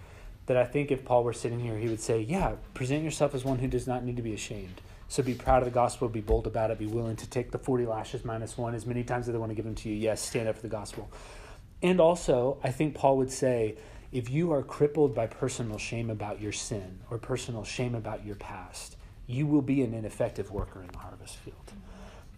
That 0.46 0.56
I 0.56 0.64
think 0.64 0.90
if 0.90 1.04
Paul 1.04 1.24
were 1.24 1.32
sitting 1.32 1.58
here, 1.58 1.78
he 1.78 1.88
would 1.88 2.00
say, 2.00 2.20
"Yeah, 2.20 2.56
present 2.74 3.02
yourself 3.02 3.34
as 3.34 3.44
one 3.44 3.58
who 3.60 3.66
does 3.66 3.86
not 3.86 4.04
need 4.04 4.16
to 4.16 4.22
be 4.22 4.34
ashamed. 4.34 4.82
So 5.08 5.22
be 5.22 5.34
proud 5.34 5.58
of 5.58 5.64
the 5.66 5.74
gospel, 5.74 6.08
be 6.08 6.20
bold 6.20 6.46
about 6.46 6.70
it, 6.70 6.78
be 6.78 6.86
willing 6.86 7.16
to 7.16 7.28
take 7.28 7.50
the 7.50 7.58
forty 7.58 7.86
lashes 7.86 8.24
minus 8.24 8.56
one 8.56 8.74
as 8.74 8.86
many 8.86 9.04
times 9.04 9.28
as 9.28 9.32
they 9.32 9.38
want 9.38 9.50
to 9.50 9.54
give 9.54 9.64
them 9.64 9.74
to 9.76 9.88
you. 9.88 9.94
Yes, 9.94 10.20
stand 10.20 10.48
up 10.48 10.56
for 10.56 10.62
the 10.62 10.68
gospel." 10.68 11.10
And 11.82 12.00
also, 12.00 12.58
I 12.64 12.70
think 12.70 12.94
Paul 12.94 13.18
would 13.18 13.30
say, 13.30 13.76
if 14.10 14.30
you 14.30 14.52
are 14.52 14.62
crippled 14.62 15.14
by 15.14 15.26
personal 15.26 15.76
shame 15.76 16.08
about 16.08 16.40
your 16.40 16.52
sin 16.52 17.00
or 17.10 17.18
personal 17.18 17.64
shame 17.64 17.94
about 17.94 18.24
your 18.24 18.36
past, 18.36 18.96
you 19.26 19.46
will 19.46 19.62
be 19.62 19.82
an 19.82 19.92
ineffective 19.92 20.50
worker 20.50 20.80
in 20.80 20.88
the 20.88 20.98
harvest 20.98 21.36
field. 21.36 21.72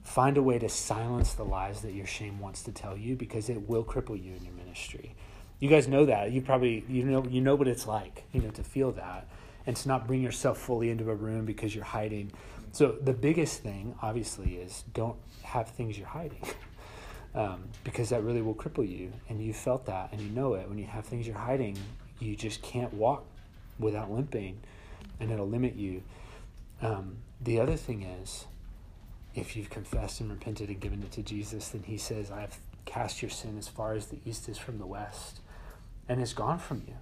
Find 0.02 0.36
a 0.36 0.42
way 0.42 0.58
to 0.58 0.68
silence 0.68 1.34
the 1.34 1.44
lies 1.44 1.82
that 1.82 1.92
your 1.92 2.06
shame 2.06 2.40
wants 2.40 2.62
to 2.62 2.72
tell 2.72 2.96
you 2.96 3.16
because 3.16 3.48
it 3.48 3.68
will 3.68 3.84
cripple 3.84 4.20
you 4.20 4.34
in 4.34 4.44
your 4.44 4.54
ministry. 4.54 5.14
You 5.58 5.68
guys 5.68 5.88
know 5.88 6.06
that. 6.06 6.32
You 6.32 6.42
probably 6.42 6.84
you 6.88 7.04
know 7.04 7.24
you 7.24 7.40
know 7.40 7.54
what 7.54 7.68
it's 7.68 7.86
like, 7.86 8.24
you 8.32 8.40
know, 8.40 8.50
to 8.50 8.62
feel 8.62 8.92
that 8.92 9.28
and 9.66 9.76
to 9.76 9.88
not 9.88 10.06
bring 10.06 10.22
yourself 10.22 10.58
fully 10.58 10.90
into 10.90 11.10
a 11.10 11.14
room 11.14 11.44
because 11.44 11.74
you're 11.74 11.84
hiding. 11.84 12.32
So 12.76 12.92
the 12.92 13.14
biggest 13.14 13.62
thing, 13.62 13.94
obviously, 14.02 14.56
is 14.56 14.84
don't 14.92 15.16
have 15.42 15.70
things 15.70 15.98
you're 15.98 16.06
hiding. 16.06 16.42
Um, 17.34 17.64
because 17.84 18.08
that 18.08 18.22
really 18.22 18.40
will 18.40 18.54
cripple 18.54 18.88
you, 18.88 19.12
and 19.28 19.42
you 19.42 19.52
felt 19.52 19.84
that, 19.84 20.10
and 20.10 20.22
you 20.22 20.30
know 20.30 20.54
it. 20.54 20.66
When 20.70 20.78
you 20.78 20.86
have 20.86 21.04
things 21.04 21.26
you're 21.26 21.36
hiding, 21.36 21.76
you 22.18 22.34
just 22.34 22.62
can't 22.62 22.90
walk 22.94 23.26
without 23.78 24.10
limping, 24.10 24.58
and 25.20 25.30
it'll 25.30 25.46
limit 25.46 25.74
you. 25.74 26.02
Um, 26.80 27.18
the 27.42 27.60
other 27.60 27.76
thing 27.76 28.04
is, 28.04 28.46
if 29.34 29.54
you've 29.54 29.68
confessed 29.68 30.22
and 30.22 30.30
repented 30.30 30.70
and 30.70 30.80
given 30.80 31.02
it 31.02 31.12
to 31.12 31.22
Jesus, 31.22 31.68
then 31.68 31.82
He 31.82 31.98
says, 31.98 32.30
"I've 32.30 32.56
cast 32.86 33.20
your 33.20 33.30
sin 33.30 33.58
as 33.58 33.68
far 33.68 33.92
as 33.92 34.06
the 34.06 34.18
east 34.24 34.48
is 34.48 34.56
from 34.56 34.78
the 34.78 34.86
west, 34.86 35.40
and 36.08 36.22
it's 36.22 36.32
gone 36.32 36.58
from 36.58 36.84
you." 36.88 36.94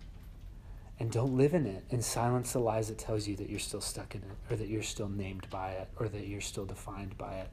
And 1.00 1.10
don't 1.10 1.36
live 1.36 1.54
in 1.54 1.66
it 1.66 1.84
and 1.90 2.04
silence 2.04 2.52
the 2.52 2.60
lies 2.60 2.88
that 2.88 2.98
tells 2.98 3.26
you 3.26 3.34
that 3.36 3.50
you're 3.50 3.58
still 3.58 3.80
stuck 3.80 4.14
in 4.14 4.22
it, 4.22 4.52
or 4.52 4.56
that 4.56 4.68
you're 4.68 4.82
still 4.82 5.08
named 5.08 5.48
by 5.50 5.72
it, 5.72 5.88
or 5.98 6.08
that 6.08 6.26
you're 6.28 6.40
still 6.40 6.64
defined 6.64 7.18
by 7.18 7.34
it. 7.34 7.50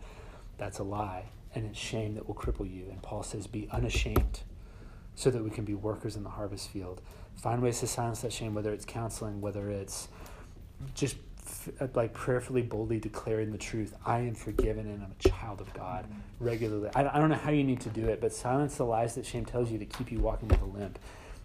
That's 0.57 0.79
a 0.79 0.83
lie 0.83 1.25
and 1.53 1.65
it's 1.65 1.79
shame 1.79 2.15
that 2.15 2.27
will 2.27 2.35
cripple 2.35 2.71
you. 2.71 2.85
And 2.89 3.01
Paul 3.01 3.23
says, 3.23 3.47
be 3.47 3.67
unashamed 3.71 4.41
so 5.15 5.29
that 5.29 5.43
we 5.43 5.49
can 5.49 5.65
be 5.65 5.73
workers 5.73 6.15
in 6.15 6.23
the 6.23 6.29
harvest 6.29 6.69
field. 6.69 7.01
Find 7.35 7.61
ways 7.61 7.79
to 7.81 7.87
silence 7.87 8.21
that 8.21 8.31
shame, 8.31 8.53
whether 8.53 8.71
it's 8.71 8.85
counseling, 8.85 9.41
whether 9.41 9.69
it's 9.69 10.07
just 10.93 11.17
uh, 11.79 11.87
like 11.93 12.13
prayerfully, 12.13 12.61
boldly 12.61 12.99
declaring 12.99 13.51
the 13.51 13.57
truth. 13.57 13.95
I 14.05 14.19
am 14.19 14.35
forgiven 14.35 14.87
and 14.87 15.03
I'm 15.03 15.13
a 15.19 15.29
child 15.29 15.59
of 15.61 15.73
God 15.73 16.05
regularly. 16.39 16.89
I, 16.95 17.15
I 17.15 17.19
don't 17.19 17.29
know 17.29 17.35
how 17.35 17.51
you 17.51 17.63
need 17.63 17.81
to 17.81 17.89
do 17.89 18.07
it, 18.07 18.21
but 18.21 18.33
silence 18.33 18.75
the 18.75 18.85
lies 18.85 19.15
that 19.15 19.25
shame 19.25 19.45
tells 19.45 19.71
you 19.71 19.77
to 19.79 19.85
keep 19.85 20.11
you 20.11 20.19
walking 20.19 20.47
with 20.47 20.61
a 20.61 20.65
limp. 20.65 20.99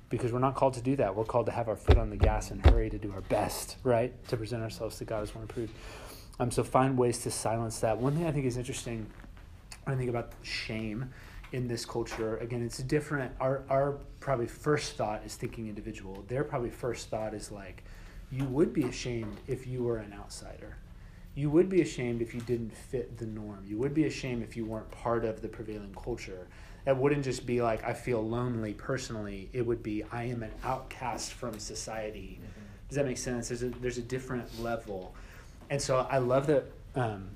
Because 0.09 0.33
we're 0.33 0.39
not 0.39 0.55
called 0.55 0.75
to 0.75 0.81
do 0.81 0.97
that. 0.97 1.15
We're 1.15 1.25
called 1.25 1.47
to 1.47 1.53
have 1.53 1.69
our 1.69 1.77
foot 1.77 1.99
on 1.99 2.11
the 2.11 2.17
gas 2.17 2.51
and 2.51 2.65
hurry 2.65 2.91
to 2.91 2.99
do 2.99 3.13
our 3.13 3.23
best, 3.23 3.77
right? 3.83 4.13
To 4.29 4.37
present 4.37 4.63
ourselves 4.63 4.99
to 4.99 5.05
God 5.05 5.23
as 5.23 5.35
one 5.35 5.45
approved. 5.45 5.73
Um, 6.39 6.51
so 6.51 6.63
find 6.63 6.97
ways 6.97 7.19
to 7.21 7.31
silence 7.31 7.81
that. 7.81 7.99
One 7.99 8.15
thing 8.15 8.27
I 8.27 8.33
think 8.33 8.47
is 8.47 8.57
interesting 8.57 9.07
when 9.85 9.97
I 9.97 9.99
think 9.99 10.11
about 10.11 10.33
shame 10.43 11.11
in 11.53 11.69
this 11.69 11.85
culture, 11.85 12.37
again, 12.39 12.63
it's 12.63 12.79
different. 12.79 13.33
Our, 13.41 13.63
our 13.69 13.93
probably 14.21 14.47
first 14.47 14.97
thought 14.97 15.23
is 15.25 15.35
thinking 15.35 15.69
individual. 15.69 16.25
Their 16.29 16.45
probably 16.45 16.71
first 16.71 17.09
thought 17.09 17.35
is 17.35 17.51
like, 17.51 17.85
you 18.31 18.45
would 18.45 18.73
be 18.73 18.85
ashamed 18.85 19.39
if 19.47 19.67
you 19.67 19.85
were 19.85 19.99
an 19.99 20.13
outsider. 20.13 20.77
You 21.35 21.51
would 21.51 21.69
be 21.69 21.83
ashamed 21.83 22.23
if 22.23 22.35
you 22.35 22.41
didn't 22.41 22.75
fit 22.75 23.19
the 23.19 23.27
norm. 23.27 23.65
You 23.67 23.79
would 23.79 23.95
be 23.95 24.05
ashamed 24.05 24.43
if 24.43 24.57
you 24.57 24.65
weren't 24.65 24.91
part 24.91 25.25
of 25.25 25.43
the 25.43 25.49
prevailing 25.49 25.95
culture. 25.95 26.49
It 26.87 26.97
wouldn't 26.97 27.25
just 27.25 27.47
be 27.47 27.61
like, 27.63 27.85
I 27.85 27.93
feel 27.93 28.27
lonely 28.27 28.73
personally. 28.73 29.49
It 29.53 29.67
would 29.67 29.83
be, 29.83 30.05
I 30.13 30.25
am 30.25 30.43
an 30.43 30.53
outcast 30.63 31.33
from 31.33 31.59
society. 31.59 32.39
Does 32.89 32.97
that 32.97 33.07
make 33.07 33.19
sense? 33.19 33.49
There's 33.49 33.65
a, 33.65 33.71
there's 33.71 33.99
a 33.99 34.03
different 34.03 34.63
level. 34.63 35.15
And 35.69 35.83
so 35.83 36.07
I 36.09 36.19
love 36.19 36.47
that 36.47 36.65
um, 36.95 37.31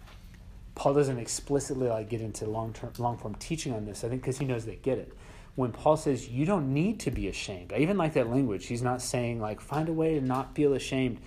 Paul 0.74 0.94
doesn't 0.94 1.18
explicitly 1.18 1.88
like 1.88 2.08
get 2.08 2.20
into 2.20 2.46
long 2.46 2.72
term, 2.72 2.92
long 2.98 3.18
form 3.18 3.34
teaching 3.34 3.72
on 3.72 3.84
this. 3.84 4.04
I 4.04 4.08
think 4.08 4.22
because 4.22 4.38
he 4.38 4.44
knows 4.44 4.64
they 4.64 4.76
get 4.76 4.98
it. 4.98 5.12
When 5.56 5.72
Paul 5.72 5.96
says 5.96 6.28
you 6.28 6.46
don't 6.46 6.72
need 6.72 7.00
to 7.00 7.10
be 7.10 7.28
ashamed, 7.28 7.72
I 7.72 7.78
even 7.78 7.98
like 7.98 8.14
that 8.14 8.30
language. 8.30 8.66
He's 8.66 8.82
not 8.82 9.02
saying 9.02 9.40
like 9.40 9.60
find 9.60 9.88
a 9.88 9.92
way 9.92 10.14
to 10.14 10.20
not 10.20 10.54
feel 10.54 10.74
ashamed. 10.74 11.18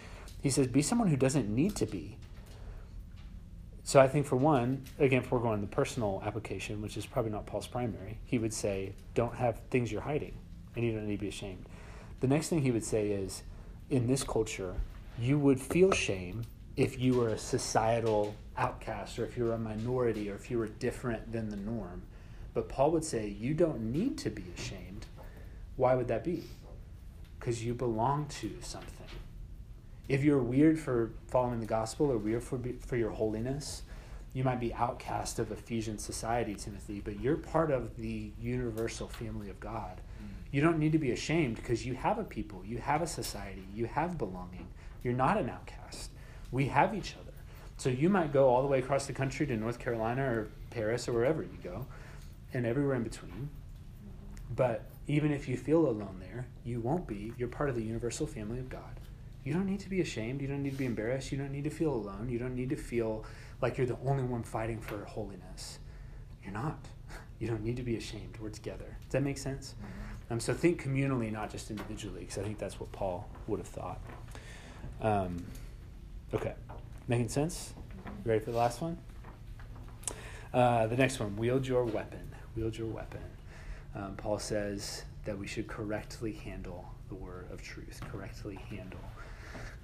He 0.41 0.49
says 0.49 0.67
be 0.67 0.81
someone 0.81 1.09
who 1.09 1.17
doesn't 1.17 1.53
need 1.53 1.75
to 1.75 1.85
be. 1.85 2.17
So 3.85 3.99
I 3.99 4.07
think 4.07 4.25
for 4.25 4.37
one, 4.37 4.83
again, 4.97 5.23
if 5.23 5.31
we're 5.31 5.39
going 5.39 5.59
the 5.59 5.67
personal 5.67 6.21
application, 6.25 6.81
which 6.81 6.95
is 6.95 7.05
probably 7.05 7.31
not 7.31 7.45
Paul's 7.45 7.67
primary, 7.67 8.17
he 8.23 8.37
would 8.37 8.53
say 8.53 8.95
don't 9.13 9.35
have 9.35 9.59
things 9.69 9.91
you're 9.91 10.01
hiding, 10.01 10.37
and 10.75 10.85
you 10.85 10.93
don't 10.93 11.05
need 11.05 11.17
to 11.17 11.21
be 11.21 11.27
ashamed. 11.27 11.65
The 12.21 12.27
next 12.27 12.47
thing 12.47 12.61
he 12.61 12.71
would 12.71 12.85
say 12.85 13.09
is, 13.09 13.43
in 13.89 14.07
this 14.07 14.23
culture, 14.23 14.75
you 15.19 15.37
would 15.37 15.59
feel 15.59 15.91
shame 15.91 16.45
if 16.77 16.97
you 16.97 17.15
were 17.15 17.29
a 17.29 17.37
societal 17.37 18.33
outcast 18.57 19.19
or 19.19 19.25
if 19.25 19.37
you 19.37 19.43
were 19.43 19.53
a 19.53 19.59
minority 19.59 20.31
or 20.31 20.35
if 20.35 20.49
you 20.49 20.57
were 20.57 20.67
different 20.67 21.31
than 21.31 21.49
the 21.49 21.57
norm. 21.57 22.03
But 22.53 22.69
Paul 22.69 22.91
would 22.91 23.03
say, 23.03 23.27
you 23.27 23.53
don't 23.53 23.91
need 23.91 24.17
to 24.19 24.29
be 24.29 24.45
ashamed. 24.57 25.07
Why 25.75 25.95
would 25.95 26.07
that 26.07 26.23
be? 26.23 26.43
Because 27.39 27.63
you 27.63 27.73
belong 27.73 28.27
to 28.39 28.51
something. 28.61 29.07
If 30.07 30.23
you're 30.23 30.41
weird 30.41 30.77
for 30.77 31.11
following 31.27 31.59
the 31.59 31.65
gospel 31.65 32.11
or 32.11 32.17
weird 32.17 32.43
for, 32.43 32.59
for 32.85 32.97
your 32.97 33.11
holiness, 33.11 33.83
you 34.33 34.43
might 34.43 34.59
be 34.59 34.73
outcast 34.73 35.39
of 35.39 35.51
Ephesian 35.51 35.97
society, 35.97 36.55
Timothy, 36.55 36.99
but 36.99 37.19
you're 37.21 37.37
part 37.37 37.71
of 37.71 37.95
the 37.97 38.31
universal 38.39 39.07
family 39.07 39.49
of 39.49 39.59
God. 39.59 40.01
Mm. 40.21 40.27
You 40.51 40.61
don't 40.61 40.79
need 40.79 40.91
to 40.91 40.97
be 40.97 41.11
ashamed 41.11 41.55
because 41.55 41.85
you 41.85 41.93
have 41.93 42.17
a 42.17 42.23
people, 42.23 42.63
you 42.65 42.79
have 42.79 43.01
a 43.01 43.07
society, 43.07 43.65
you 43.73 43.85
have 43.85 44.17
belonging. 44.17 44.67
You're 45.03 45.13
not 45.13 45.37
an 45.37 45.49
outcast. 45.49 46.09
We 46.51 46.65
have 46.67 46.93
each 46.93 47.15
other. 47.19 47.33
So 47.77 47.89
you 47.89 48.09
might 48.09 48.33
go 48.33 48.49
all 48.49 48.61
the 48.61 48.67
way 48.67 48.79
across 48.79 49.05
the 49.05 49.13
country 49.13 49.45
to 49.47 49.55
North 49.55 49.79
Carolina 49.79 50.23
or 50.23 50.47
Paris 50.69 51.07
or 51.07 51.13
wherever 51.13 51.43
you 51.43 51.57
go, 51.63 51.85
and 52.53 52.65
everywhere 52.65 52.95
in 52.95 53.03
between. 53.03 53.49
But 54.55 54.85
even 55.07 55.31
if 55.31 55.47
you 55.47 55.57
feel 55.57 55.87
alone 55.87 56.19
there, 56.19 56.47
you 56.63 56.79
won't 56.79 57.07
be. 57.07 57.33
You're 57.37 57.47
part 57.47 57.69
of 57.69 57.75
the 57.75 57.83
universal 57.83 58.27
family 58.27 58.59
of 58.59 58.69
God. 58.69 58.99
You 59.43 59.53
don't 59.53 59.65
need 59.65 59.81
to 59.81 59.89
be 59.89 60.01
ashamed. 60.01 60.41
You 60.41 60.47
don't 60.47 60.63
need 60.63 60.71
to 60.71 60.77
be 60.77 60.85
embarrassed. 60.85 61.31
You 61.31 61.37
don't 61.37 61.51
need 61.51 61.65
to 61.65 61.69
feel 61.69 61.93
alone. 61.93 62.29
You 62.29 62.39
don't 62.39 62.55
need 62.55 62.69
to 62.69 62.75
feel 62.77 63.25
like 63.61 63.77
you're 63.77 63.87
the 63.87 63.97
only 64.05 64.23
one 64.23 64.43
fighting 64.43 64.79
for 64.79 65.03
holiness. 65.05 65.79
You're 66.43 66.53
not. 66.53 66.79
You 67.39 67.49
don't 67.49 67.63
need 67.63 67.75
to 67.75 67.83
be 67.83 67.97
ashamed. 67.97 68.37
We're 68.39 68.49
together. 68.49 68.95
Does 69.01 69.11
that 69.11 69.23
make 69.23 69.37
sense? 69.37 69.75
Um, 70.29 70.39
so 70.39 70.53
think 70.53 70.81
communally, 70.81 71.29
not 71.29 71.51
just 71.51 71.69
individually, 71.69 72.21
because 72.21 72.37
I 72.37 72.41
think 72.43 72.57
that's 72.57 72.79
what 72.79 72.89
Paul 72.93 73.27
would 73.47 73.59
have 73.59 73.67
thought. 73.67 73.99
Um, 75.01 75.43
okay. 76.33 76.53
Making 77.09 77.27
sense? 77.27 77.73
You 78.05 78.31
ready 78.31 78.39
for 78.39 78.51
the 78.51 78.57
last 78.57 78.81
one? 78.81 78.97
Uh, 80.53 80.87
the 80.87 80.95
next 80.95 81.19
one 81.19 81.35
wield 81.35 81.67
your 81.67 81.83
weapon. 81.83 82.33
Wield 82.55 82.77
your 82.77 82.87
weapon. 82.87 83.23
Um, 83.93 84.15
Paul 84.15 84.39
says 84.39 85.03
that 85.25 85.37
we 85.37 85.47
should 85.47 85.67
correctly 85.67 86.31
handle 86.31 86.85
the 87.09 87.15
word 87.15 87.47
of 87.51 87.61
truth. 87.61 87.99
Correctly 88.09 88.55
handle. 88.69 89.01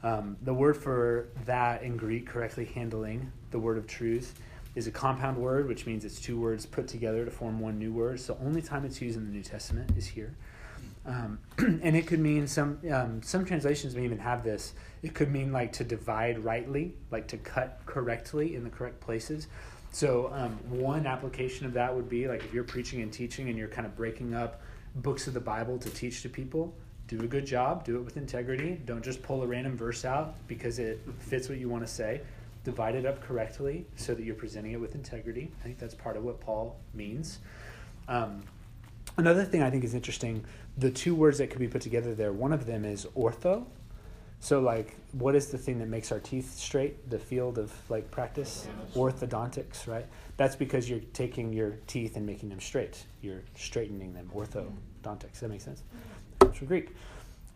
Um, 0.04 0.38
the 0.44 0.54
word 0.54 0.78
for 0.78 1.30
that 1.46 1.84
in 1.84 1.98
Greek, 1.98 2.28
correctly 2.28 2.66
handling 2.66 3.32
the 3.52 3.60
word 3.60 3.78
of 3.78 3.88
truth, 3.88 4.40
is 4.76 4.88
a 4.88 4.92
compound 4.92 5.38
word, 5.38 5.68
which 5.68 5.86
means 5.86 6.06
it's 6.06 6.22
two 6.22 6.40
words 6.40 6.66
put 6.66 6.88
together 6.88 7.26
to 7.26 7.32
form 7.32 7.60
one 7.60 7.78
new 7.78 7.92
word. 7.92 8.20
So, 8.20 8.38
only 8.42 8.62
time 8.62 8.86
it's 8.86 9.02
used 9.02 9.18
in 9.18 9.26
the 9.26 9.32
New 9.32 9.44
Testament 9.44 9.92
is 9.98 10.06
here. 10.06 10.34
Um, 11.06 11.40
and 11.58 11.96
it 11.96 12.08
could 12.08 12.20
mean 12.20 12.48
some 12.48 12.80
um, 12.92 13.22
some 13.24 13.46
translations 13.46 13.96
may 13.96 14.04
even 14.04 14.20
have 14.20 14.44
this. 14.44 14.74
It 15.02 15.14
could 15.14 15.32
mean 15.32 15.52
like 15.52 15.74
to 15.74 15.84
divide 15.84 16.44
rightly, 16.44 16.94
like 17.12 17.28
to 17.30 17.38
cut 17.38 17.82
correctly 17.86 18.56
in 18.56 18.64
the 18.64 18.70
correct 18.70 19.00
places. 19.00 19.48
So 19.92 20.32
um, 20.34 20.52
one 20.70 21.08
application 21.08 21.66
of 21.66 21.74
that 21.74 21.96
would 21.96 22.10
be 22.10 22.28
like 22.28 22.44
if 22.44 22.54
you're 22.54 22.64
preaching 22.64 23.02
and 23.02 23.12
teaching 23.12 23.50
and 23.50 23.58
you're 23.58 23.68
kind 23.68 23.88
of 23.88 23.96
breaking 23.96 24.36
up 24.36 24.62
books 24.96 25.28
of 25.28 25.34
the 25.34 25.40
Bible 25.40 25.78
to 25.80 25.90
teach 25.90 26.22
to 26.22 26.30
people, 26.30 26.74
do 27.10 27.20
a 27.22 27.28
good 27.28 27.46
job, 27.46 27.84
do 27.84 27.98
it 27.98 28.02
with 28.02 28.18
integrity. 28.18 28.80
Don't 28.86 29.04
just 29.04 29.22
pull 29.24 29.42
a 29.42 29.48
random 29.48 29.76
verse 29.76 30.06
out 30.06 30.36
because 30.48 30.78
it 30.78 31.02
fits 31.18 31.50
what 31.50 31.58
you 31.58 31.68
want 31.68 31.86
to 31.86 31.92
say. 31.92 32.22
Divide 32.64 32.96
it 32.96 33.06
up 33.06 33.22
correctly 33.22 33.86
so 33.96 34.14
that 34.14 34.24
you're 34.24 34.36
presenting 34.36 34.74
it 34.74 34.80
with 34.80 34.94
integrity. 34.94 35.52
I 35.60 35.64
think 35.64 35.80
that's 35.80 35.96
part 35.96 36.18
of 36.18 36.24
what 36.24 36.40
Paul 36.40 36.78
means. 36.94 37.40
Um, 38.08 38.44
another 39.18 39.44
thing 39.44 39.64
I 39.64 39.72
think 39.72 39.84
is 39.84 39.96
interesting 39.96 40.46
the 40.78 40.92
two 40.92 41.14
words 41.14 41.40
that 41.40 41.50
could 41.50 41.60
be 41.60 41.68
put 41.68 41.82
together 41.82 42.16
there, 42.16 42.32
one 42.32 42.54
of 42.54 42.66
them 42.66 42.86
is 42.86 43.06
ortho. 43.18 43.66
So, 44.40 44.62
like, 44.62 44.96
what 45.12 45.36
is 45.36 45.48
the 45.48 45.58
thing 45.58 45.80
that 45.80 45.90
makes 45.90 46.14
our 46.14 46.20
teeth 46.20 46.58
straight? 46.58 47.10
The 47.10 47.20
field 47.20 47.58
of 47.58 47.74
like 47.90 48.10
practice, 48.10 48.68
orthodontics, 48.96 49.86
right? 49.88 50.06
That's 50.38 50.56
because 50.56 50.90
you're 50.90 51.02
taking 51.12 51.52
your 51.52 51.72
teeth 51.88 52.16
and 52.16 52.26
making 52.26 52.48
them 52.48 52.62
straight. 52.62 53.04
You're 53.22 53.42
straightening 53.56 54.14
them. 54.14 54.32
Orthodontics. 54.34 55.40
That 55.42 55.50
make 55.50 55.60
sense? 55.60 55.84
Comes 56.50 56.58
from 56.58 56.68
Greek. 56.68 56.96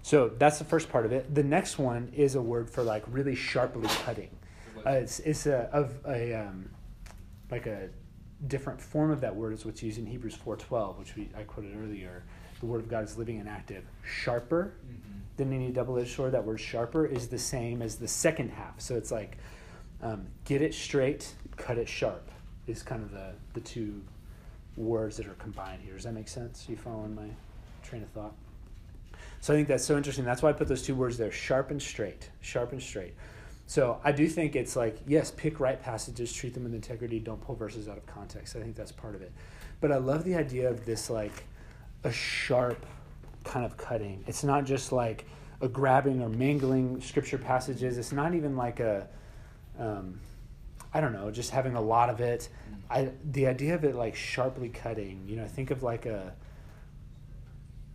So 0.04 0.30
that's 0.38 0.60
the 0.60 0.66
first 0.66 0.90
part 0.90 1.06
of 1.06 1.12
it. 1.12 1.34
The 1.34 1.44
next 1.44 1.80
one 1.80 2.12
is 2.14 2.36
a 2.36 2.42
word 2.42 2.70
for 2.70 2.84
like 2.84 3.04
really 3.08 3.36
sharply 3.36 3.88
cutting. 4.06 4.30
Uh, 4.86 4.92
it's 4.92 5.20
it's 5.20 5.46
a 5.48 5.70
of 5.72 5.94
a 6.06 6.34
um, 6.34 6.70
like 7.50 7.66
a 7.66 7.90
different 8.48 8.82
form 8.82 9.10
of 9.12 9.22
that 9.22 9.36
word 9.36 9.54
is 9.54 9.66
what's 9.66 9.82
used 9.82 9.98
in 9.98 10.06
Hebrews 10.06 10.36
four 10.36 10.58
twelve, 10.58 11.00
which 11.00 11.16
we 11.16 11.30
I 11.36 11.44
quoted 11.44 11.76
earlier. 11.82 12.24
The 12.60 12.66
word 12.68 12.82
of 12.82 12.90
God 12.90 13.04
is 13.06 13.18
living 13.18 13.40
and 13.40 13.50
active, 13.50 13.84
sharper 14.06 14.74
Mm-hmm. 14.86 15.20
than 15.38 15.54
any 15.54 15.72
double-edged 15.72 16.16
sword. 16.16 16.34
That 16.34 16.46
word 16.46 16.60
sharper 16.60 17.06
is 17.06 17.28
the 17.30 17.40
same 17.40 17.82
as 17.82 17.96
the 17.96 18.08
second 18.08 18.50
half. 18.50 18.80
So 18.80 18.96
it's 18.96 19.12
like 19.12 19.38
um, 20.02 20.28
get 20.46 20.62
it 20.62 20.74
straight, 20.74 21.34
cut 21.58 21.78
it 21.78 21.90
sharp. 21.90 22.30
Is 22.68 22.84
kind 22.84 23.02
of 23.02 23.12
the 23.12 23.32
the 23.54 23.62
two 23.62 24.02
words 24.78 25.18
that 25.18 25.28
are 25.28 25.34
combined 25.36 25.82
here. 25.82 25.94
Does 25.94 26.04
that 26.04 26.14
make 26.14 26.28
sense? 26.28 26.66
You 26.70 26.76
following 26.76 27.16
my 27.16 27.30
train 27.84 28.04
of 28.04 28.10
thought? 28.10 28.34
So 29.44 29.52
I 29.54 29.58
think 29.58 29.68
that's 29.68 29.84
so 29.84 29.98
interesting. 29.98 30.24
That's 30.24 30.42
why 30.42 30.52
I 30.52 30.54
put 30.54 30.70
those 30.70 30.84
two 30.84 30.96
words 30.96 31.18
there: 31.18 31.30
sharp 31.30 31.70
and 31.70 31.82
straight. 31.82 32.30
Sharp 32.40 32.72
and 32.72 32.82
straight. 32.82 33.14
So 33.66 34.00
I 34.02 34.14
do 34.14 34.26
think 34.30 34.56
it's 34.56 34.78
like 34.78 35.00
yes, 35.06 35.32
pick 35.32 35.60
right 35.60 35.82
passages, 35.82 36.32
treat 36.32 36.54
them 36.54 36.64
with 36.64 36.74
integrity. 36.74 37.20
Don't 37.20 37.42
pull 37.42 37.54
verses 37.54 37.90
out 37.90 37.98
of 37.98 38.06
context. 38.06 38.56
I 38.56 38.62
think 38.62 38.78
that's 38.78 38.94
part 38.94 39.16
of 39.16 39.22
it. 39.22 39.34
But 39.82 39.92
I 39.92 39.98
love 39.98 40.24
the 40.24 40.36
idea 40.36 40.70
of 40.70 40.86
this 40.86 41.10
like 41.10 41.44
a 42.06 42.12
sharp 42.14 42.86
kind 43.44 43.66
of 43.66 43.76
cutting. 43.76 44.24
It's 44.28 44.46
not 44.46 44.64
just 44.64 44.94
like 44.94 45.26
a 45.60 45.68
grabbing 45.68 46.22
or 46.22 46.30
mangling 46.30 47.02
scripture 47.02 47.38
passages. 47.38 47.98
It's 47.98 48.14
not 48.14 48.34
even 48.36 48.56
like 48.56 48.80
a, 48.80 49.10
um, 49.78 50.22
I 50.94 51.02
don't 51.02 51.12
know, 51.12 51.32
just 51.32 51.52
having 51.52 51.76
a 51.76 51.82
lot 51.82 52.10
of 52.10 52.22
it. 52.22 52.48
I 52.90 53.10
the 53.30 53.48
idea 53.48 53.76
of 53.76 53.84
it 53.84 53.96
like 53.96 54.16
sharply 54.16 54.70
cutting. 54.70 55.26
You 55.28 55.36
know, 55.36 55.48
think 55.48 55.70
of 55.70 55.84
like 55.84 56.06
a, 56.06 56.34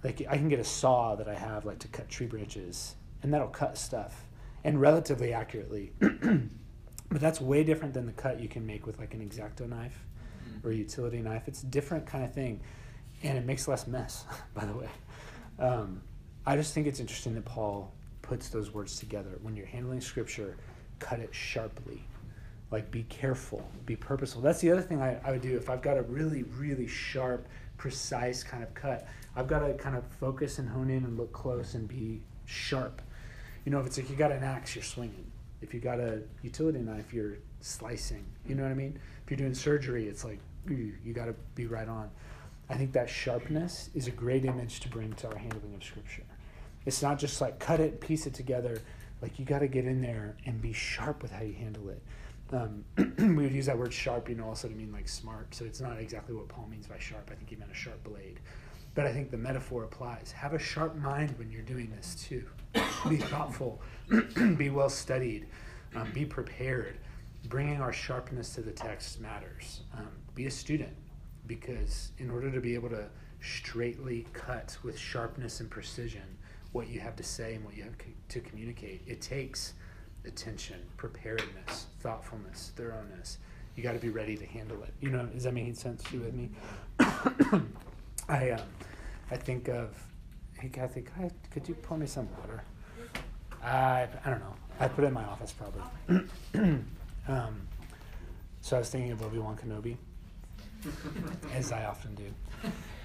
like 0.03 0.23
I 0.29 0.37
can 0.37 0.49
get 0.49 0.61
a 0.61 0.65
saw 0.65 1.15
that 1.17 1.29
I 1.29 1.35
have 1.35 1.65
like 1.65 1.79
to 1.81 1.89
cut 1.89 2.09
tree 2.09 2.27
branches, 2.27 2.95
and 3.23 3.33
that'll 3.33 3.49
cut 3.49 3.77
stuff, 3.77 4.27
and 4.65 4.81
relatively 4.81 5.33
accurately. 5.33 5.93
but 6.01 7.21
that's 7.21 7.41
way 7.41 7.65
different 7.65 7.95
than 7.95 8.07
the 8.07 8.13
cut 8.13 8.41
you 8.41 8.49
can 8.49 8.67
make 8.67 8.87
with 8.87 8.99
like 8.99 9.15
an 9.15 9.23
X-Acto 9.23 9.69
knife 9.69 10.05
or 10.63 10.71
a 10.71 10.75
utility 10.75 11.21
knife. 11.21 11.45
It's 11.47 11.63
a 11.63 11.67
different 11.67 12.07
kind 12.07 12.25
of 12.25 12.33
thing, 12.33 12.61
and 13.23 13.39
it 13.39 13.45
makes 13.45 13.67
less 13.67 13.87
mess. 13.87 14.25
By 14.55 14.65
the 14.65 14.75
way, 14.75 14.89
um, 15.59 16.03
I 16.47 16.57
just 16.57 16.75
think 16.75 16.87
it's 16.87 17.01
interesting 17.01 17.35
that 17.35 17.45
Paul 17.45 17.93
puts 18.23 18.49
those 18.49 18.73
words 18.73 18.99
together. 18.99 19.39
When 19.43 19.57
you're 19.57 19.67
handling 19.67 20.01
scripture, 20.01 20.57
cut 20.99 21.21
it 21.21 21.35
sharply. 21.35 22.05
Like 22.71 22.91
be 22.91 23.05
careful, 23.05 23.67
be 23.87 23.97
purposeful. 23.97 24.43
That's 24.43 24.61
the 24.61 24.71
other 24.71 24.83
thing 24.83 25.01
I, 25.01 25.19
I 25.25 25.31
would 25.31 25.41
do 25.41 25.57
if 25.57 25.71
I've 25.71 25.81
got 25.81 25.97
a 25.97 26.03
really, 26.03 26.43
really 26.43 26.87
sharp, 26.87 27.49
precise 27.79 28.43
kind 28.43 28.63
of 28.63 28.75
cut. 28.75 29.07
I've 29.39 29.47
got 29.47 29.61
to 29.61 29.73
kind 29.75 29.95
of 29.95 30.05
focus 30.19 30.59
and 30.59 30.69
hone 30.69 30.91
in 30.91 31.05
and 31.05 31.17
look 31.17 31.33
close 31.33 31.75
and 31.75 31.87
be 31.87 32.23
sharp. 32.45 33.01
You 33.65 33.71
know, 33.71 33.79
if 33.79 33.87
it's 33.87 33.97
like 33.97 34.11
you 34.11 34.17
got 34.17 34.33
an 34.33 34.43
axe, 34.43 34.75
you're 34.75 34.83
swinging. 34.83 35.31
If 35.63 35.73
you 35.73 35.79
got 35.79 36.01
a 36.01 36.23
utility 36.43 36.81
knife, 36.81 37.15
you're 37.15 37.37
slicing. 37.61 38.25
You 38.49 38.57
know 38.57 38.65
what 38.65 38.73
I 38.73 38.75
mean? 38.75 38.99
If 39.25 39.31
you're 39.31 39.39
doing 39.39 39.55
surgery, 39.55 40.09
it's 40.09 40.25
like 40.25 40.41
you 40.69 41.13
got 41.15 41.27
to 41.27 41.37
be 41.55 41.67
right 41.67 41.89
on. 41.89 42.11
I 42.69 42.75
think 42.75 42.93
that 42.95 43.09
sharpness 43.09 43.91
is 43.95 44.09
a 44.09 44.11
great 44.11 44.45
image 44.45 44.81
to 44.81 44.89
bring 44.89 45.13
to 45.13 45.29
our 45.29 45.39
handling 45.39 45.73
of 45.73 45.85
Scripture. 45.85 46.25
It's 46.85 47.01
not 47.01 47.21
just 47.21 47.41
like 47.41 47.61
cut 47.61 47.79
it, 47.79 48.01
piece 48.01 48.27
it 48.27 48.35
together. 48.35 48.83
Like 49.23 49.39
you 49.39 49.45
got 49.45 49.61
to 49.61 49.69
get 49.69 49.85
in 49.85 50.03
there 50.03 50.35
and 50.47 50.61
be 50.61 50.73
sharp 50.73 51.23
with 51.23 51.31
how 51.31 51.43
you 51.43 51.55
handle 51.55 51.91
it. 51.91 52.03
Um, 52.53 52.85
we 53.19 53.45
would 53.45 53.53
use 53.53 53.67
that 53.67 53.79
word 53.79 53.93
sharp, 53.93 54.29
you 54.29 54.35
know, 54.35 54.49
also 54.49 54.67
to 54.67 54.75
mean 54.75 54.91
like 54.91 55.07
smart. 55.07 55.55
So 55.55 55.65
it's 55.65 55.81
not 55.81 55.97
exactly 56.01 56.35
what 56.35 56.49
Paul 56.49 56.67
means 56.69 56.89
by 56.89 56.99
sharp. 56.99 57.31
I 57.31 57.37
think 57.37 57.51
he 57.51 57.55
meant 57.55 57.71
a 57.71 57.75
sharp 57.75 58.03
blade. 58.03 58.41
But 58.99 59.07
I 59.07 59.13
think 59.13 59.31
the 59.31 59.37
metaphor 59.37 59.85
applies. 59.85 60.33
Have 60.33 60.55
a 60.55 60.59
sharp 60.59 60.97
mind 60.97 61.39
when 61.39 61.53
you're 61.53 61.63
doing 61.63 61.89
this 61.89 62.17
too. 62.17 62.45
be 63.09 63.19
thoughtful, 63.19 63.81
be 64.57 64.71
well 64.71 64.91
studied, 64.91 65.47
um, 65.95 66.11
be 66.13 66.25
prepared. 66.25 66.99
Bringing 67.45 67.81
our 67.81 67.93
sharpness 67.93 68.57
to 68.57 68.61
the 68.61 68.73
text 68.73 69.21
matters. 69.21 69.83
Um, 69.97 70.09
be 70.35 70.47
a 70.47 70.51
student 70.51 70.97
because 71.47 72.11
in 72.19 72.29
order 72.29 72.51
to 72.51 72.61
be 72.61 72.75
able 72.75 72.89
to 72.89 73.05
straightly 73.41 74.27
cut 74.33 74.77
with 74.83 74.99
sharpness 74.99 75.61
and 75.61 75.71
precision 75.71 76.37
what 76.73 76.89
you 76.89 76.99
have 76.99 77.15
to 77.15 77.23
say 77.23 77.55
and 77.55 77.65
what 77.65 77.77
you 77.77 77.85
have 77.85 77.95
to 78.31 78.41
communicate, 78.41 79.03
it 79.07 79.21
takes 79.21 79.75
attention, 80.25 80.81
preparedness, 80.97 81.87
thoughtfulness, 82.01 82.73
thoroughness. 82.75 83.39
You 83.77 83.85
got 83.85 83.93
to 83.93 84.01
be 84.01 84.11
ready 84.11 84.37
to 84.37 84.45
handle 84.45 84.83
it. 84.83 84.93
You 85.01 85.11
know, 85.11 85.29
is 85.37 85.45
that 85.45 85.55
making 85.55 85.77
sense 85.77 86.03
to 86.03 86.17
you 86.17 86.23
with 86.23 86.35
me? 86.35 86.51
I 88.29 88.51
um, 88.51 88.61
I 89.31 89.37
think 89.37 89.69
of, 89.69 89.91
hey 90.59 90.69
Kathy, 90.69 91.03
could, 91.03 91.25
I, 91.25 91.31
could 91.51 91.69
you 91.69 91.75
pour 91.75 91.99
me 91.99 92.07
some 92.07 92.29
water? 92.39 92.63
I 93.63 94.07
I 94.25 94.31
don't 94.31 94.41
know. 94.41 94.55
I 94.81 94.89
put 94.89 95.05
it 95.05 95.09
in 95.09 95.15
my 95.15 95.25
office 95.25 95.53
probably. 95.53 95.83
um, 97.29 97.61
so 98.61 98.77
I 98.77 98.79
was 98.79 98.89
thinking 98.91 99.13
of 99.13 99.23
Obi 99.23 99.39
Wan 99.39 99.57
Kenobi, 99.57 99.97
as 101.55 101.73
I 101.73 101.85
often 101.85 102.15
do. 102.15 102.25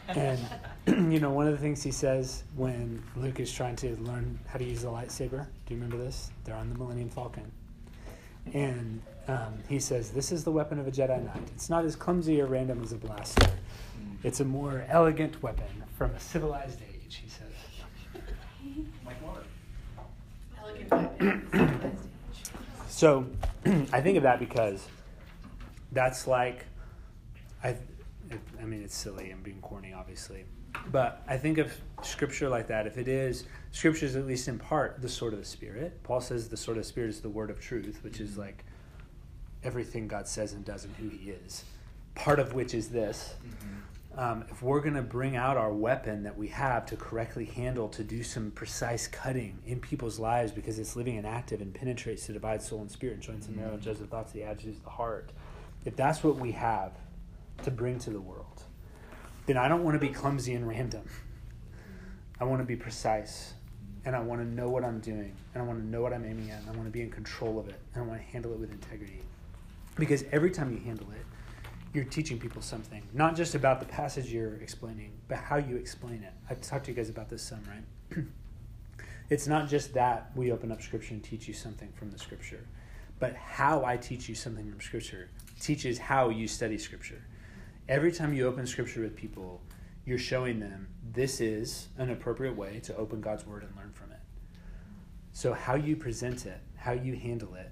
And 0.07 0.39
you 1.13 1.19
know, 1.19 1.31
one 1.31 1.47
of 1.47 1.53
the 1.53 1.59
things 1.59 1.83
he 1.83 1.91
says 1.91 2.43
when 2.55 3.03
Luke 3.15 3.39
is 3.39 3.51
trying 3.51 3.75
to 3.77 3.95
learn 3.97 4.39
how 4.47 4.59
to 4.59 4.65
use 4.65 4.83
the 4.83 4.89
lightsaber. 4.89 5.47
Do 5.65 5.73
you 5.73 5.81
remember 5.81 5.97
this? 5.97 6.31
They're 6.43 6.55
on 6.55 6.69
the 6.69 6.77
Millennium 6.77 7.09
Falcon, 7.09 7.51
and 8.53 9.01
um, 9.27 9.55
he 9.67 9.79
says, 9.79 10.11
"This 10.11 10.31
is 10.31 10.43
the 10.43 10.51
weapon 10.51 10.79
of 10.79 10.87
a 10.87 10.91
Jedi 10.91 11.23
Knight. 11.25 11.49
It's 11.55 11.69
not 11.69 11.83
as 11.83 11.95
clumsy 11.95 12.41
or 12.41 12.45
random 12.45 12.81
as 12.83 12.93
a 12.93 12.97
blaster. 12.97 13.49
It's 14.23 14.39
a 14.39 14.45
more 14.45 14.85
elegant 14.87 15.41
weapon 15.41 15.82
from 15.93 16.11
a 16.11 16.19
civilized 16.19 16.79
age." 16.81 17.21
He 17.23 17.29
says. 17.29 17.51
Like 19.05 19.21
water. 19.21 19.43
So 22.87 23.25
I 23.91 24.01
think 24.01 24.17
of 24.17 24.23
that 24.23 24.39
because 24.39 24.87
that's 25.91 26.27
like, 26.27 26.65
I, 27.63 27.75
I 28.61 28.65
mean, 28.65 28.83
it's 28.83 28.95
silly. 28.95 29.31
I'm 29.31 29.41
being 29.41 29.59
corny, 29.61 29.93
obviously, 29.93 30.45
but 30.91 31.23
I 31.27 31.37
think 31.37 31.57
of 31.57 31.73
scripture 32.03 32.49
like 32.49 32.67
that. 32.67 32.87
If 32.87 32.97
it 32.97 33.07
is, 33.07 33.45
scripture 33.71 34.05
is 34.05 34.15
at 34.15 34.25
least 34.25 34.47
in 34.47 34.59
part 34.59 35.01
the 35.01 35.09
sword 35.09 35.33
of 35.33 35.39
the 35.39 35.45
spirit. 35.45 36.01
Paul 36.03 36.21
says 36.21 36.49
the 36.49 36.55
sword 36.55 36.77
of 36.77 36.83
the 36.83 36.89
spirit 36.89 37.09
is 37.09 37.19
the 37.19 37.29
word 37.29 37.49
of 37.49 37.59
truth, 37.59 37.99
which 38.03 38.19
is 38.19 38.37
like 38.37 38.63
everything 39.63 40.07
God 40.07 40.27
says 40.27 40.53
and 40.53 40.63
does 40.63 40.85
and 40.85 40.95
who 40.95 41.09
He 41.09 41.31
is. 41.31 41.65
Part 42.15 42.39
of 42.39 42.53
which 42.53 42.73
is 42.73 42.89
this. 42.89 43.33
Mm-hmm. 43.43 43.79
Um, 44.15 44.45
if 44.51 44.61
we're 44.61 44.81
going 44.81 44.93
to 44.93 45.01
bring 45.01 45.35
out 45.35 45.57
our 45.57 45.73
weapon 45.73 46.21
that 46.23 46.37
we 46.37 46.47
have 46.49 46.85
to 46.87 46.95
correctly 46.95 47.45
handle, 47.45 47.89
to 47.89 48.03
do 48.03 48.21
some 48.21 48.51
precise 48.51 49.07
cutting 49.07 49.57
in 49.65 49.79
people's 49.79 50.19
lives 50.19 50.51
because 50.51 50.77
it's 50.77 50.95
living 50.95 51.17
and 51.17 51.25
active 51.25 51.61
and 51.61 51.73
penetrates 51.73 52.27
to 52.27 52.33
divide 52.33 52.61
soul 52.61 52.81
and 52.81 52.91
spirit, 52.91 53.15
and 53.15 53.23
joints 53.23 53.47
and 53.47 53.57
marrow, 53.57 53.75
judges 53.77 54.01
the 54.01 54.05
thoughts, 54.05 54.31
the 54.31 54.43
attitudes 54.43 54.77
of 54.77 54.83
the 54.83 54.91
heart. 54.91 55.31
If 55.83 55.95
that's 55.95 56.23
what 56.23 56.35
we 56.35 56.51
have 56.51 56.91
to 57.63 57.71
bring 57.71 57.97
to 57.99 58.11
the 58.11 58.21
world, 58.21 58.63
then 59.47 59.57
I 59.57 59.67
don't 59.67 59.83
want 59.83 59.95
to 59.95 59.99
be 59.99 60.13
clumsy 60.13 60.53
and 60.53 60.67
random. 60.67 61.09
I 62.39 62.43
want 62.43 62.61
to 62.61 62.65
be 62.65 62.75
precise 62.75 63.53
and 64.05 64.15
I 64.15 64.19
want 64.19 64.41
to 64.41 64.47
know 64.47 64.69
what 64.69 64.83
I'm 64.83 64.99
doing 64.99 65.35
and 65.53 65.63
I 65.63 65.65
want 65.65 65.79
to 65.79 65.85
know 65.85 66.01
what 66.01 66.13
I'm 66.13 66.25
aiming 66.25 66.51
at 66.51 66.61
and 66.61 66.69
I 66.69 66.73
want 66.73 66.85
to 66.85 66.91
be 66.91 67.01
in 67.01 67.09
control 67.09 67.57
of 67.59 67.67
it 67.67 67.79
and 67.93 68.03
I 68.03 68.07
want 68.07 68.19
to 68.19 68.27
handle 68.27 68.53
it 68.53 68.59
with 68.59 68.71
integrity. 68.71 69.21
Because 69.97 70.23
every 70.31 70.51
time 70.51 70.71
you 70.71 70.79
handle 70.79 71.07
it, 71.11 71.25
you're 71.93 72.03
teaching 72.03 72.39
people 72.39 72.61
something, 72.61 73.03
not 73.13 73.35
just 73.35 73.53
about 73.53 73.79
the 73.79 73.85
passage 73.85 74.31
you're 74.33 74.55
explaining, 74.55 75.11
but 75.27 75.37
how 75.37 75.57
you 75.57 75.75
explain 75.75 76.23
it. 76.23 76.33
I've 76.49 76.59
talked 76.59 76.85
to 76.85 76.91
you 76.91 76.97
guys 76.97 77.09
about 77.09 77.29
this 77.29 77.43
some, 77.43 77.61
right? 77.67 78.25
it's 79.29 79.47
not 79.47 79.69
just 79.69 79.93
that 79.93 80.31
we 80.35 80.51
open 80.51 80.71
up 80.71 80.81
scripture 80.81 81.13
and 81.13 81.23
teach 81.23 81.47
you 81.47 81.53
something 81.53 81.91
from 81.93 82.09
the 82.09 82.17
scripture, 82.17 82.65
but 83.19 83.35
how 83.35 83.85
I 83.85 83.97
teach 83.97 84.27
you 84.27 84.33
something 84.33 84.69
from 84.69 84.81
scripture 84.81 85.29
teaches 85.59 85.99
how 85.99 86.29
you 86.29 86.47
study 86.47 86.79
scripture. 86.79 87.21
Every 87.87 88.11
time 88.11 88.33
you 88.33 88.47
open 88.47 88.65
scripture 88.65 89.01
with 89.01 89.15
people, 89.15 89.61
you're 90.05 90.17
showing 90.17 90.59
them 90.59 90.87
this 91.13 91.39
is 91.39 91.89
an 91.97 92.09
appropriate 92.09 92.55
way 92.55 92.79
to 92.85 92.95
open 92.97 93.21
God's 93.21 93.45
word 93.45 93.63
and 93.63 93.75
learn 93.77 93.91
from 93.93 94.11
it. 94.11 94.19
So, 95.31 95.53
how 95.53 95.75
you 95.75 95.95
present 95.95 96.45
it, 96.45 96.59
how 96.75 96.93
you 96.93 97.15
handle 97.15 97.55
it, 97.55 97.71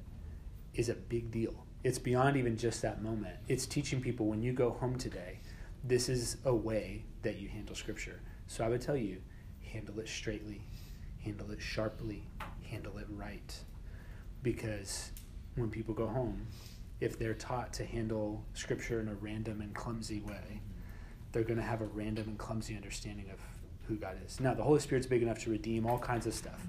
is 0.73 0.89
a 0.89 0.93
big 0.93 1.31
deal. 1.31 1.65
It's 1.83 1.97
beyond 1.97 2.37
even 2.37 2.57
just 2.57 2.83
that 2.83 3.01
moment. 3.01 3.35
It's 3.47 3.65
teaching 3.65 4.01
people 4.01 4.27
when 4.27 4.43
you 4.43 4.53
go 4.53 4.69
home 4.69 4.97
today, 4.99 5.39
this 5.83 6.09
is 6.09 6.37
a 6.45 6.53
way 6.53 7.05
that 7.23 7.39
you 7.39 7.49
handle 7.49 7.75
scripture. 7.75 8.19
So 8.45 8.63
I 8.63 8.69
would 8.69 8.81
tell 8.81 8.95
you, 8.95 9.19
handle 9.63 9.99
it 9.99 10.07
straightly, 10.07 10.61
handle 11.23 11.49
it 11.49 11.59
sharply, 11.59 12.27
handle 12.69 12.99
it 12.99 13.07
right. 13.09 13.55
Because 14.43 15.11
when 15.55 15.71
people 15.71 15.95
go 15.95 16.05
home, 16.05 16.45
if 16.99 17.17
they're 17.17 17.33
taught 17.33 17.73
to 17.73 17.85
handle 17.85 18.45
scripture 18.53 18.99
in 18.99 19.07
a 19.07 19.15
random 19.15 19.61
and 19.61 19.73
clumsy 19.73 20.19
way, 20.19 20.61
they're 21.31 21.43
going 21.43 21.57
to 21.57 21.63
have 21.63 21.81
a 21.81 21.85
random 21.85 22.27
and 22.27 22.37
clumsy 22.37 22.75
understanding 22.75 23.31
of 23.31 23.39
who 23.87 23.95
God 23.95 24.17
is. 24.23 24.39
Now, 24.39 24.53
the 24.53 24.63
Holy 24.63 24.79
Spirit's 24.79 25.07
big 25.07 25.23
enough 25.23 25.39
to 25.45 25.49
redeem 25.49 25.87
all 25.87 25.97
kinds 25.97 26.27
of 26.27 26.35
stuff. 26.35 26.67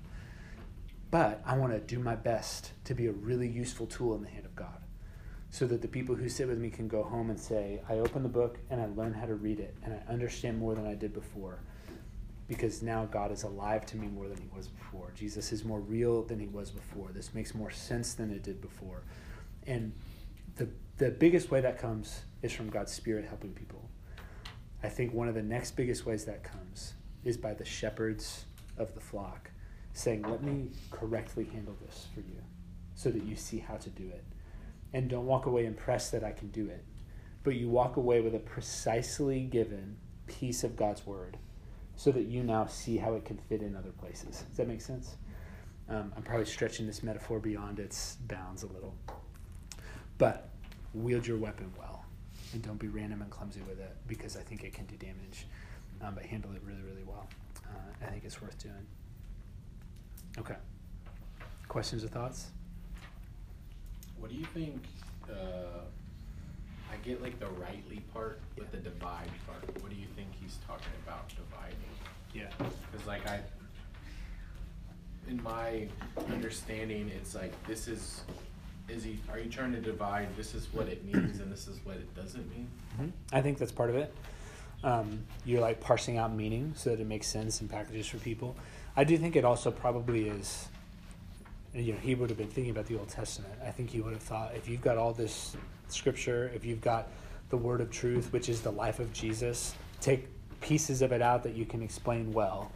But 1.10 1.42
I 1.44 1.58
want 1.58 1.74
to 1.74 1.80
do 1.80 1.98
my 1.98 2.14
best 2.14 2.72
to 2.84 2.94
be 2.94 3.08
a 3.08 3.12
really 3.12 3.48
useful 3.48 3.86
tool 3.86 4.14
in 4.14 4.22
the 4.22 4.30
hand 4.30 4.46
of 4.46 4.56
God 4.56 4.82
so 5.52 5.66
that 5.66 5.82
the 5.82 5.88
people 5.88 6.14
who 6.14 6.30
sit 6.30 6.48
with 6.48 6.58
me 6.58 6.70
can 6.70 6.88
go 6.88 7.02
home 7.02 7.28
and 7.28 7.38
say, 7.38 7.82
I 7.86 7.98
open 7.98 8.22
the 8.22 8.28
book 8.28 8.58
and 8.70 8.80
I 8.80 8.86
learn 8.86 9.12
how 9.12 9.26
to 9.26 9.34
read 9.34 9.60
it 9.60 9.76
and 9.84 9.92
I 9.92 10.10
understand 10.10 10.58
more 10.58 10.74
than 10.74 10.86
I 10.86 10.94
did 10.94 11.12
before 11.12 11.60
because 12.48 12.82
now 12.82 13.04
God 13.04 13.30
is 13.30 13.42
alive 13.42 13.84
to 13.86 13.98
me 13.98 14.08
more 14.08 14.28
than 14.28 14.38
he 14.38 14.48
was 14.56 14.68
before. 14.68 15.12
Jesus 15.14 15.52
is 15.52 15.62
more 15.62 15.80
real 15.80 16.22
than 16.22 16.40
he 16.40 16.46
was 16.46 16.70
before. 16.70 17.10
This 17.12 17.34
makes 17.34 17.54
more 17.54 17.70
sense 17.70 18.14
than 18.14 18.30
it 18.30 18.42
did 18.42 18.62
before. 18.62 19.02
And 19.66 19.92
the, 20.56 20.70
the 20.96 21.10
biggest 21.10 21.50
way 21.50 21.60
that 21.60 21.78
comes 21.78 22.22
is 22.40 22.50
from 22.50 22.70
God's 22.70 22.92
Spirit 22.92 23.26
helping 23.26 23.52
people. 23.52 23.90
I 24.82 24.88
think 24.88 25.12
one 25.12 25.28
of 25.28 25.34
the 25.34 25.42
next 25.42 25.76
biggest 25.76 26.06
ways 26.06 26.24
that 26.24 26.42
comes 26.42 26.94
is 27.24 27.36
by 27.36 27.52
the 27.52 27.64
shepherds 27.64 28.46
of 28.78 28.94
the 28.94 29.00
flock 29.00 29.50
saying, 29.92 30.22
Let 30.22 30.42
me 30.42 30.70
correctly 30.90 31.44
handle 31.44 31.76
this 31.86 32.06
for 32.14 32.20
you 32.20 32.42
so 32.94 33.10
that 33.10 33.22
you 33.24 33.36
see 33.36 33.58
how 33.58 33.76
to 33.76 33.90
do 33.90 34.08
it. 34.08 34.24
And 34.92 35.08
don't 35.08 35.26
walk 35.26 35.46
away 35.46 35.64
impressed 35.66 36.12
that 36.12 36.22
I 36.22 36.32
can 36.32 36.48
do 36.48 36.66
it, 36.68 36.84
but 37.44 37.54
you 37.54 37.68
walk 37.68 37.96
away 37.96 38.20
with 38.20 38.34
a 38.34 38.38
precisely 38.38 39.40
given 39.40 39.96
piece 40.26 40.64
of 40.64 40.76
God's 40.76 41.06
word 41.06 41.38
so 41.96 42.10
that 42.12 42.22
you 42.22 42.42
now 42.42 42.66
see 42.66 42.96
how 42.96 43.14
it 43.14 43.24
can 43.24 43.38
fit 43.38 43.62
in 43.62 43.76
other 43.76 43.90
places. 43.90 44.44
Does 44.48 44.56
that 44.56 44.68
make 44.68 44.80
sense? 44.80 45.16
Um, 45.88 46.12
I'm 46.16 46.22
probably 46.22 46.46
stretching 46.46 46.86
this 46.86 47.02
metaphor 47.02 47.38
beyond 47.38 47.78
its 47.78 48.16
bounds 48.26 48.62
a 48.62 48.66
little. 48.66 48.94
But 50.18 50.48
wield 50.94 51.26
your 51.26 51.38
weapon 51.38 51.72
well 51.78 52.04
and 52.52 52.62
don't 52.62 52.78
be 52.78 52.88
random 52.88 53.22
and 53.22 53.30
clumsy 53.30 53.60
with 53.68 53.80
it 53.80 53.96
because 54.06 54.36
I 54.36 54.40
think 54.40 54.62
it 54.64 54.72
can 54.72 54.86
do 54.86 54.96
damage. 54.96 55.46
Um, 56.00 56.14
but 56.14 56.24
handle 56.24 56.50
it 56.52 56.62
really, 56.64 56.82
really 56.82 57.04
well. 57.06 57.28
Uh, 57.64 58.06
I 58.06 58.10
think 58.10 58.24
it's 58.24 58.42
worth 58.42 58.58
doing. 58.58 58.86
Okay. 60.38 60.56
Questions 61.68 62.02
or 62.04 62.08
thoughts? 62.08 62.50
What 64.22 64.30
do 64.30 64.36
you 64.36 64.44
think? 64.54 64.84
Uh, 65.28 65.80
I 66.92 66.96
get 67.04 67.20
like 67.20 67.40
the 67.40 67.48
rightly 67.48 68.04
part, 68.14 68.38
but 68.56 68.70
the 68.70 68.76
divide 68.76 69.28
part. 69.48 69.82
What 69.82 69.90
do 69.90 69.96
you 69.96 70.06
think 70.14 70.28
he's 70.40 70.58
talking 70.64 70.92
about 71.04 71.28
dividing? 71.30 71.76
Yeah. 72.32 72.46
Because 72.56 73.04
like 73.04 73.28
I, 73.28 73.40
in 75.28 75.42
my 75.42 75.88
understanding, 76.30 77.10
it's 77.16 77.34
like 77.34 77.52
this 77.66 77.88
is, 77.88 78.20
is 78.88 79.02
he? 79.02 79.18
Are 79.28 79.40
you 79.40 79.50
trying 79.50 79.72
to 79.72 79.80
divide? 79.80 80.28
This 80.36 80.54
is 80.54 80.68
what 80.72 80.86
it 80.86 81.04
means, 81.04 81.40
and 81.40 81.50
this 81.50 81.66
is 81.66 81.80
what 81.82 81.96
it 81.96 82.14
doesn't 82.14 82.48
mean. 82.48 82.68
Mm-hmm. 82.94 83.08
I 83.32 83.42
think 83.42 83.58
that's 83.58 83.72
part 83.72 83.90
of 83.90 83.96
it. 83.96 84.14
Um, 84.84 85.24
you're 85.44 85.60
like 85.60 85.80
parsing 85.80 86.16
out 86.16 86.32
meaning 86.32 86.74
so 86.76 86.90
that 86.90 87.00
it 87.00 87.08
makes 87.08 87.26
sense 87.26 87.60
in 87.60 87.66
packages 87.66 88.06
for 88.06 88.18
people. 88.18 88.54
I 88.96 89.02
do 89.02 89.18
think 89.18 89.34
it 89.34 89.44
also 89.44 89.72
probably 89.72 90.28
is. 90.28 90.68
You 91.74 91.92
know, 91.94 91.98
he 92.00 92.14
would 92.14 92.28
have 92.28 92.38
been 92.38 92.48
thinking 92.48 92.70
about 92.70 92.86
the 92.86 92.98
Old 92.98 93.08
Testament. 93.08 93.54
I 93.66 93.70
think 93.70 93.90
he 93.90 94.00
would 94.00 94.12
have 94.12 94.22
thought 94.22 94.54
if 94.54 94.68
you've 94.68 94.82
got 94.82 94.98
all 94.98 95.12
this 95.12 95.56
scripture, 95.88 96.50
if 96.54 96.64
you've 96.64 96.82
got 96.82 97.08
the 97.48 97.56
word 97.56 97.80
of 97.80 97.90
truth, 97.90 98.32
which 98.32 98.48
is 98.48 98.60
the 98.60 98.72
life 98.72 98.98
of 98.98 99.12
Jesus, 99.12 99.74
take 100.00 100.28
pieces 100.60 101.02
of 101.02 101.12
it 101.12 101.22
out 101.22 101.42
that 101.42 101.54
you 101.54 101.64
can 101.64 101.82
explain 101.82 102.32
well. 102.32 102.70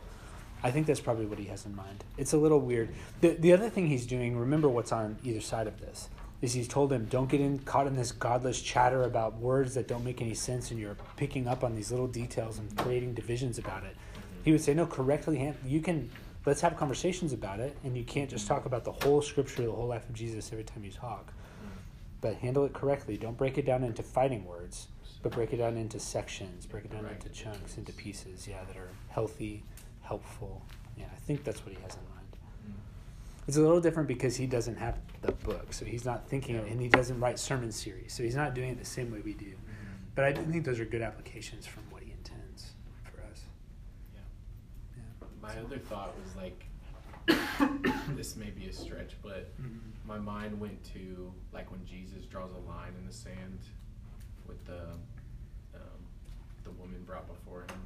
I 0.63 0.71
think 0.71 0.87
that's 0.87 1.01
probably 1.01 1.27
what 1.27 1.39
he 1.39 1.45
has 1.47 1.67
in 1.67 1.77
mind. 1.77 2.05
It's 2.17 2.33
a 2.33 2.39
little 2.39 2.61
weird. 2.61 2.89
The, 3.21 3.31
the 3.35 3.53
other 3.53 3.69
thing 3.69 3.87
he's 3.87 4.07
doing, 4.07 4.37
remember 4.37 4.69
what's 4.69 4.93
on 4.93 5.19
either 5.23 5.41
side 5.41 5.67
of 5.67 5.81
this, 5.81 6.09
is 6.43 6.53
he's 6.53 6.69
told 6.69 6.93
him, 6.93 7.07
don't 7.07 7.29
get 7.29 7.41
in, 7.41 7.59
caught 7.61 7.87
in 7.87 7.97
this 7.97 8.13
godless 8.13 8.61
chatter 8.61 9.03
about 9.05 9.37
words 9.37 9.75
that 9.75 9.89
don't 9.89 10.05
make 10.05 10.21
any 10.21 10.35
sense 10.35 10.71
and 10.71 10.81
you're 10.81 10.97
picking 11.17 11.47
up 11.47 11.65
on 11.65 11.75
these 11.75 11.91
little 11.91 12.07
details 12.07 12.59
and 12.59 12.75
creating 12.77 13.15
divisions 13.15 13.59
about 13.59 13.85
it. 13.85 13.97
He 14.45 14.53
would 14.53 14.61
say, 14.61 14.75
no, 14.75 14.87
correctly, 14.87 15.55
you 15.65 15.81
can, 15.81 16.11
let's 16.47 16.61
have 16.61 16.77
conversations 16.77 17.33
about 17.33 17.61
it 17.61 17.77
and 17.85 17.97
you 17.97 18.05
can't 18.05 18.31
just 18.31 18.47
talk 18.47 18.65
about 18.67 18.85
the 18.85 18.93
whole 18.93 19.21
scripture, 19.21 19.67
the 19.67 19.73
whole 19.73 19.89
life 19.89 20.09
of 20.09 20.15
Jesus 20.15 20.51
every 20.53 20.65
time 20.65 20.85
you 20.85 20.91
talk. 20.91 21.33
But 22.21 22.37
handle 22.37 22.65
it 22.65 22.73
correctly. 22.73 23.17
Don't 23.17 23.37
break 23.37 23.59
it 23.59 23.67
down 23.67 23.85
into 23.85 24.03
fighting 24.03 24.47
words, 24.47 24.89
but 25.23 25.33
break 25.33 25.53
it 25.53 25.59
down 25.59 25.77
into 25.77 26.01
sections, 26.01 26.65
break 26.65 26.85
it 26.85 26.93
down 26.93 27.05
Right. 27.05 27.13
into 27.13 27.29
chunks, 27.29 27.77
into 27.77 27.93
pieces, 27.93 28.49
yeah, 28.49 28.65
that 28.65 28.77
are 28.77 28.91
healthy, 29.09 29.65
helpful. 30.03 30.63
Yeah, 30.97 31.07
I 31.13 31.19
think 31.27 31.45
that's 31.45 31.65
what 31.67 31.75
he 31.75 31.83
has 31.83 31.95
in 31.95 32.01
mind. 32.15 32.37
Mm. 32.67 32.73
It's 33.49 33.57
a 33.57 33.61
little 33.61 33.81
different 33.81 34.09
because 34.09 34.37
he 34.37 34.47
doesn't 34.47 34.77
have 34.77 34.99
the 35.23 35.33
book, 35.33 35.73
so 35.73 35.85
he's 35.85 36.05
not 36.05 36.29
thinking, 36.29 36.57
and 36.57 36.81
he 36.81 36.89
doesn't 36.89 37.19
write 37.21 37.39
sermon 37.39 37.71
series, 37.73 38.13
so 38.15 38.23
he's 38.23 38.37
not 38.37 38.55
doing 38.55 38.71
it 38.71 38.79
the 38.79 38.85
same 38.85 39.11
way 39.13 39.21
we 39.21 39.35
do. 39.35 39.47
Mm-hmm. 39.47 39.55
But 40.15 40.25
I 40.25 40.33
do 40.33 40.43
think 40.43 40.65
those 40.65 40.81
are 40.81 40.85
good 40.85 41.03
applications 41.03 41.67
from 41.67 41.83
what 41.91 42.03
he 42.03 42.13
intends 42.13 42.73
for 43.05 43.21
us. 43.31 43.43
Yeah. 44.15 44.21
Yeah. 44.97 45.27
My 45.47 45.61
other 45.61 45.79
thought 45.79 46.13
was 46.25 46.35
like, 46.35 46.67
this 48.17 48.35
may 48.37 48.51
be 48.51 48.67
a 48.67 48.73
stretch, 48.73 49.13
but 49.23 49.51
Mhm. 49.61 49.79
my 50.05 50.19
mind 50.19 50.59
went 50.59 50.83
to 50.95 51.33
like 51.53 51.71
when 51.71 51.85
Jesus 51.87 52.25
draws 52.27 52.51
a 52.53 52.59
line 52.69 52.95
in 52.99 53.07
the 53.07 53.13
sand 53.13 53.61
with 54.47 54.65
the 54.65 54.91
um, 55.75 56.01
the 56.65 56.71
woman 56.73 57.03
brought 57.05 57.27
before 57.29 57.63
him. 57.63 57.81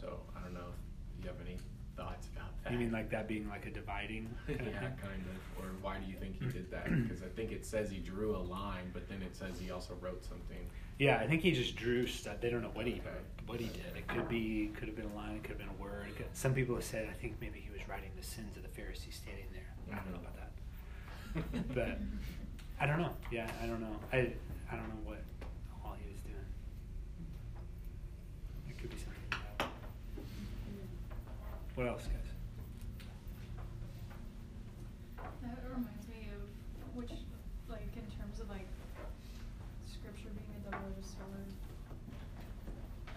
So 0.00 0.20
I 0.36 0.40
don't 0.40 0.54
know 0.54 0.72
if 1.18 1.22
you 1.24 1.28
have 1.30 1.40
any 1.40 1.58
thoughts 1.96 2.28
about 2.34 2.50
that. 2.62 2.72
You 2.72 2.78
mean 2.78 2.92
like 2.92 3.10
that 3.10 3.28
being 3.28 3.48
like 3.48 3.66
a 3.66 3.70
dividing? 3.70 4.28
yeah, 4.48 4.56
kind 4.56 4.68
of 4.68 4.74
kind 4.76 5.24
of. 5.26 5.62
Or 5.64 5.70
why 5.82 5.98
do 5.98 6.10
you 6.10 6.16
think 6.18 6.38
he 6.40 6.46
did 6.46 6.70
that? 6.70 6.84
Because 6.84 7.22
I 7.22 7.28
think 7.36 7.52
it 7.52 7.64
says 7.64 7.90
he 7.90 7.98
drew 7.98 8.36
a 8.36 8.38
line, 8.38 8.90
but 8.92 9.08
then 9.08 9.22
it 9.22 9.36
says 9.36 9.58
he 9.58 9.70
also 9.70 9.94
wrote 10.00 10.24
something. 10.24 10.68
Yeah, 10.98 11.18
I 11.18 11.26
think 11.26 11.42
he 11.42 11.52
just 11.52 11.74
drew 11.76 12.06
stuff. 12.06 12.40
They 12.40 12.50
don't 12.50 12.62
know 12.62 12.70
what 12.72 12.86
he 12.86 12.94
Okay. 12.94 13.10
what 13.46 13.60
he 13.60 13.66
did. 13.66 13.96
It 13.96 14.06
could 14.06 14.28
be 14.28 14.70
could 14.76 14.88
have 14.88 14.96
been 14.96 15.10
a 15.10 15.16
line. 15.16 15.36
It 15.36 15.42
could 15.42 15.50
have 15.50 15.58
been 15.58 15.68
a 15.68 15.82
word. 15.82 16.06
Could, 16.16 16.26
some 16.32 16.54
people 16.54 16.74
have 16.76 16.84
said 16.84 17.08
I 17.10 17.12
think 17.12 17.36
maybe 17.40 17.58
he 17.60 17.70
was 17.70 17.86
writing 17.88 18.10
the 18.16 18.22
sins 18.26 18.56
of 18.56 18.62
the 18.62 18.68
Pharisees 18.68 19.20
standing 19.22 19.46
there. 19.52 19.62
I 19.92 19.96
don't 19.96 20.12
know 20.12 20.18
mm-hmm. 20.18 21.42
about 21.42 21.74
that, 21.74 21.74
but 21.74 21.98
I 22.80 22.86
don't 22.86 22.98
know. 23.00 23.10
Yeah, 23.30 23.50
I 23.62 23.66
don't 23.66 23.80
know. 23.80 23.96
I 24.12 24.32
I 24.70 24.76
don't 24.76 24.88
know 24.88 25.02
what 25.04 25.22
all 25.84 25.96
he 26.00 26.10
was 26.10 26.20
doing. 26.22 26.36
It 28.68 28.78
could 28.78 28.90
be 28.90 28.96
something. 28.96 29.14
About. 29.58 29.70
What 31.74 31.86
else, 31.88 32.06
guys? 32.06 32.30
That 35.42 35.58
reminds 35.68 36.06
me 36.08 36.30
of 36.30 36.46
which, 36.94 37.10
like, 37.68 37.90
in 37.96 38.06
terms 38.14 38.38
of 38.40 38.48
like 38.48 38.66
scripture 39.84 40.30
being 40.30 40.54
a 40.54 40.70
double-edged 40.70 41.04
sword. 41.04 41.50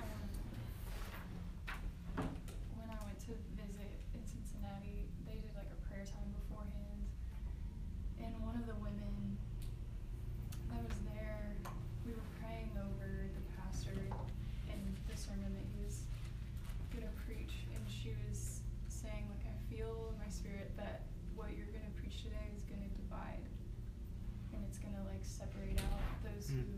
Um, 0.02 0.22
when 2.82 2.90
I 2.90 2.98
went 3.06 3.20
to 3.30 3.34
visit 3.62 3.92
in 4.18 4.22
Cincinnati, 4.26 5.06
they 5.30 5.38
did 5.38 5.54
like 5.56 5.70
a 5.70 5.80
prayer 5.88 6.06
time 6.10 6.34
beforehand, 6.42 7.02
and 8.18 8.34
one 8.42 8.58
of 8.58 8.66
the 8.66 8.76
women 8.82 9.38
that 10.74 10.82
was 10.82 10.98
there, 11.14 11.54
we 12.06 12.12
were 12.18 12.30
praying 12.42 12.74
over 12.82 13.06
the 13.30 13.44
pastor 13.62 13.94
and 14.74 14.82
the 15.06 15.16
sermon 15.16 15.54
that 15.54 15.68
he 15.78 15.78
was 15.86 16.02
gonna 16.92 17.14
preach, 17.28 17.54
and 17.76 17.84
she 17.88 18.16
was 18.28 18.60
saying 18.90 19.28
like 19.32 19.44
I 19.46 19.56
feel 19.72 20.12
in 20.12 20.18
my 20.20 20.30
spirit 20.32 20.72
that 20.78 21.04
what 21.36 21.52
you're 21.56 21.70
gonna 21.72 21.94
preach 22.00 22.24
today 22.24 22.48
is 22.56 22.64
gonna 22.66 22.90
divide, 22.98 23.44
and 24.56 24.64
it's 24.68 24.80
gonna 24.80 25.04
like 25.08 25.22
separate 25.24 25.78
out 25.92 26.02
those 26.24 26.48
Mm. 26.52 26.64
who 26.64 26.72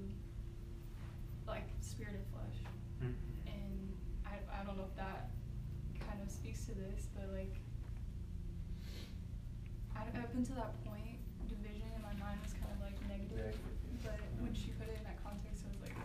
like 1.47 1.65
spirit 1.81 2.13
and 2.13 2.27
flesh, 2.29 2.57
and 3.01 3.95
I 4.25 4.37
I 4.53 4.63
don't 4.65 4.77
know 4.77 4.85
if 4.89 4.95
that 4.97 5.31
kind 6.05 6.21
of 6.21 6.29
speaks 6.29 6.65
to 6.65 6.73
this, 6.75 7.07
but 7.15 7.29
like 7.33 7.55
I, 9.95 10.01
up 10.19 10.33
until 10.35 10.55
that 10.57 10.75
point, 10.85 11.17
division 11.47 11.87
in 11.95 12.01
my 12.01 12.13
mind 12.21 12.39
was 12.43 12.53
kind 12.53 12.71
of 12.75 12.79
like 12.83 12.97
negative, 13.07 13.55
but 14.03 14.19
when 14.39 14.53
she 14.53 14.71
put 14.77 14.87
it 14.89 14.97
in 14.99 15.03
that 15.05 15.17
context, 15.23 15.63
I 15.65 15.69
was 15.71 15.81
like, 15.81 15.97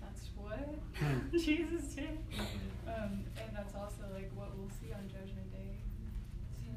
that's 0.00 0.30
what 0.36 0.78
Hmm. 0.94 1.36
Jesus 1.36 1.94
did. 1.94 2.18
Um, 2.86 3.24
and 3.36 3.50
that's 3.56 3.74
also 3.74 4.02
like 4.14 4.30
what 4.34 4.56
we'll 4.56 4.70
see 4.80 4.92
on 4.92 5.08
Judgment 5.08 5.50
Day. 5.52 5.76
So, 6.62 6.70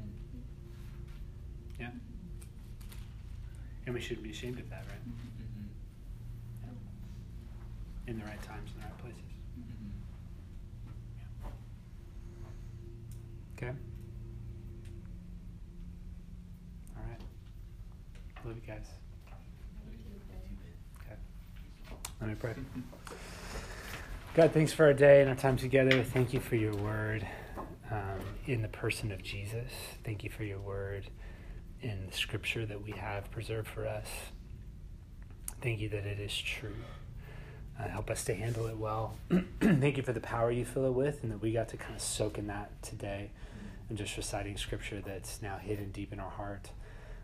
Yeah. 1.80 1.90
And 3.86 3.87
we 3.98 4.04
shouldn't 4.04 4.22
be 4.22 4.30
ashamed 4.30 4.60
of 4.60 4.70
that, 4.70 4.84
right? 4.88 6.72
In 8.06 8.16
the 8.16 8.24
right 8.24 8.40
times, 8.44 8.70
in 8.72 8.80
the 8.80 8.86
right 8.86 8.98
places. 8.98 9.20
Okay. 13.56 13.72
All 16.96 17.02
right. 17.10 17.20
Love 18.44 18.54
you 18.54 18.62
guys. 18.64 18.86
Okay. 21.02 21.16
Let 22.20 22.30
me 22.30 22.36
pray. 22.36 22.54
God, 24.36 24.52
thanks 24.52 24.72
for 24.72 24.84
our 24.84 24.94
day 24.94 25.22
and 25.22 25.28
our 25.28 25.34
time 25.34 25.56
together. 25.56 26.04
Thank 26.04 26.32
you 26.32 26.38
for 26.38 26.54
your 26.54 26.76
word 26.76 27.26
um, 27.90 28.20
in 28.46 28.62
the 28.62 28.68
person 28.68 29.10
of 29.10 29.24
Jesus. 29.24 29.72
Thank 30.04 30.22
you 30.22 30.30
for 30.30 30.44
your 30.44 30.60
word 30.60 31.08
in 31.82 32.06
the 32.06 32.12
scripture 32.12 32.66
that 32.66 32.82
we 32.82 32.92
have 32.92 33.30
preserved 33.30 33.68
for 33.68 33.86
us. 33.86 34.06
Thank 35.60 35.80
you 35.80 35.88
that 35.90 36.06
it 36.06 36.18
is 36.18 36.36
true. 36.36 36.74
Uh, 37.78 37.88
help 37.88 38.10
us 38.10 38.24
to 38.24 38.34
handle 38.34 38.66
it 38.66 38.76
well. 38.76 39.16
Thank 39.60 39.96
you 39.96 40.02
for 40.02 40.12
the 40.12 40.20
power 40.20 40.50
you 40.50 40.64
fill 40.64 40.86
it 40.86 40.94
with, 40.94 41.22
and 41.22 41.30
that 41.32 41.40
we 41.40 41.52
got 41.52 41.68
to 41.68 41.76
kind 41.76 41.94
of 41.94 42.00
soak 42.00 42.38
in 42.38 42.48
that 42.48 42.82
today 42.82 43.30
and 43.88 43.96
just 43.96 44.16
reciting 44.16 44.56
scripture 44.56 45.00
that's 45.04 45.40
now 45.40 45.58
hidden 45.58 45.90
deep 45.92 46.12
in 46.12 46.20
our 46.20 46.30
heart. 46.30 46.70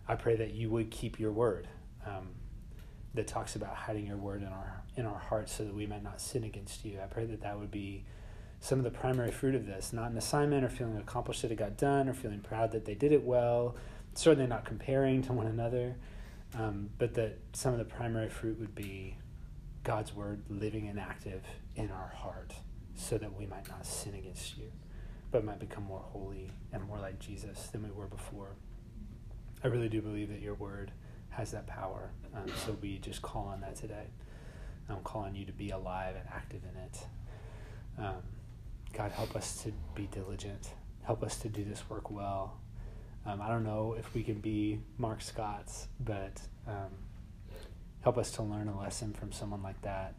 I 0.06 0.14
pray 0.14 0.36
that 0.36 0.52
you 0.52 0.70
would 0.70 0.90
keep 0.90 1.18
your 1.18 1.32
word 1.32 1.68
um, 2.06 2.28
that 3.14 3.26
talks 3.26 3.56
about 3.56 3.74
hiding 3.74 4.06
your 4.06 4.16
word 4.16 4.42
in 4.42 4.48
our 4.48 4.82
in 4.96 5.06
our 5.06 5.18
hearts 5.18 5.52
so 5.52 5.64
that 5.64 5.74
we 5.74 5.86
might 5.86 6.04
not 6.04 6.20
sin 6.20 6.44
against 6.44 6.84
you. 6.84 7.00
I 7.02 7.06
pray 7.06 7.24
that 7.24 7.40
that 7.42 7.58
would 7.58 7.70
be 7.70 8.04
some 8.60 8.78
of 8.78 8.84
the 8.84 8.90
primary 8.90 9.30
fruit 9.30 9.54
of 9.54 9.66
this, 9.66 9.92
not 9.92 10.10
an 10.10 10.16
assignment 10.16 10.64
or 10.64 10.68
feeling 10.68 10.96
accomplished 10.96 11.42
that 11.42 11.50
it 11.50 11.56
got 11.56 11.76
done 11.76 12.08
or 12.08 12.14
feeling 12.14 12.40
proud 12.40 12.72
that 12.72 12.84
they 12.84 12.94
did 12.94 13.12
it 13.12 13.22
well, 13.22 13.74
certainly 14.14 14.48
not 14.48 14.64
comparing 14.64 15.22
to 15.22 15.32
one 15.32 15.46
another, 15.46 15.96
um, 16.58 16.90
but 16.98 17.14
that 17.14 17.38
some 17.52 17.72
of 17.72 17.78
the 17.78 17.84
primary 17.84 18.28
fruit 18.28 18.58
would 18.60 18.74
be 18.74 19.16
God's 19.82 20.14
word 20.14 20.42
living 20.48 20.88
and 20.88 20.98
active 20.98 21.42
in 21.76 21.90
our 21.90 22.12
heart 22.14 22.52
so 22.94 23.18
that 23.18 23.36
we 23.36 23.46
might 23.46 23.68
not 23.68 23.84
sin 23.84 24.14
against 24.14 24.56
you, 24.56 24.70
but 25.30 25.44
might 25.44 25.58
become 25.58 25.84
more 25.84 26.00
holy 26.00 26.50
and 26.72 26.82
more 26.84 26.98
like 26.98 27.18
Jesus 27.18 27.68
than 27.68 27.82
we 27.82 27.90
were 27.90 28.06
before. 28.06 28.50
I 29.62 29.68
really 29.68 29.88
do 29.88 30.00
believe 30.00 30.28
that 30.28 30.40
your 30.40 30.54
word 30.54 30.92
has 31.30 31.50
that 31.50 31.66
power. 31.66 32.10
Um, 32.34 32.46
so 32.64 32.76
we 32.80 32.98
just 32.98 33.22
call 33.22 33.46
on 33.46 33.60
that 33.62 33.74
today. 33.76 34.06
I'm 34.88 35.02
calling 35.02 35.34
you 35.34 35.44
to 35.46 35.52
be 35.52 35.70
alive 35.70 36.14
and 36.16 36.24
active 36.32 36.60
in 36.62 36.80
it. 36.80 37.06
Um, 37.98 38.22
God, 38.92 39.10
help 39.12 39.34
us 39.34 39.62
to 39.62 39.72
be 39.94 40.06
diligent. 40.06 40.70
Help 41.02 41.22
us 41.22 41.38
to 41.38 41.48
do 41.48 41.64
this 41.64 41.82
work 41.88 42.10
well. 42.10 42.58
Um, 43.26 43.40
I 43.40 43.48
don't 43.48 43.64
know 43.64 43.96
if 43.98 44.12
we 44.14 44.22
can 44.22 44.40
be 44.40 44.80
Mark 44.98 45.22
Scott's, 45.22 45.88
but 46.00 46.40
um, 46.66 46.90
help 48.02 48.18
us 48.18 48.30
to 48.32 48.42
learn 48.42 48.68
a 48.68 48.78
lesson 48.78 49.14
from 49.14 49.32
someone 49.32 49.62
like 49.62 49.80
that 49.82 50.14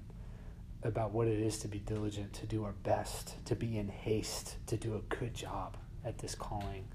about 0.83 1.11
what 1.11 1.27
it 1.27 1.39
is 1.39 1.59
to 1.59 1.67
be 1.67 1.79
diligent, 1.79 2.33
to 2.33 2.45
do 2.45 2.63
our 2.63 2.73
best, 2.83 3.43
to 3.45 3.55
be 3.55 3.77
in 3.77 3.89
haste, 3.89 4.55
to 4.67 4.77
do 4.77 4.95
a 4.95 5.15
good 5.15 5.33
job 5.33 5.77
at 6.03 6.17
this 6.17 6.35
calling. 6.35 6.87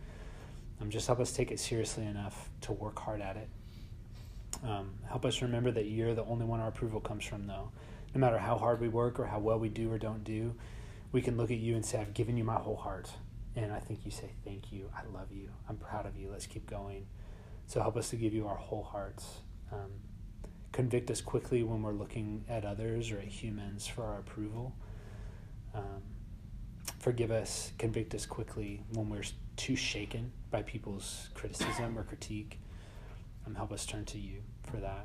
Um, 0.81 0.91
just 0.91 1.07
help 1.07 1.21
us 1.21 1.33
take 1.33 1.51
it 1.51 1.61
seriously 1.61 2.07
enough 2.07 2.51
to 2.63 2.73
work 2.73 2.99
hard 2.99 3.21
at 3.21 3.37
it. 3.37 3.49
Um, 4.65 4.91
help 5.09 5.25
us 5.25 5.43
remember 5.43 5.71
that 5.71 5.87
you're 5.87 6.15
the 6.15 6.25
only 6.25 6.45
one 6.45 6.61
our 6.61 6.69
approval 6.69 7.01
comes 7.01 7.25
from, 7.25 7.47
though. 7.47 7.71
No 8.15 8.21
matter 8.21 8.39
how 8.39 8.59
hard 8.59 8.81
we 8.81 8.89
work 8.89 9.21
or 9.21 9.27
how 9.27 9.39
well 9.39 9.59
we 9.59 9.69
do 9.69 9.93
or 9.93 9.99
don't 9.99 10.25
do, 10.25 10.55
we 11.13 11.23
can 11.23 11.37
look 11.37 11.51
at 11.51 11.59
you 11.59 11.77
and 11.77 11.85
say, 11.85 12.01
I've 12.01 12.15
given 12.15 12.37
you 12.37 12.45
my 12.45 12.57
whole 12.57 12.77
heart. 12.77 13.11
And 13.61 13.73
I 13.73 13.79
think 13.79 14.05
you 14.05 14.11
say, 14.11 14.31
Thank 14.45 14.73
you. 14.73 14.91
I 14.97 15.03
love 15.15 15.31
you. 15.33 15.51
I'm 15.69 15.77
proud 15.77 16.07
of 16.07 16.17
you. 16.17 16.31
Let's 16.31 16.47
keep 16.47 16.69
going. 16.69 17.07
So 17.67 17.81
help 17.81 17.97
us 17.97 18.09
to 18.11 18.17
give 18.17 18.33
you 18.33 18.49
our 18.49 18.57
whole 18.57 18.83
hearts. 18.83 19.41
Um, 19.71 19.91
convict 20.73 21.11
us 21.11 21.21
quickly 21.21 21.63
when 21.63 21.83
we're 21.83 21.93
looking 21.93 22.45
at 22.49 22.65
others 22.65 23.13
or 23.13 23.19
at 23.19 23.27
humans 23.27 23.87
for 23.87 24.03
our 24.05 24.19
approval. 24.19 24.75
Um, 25.75 26.03
forgive 26.99 27.31
us, 27.31 27.73
convict 27.79 28.15
us 28.15 28.27
quickly 28.27 28.83
when 28.95 29.11
we're 29.11 29.23
too 29.57 29.77
shaken 29.77 30.33
by 30.51 30.63
people's 30.63 31.29
criticism 31.35 31.99
or 31.99 32.03
critique. 32.03 32.59
Um, 33.47 33.55
help 33.55 33.73
us 33.73 33.85
turn 33.85 34.05
to 34.07 34.19
you 34.19 34.43
for 34.65 34.79
that. 34.79 35.05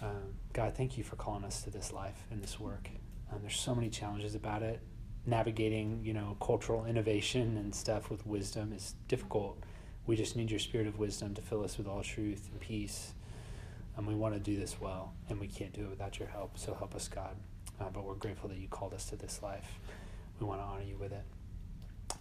Um, 0.00 0.34
God, 0.52 0.74
thank 0.76 0.96
you 0.96 1.04
for 1.04 1.16
calling 1.16 1.44
us 1.44 1.62
to 1.62 1.70
this 1.70 1.92
life 1.92 2.24
and 2.30 2.42
this 2.42 2.58
work. 2.60 2.88
Um, 3.32 3.40
there's 3.42 3.58
so 3.58 3.74
many 3.74 3.90
challenges 3.90 4.34
about 4.34 4.62
it. 4.62 4.80
Navigating, 5.26 6.00
you 6.04 6.12
know, 6.12 6.36
cultural 6.40 6.84
innovation 6.84 7.56
and 7.56 7.74
stuff 7.74 8.10
with 8.10 8.26
wisdom 8.26 8.72
is 8.72 8.94
difficult. 9.08 9.58
We 10.06 10.16
just 10.16 10.36
need 10.36 10.50
your 10.50 10.60
spirit 10.60 10.86
of 10.86 10.98
wisdom 10.98 11.34
to 11.34 11.42
fill 11.42 11.64
us 11.64 11.78
with 11.78 11.86
all 11.86 12.02
truth 12.02 12.48
and 12.50 12.60
peace. 12.60 13.14
And 13.96 14.06
we 14.06 14.14
want 14.14 14.34
to 14.34 14.40
do 14.40 14.58
this 14.58 14.80
well, 14.80 15.14
and 15.28 15.40
we 15.40 15.46
can't 15.46 15.72
do 15.72 15.82
it 15.82 15.90
without 15.90 16.18
your 16.18 16.28
help. 16.28 16.58
So 16.58 16.74
help 16.74 16.94
us, 16.94 17.08
God. 17.08 17.36
Uh, 17.80 17.86
but 17.92 18.04
we're 18.04 18.14
grateful 18.14 18.48
that 18.48 18.58
you 18.58 18.68
called 18.68 18.92
us 18.92 19.06
to 19.06 19.16
this 19.16 19.42
life. 19.42 19.78
We 20.40 20.46
want 20.46 20.60
to 20.60 20.64
honor 20.64 20.82
you 20.82 20.96
with 20.96 21.12
it. 21.12 21.24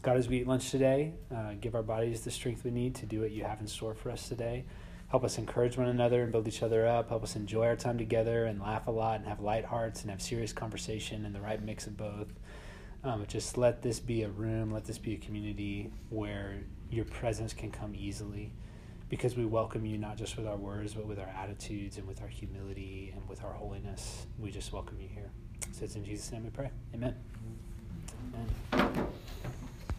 God, 0.01 0.17
as 0.17 0.27
we 0.27 0.37
eat 0.37 0.47
lunch 0.47 0.69
today, 0.69 1.13
uh, 1.33 1.53
give 1.59 1.75
our 1.75 1.83
bodies 1.83 2.21
the 2.21 2.31
strength 2.31 2.63
we 2.63 2.71
need 2.71 2.95
to 2.95 3.05
do 3.05 3.21
what 3.21 3.31
you 3.31 3.43
have 3.43 3.59
in 3.59 3.67
store 3.67 3.93
for 3.93 4.11
us 4.11 4.27
today. 4.29 4.65
Help 5.09 5.23
us 5.23 5.37
encourage 5.37 5.77
one 5.77 5.87
another 5.87 6.23
and 6.23 6.31
build 6.31 6.47
each 6.47 6.63
other 6.63 6.87
up. 6.87 7.09
Help 7.09 7.23
us 7.23 7.35
enjoy 7.35 7.67
our 7.67 7.75
time 7.75 7.97
together 7.97 8.45
and 8.45 8.59
laugh 8.59 8.87
a 8.87 8.91
lot 8.91 9.19
and 9.19 9.27
have 9.27 9.39
light 9.39 9.65
hearts 9.65 10.01
and 10.01 10.09
have 10.09 10.21
serious 10.21 10.51
conversation 10.51 11.25
and 11.25 11.35
the 11.35 11.41
right 11.41 11.63
mix 11.63 11.85
of 11.85 11.95
both. 11.95 12.27
Um, 13.03 13.25
just 13.27 13.57
let 13.57 13.81
this 13.81 13.99
be 13.99 14.23
a 14.23 14.29
room, 14.29 14.71
let 14.71 14.85
this 14.85 14.97
be 14.97 15.13
a 15.15 15.17
community 15.17 15.91
where 16.09 16.55
your 16.89 17.03
presence 17.05 17.53
can 17.53 17.69
come 17.69 17.93
easily 17.95 18.53
because 19.09 19.35
we 19.35 19.45
welcome 19.45 19.85
you 19.85 19.97
not 19.97 20.17
just 20.17 20.37
with 20.37 20.47
our 20.47 20.55
words, 20.55 20.93
but 20.93 21.05
with 21.05 21.19
our 21.19 21.27
attitudes 21.27 21.97
and 21.97 22.07
with 22.07 22.21
our 22.21 22.27
humility 22.27 23.11
and 23.13 23.27
with 23.27 23.43
our 23.43 23.51
holiness. 23.51 24.25
We 24.39 24.51
just 24.51 24.71
welcome 24.71 24.99
you 25.01 25.09
here. 25.09 25.29
So 25.71 25.83
it's 25.83 25.95
in 25.95 26.05
Jesus' 26.05 26.31
name 26.31 26.45
we 26.45 26.49
pray. 26.49 26.71
Amen. 26.93 27.15
Amen. 28.73 29.07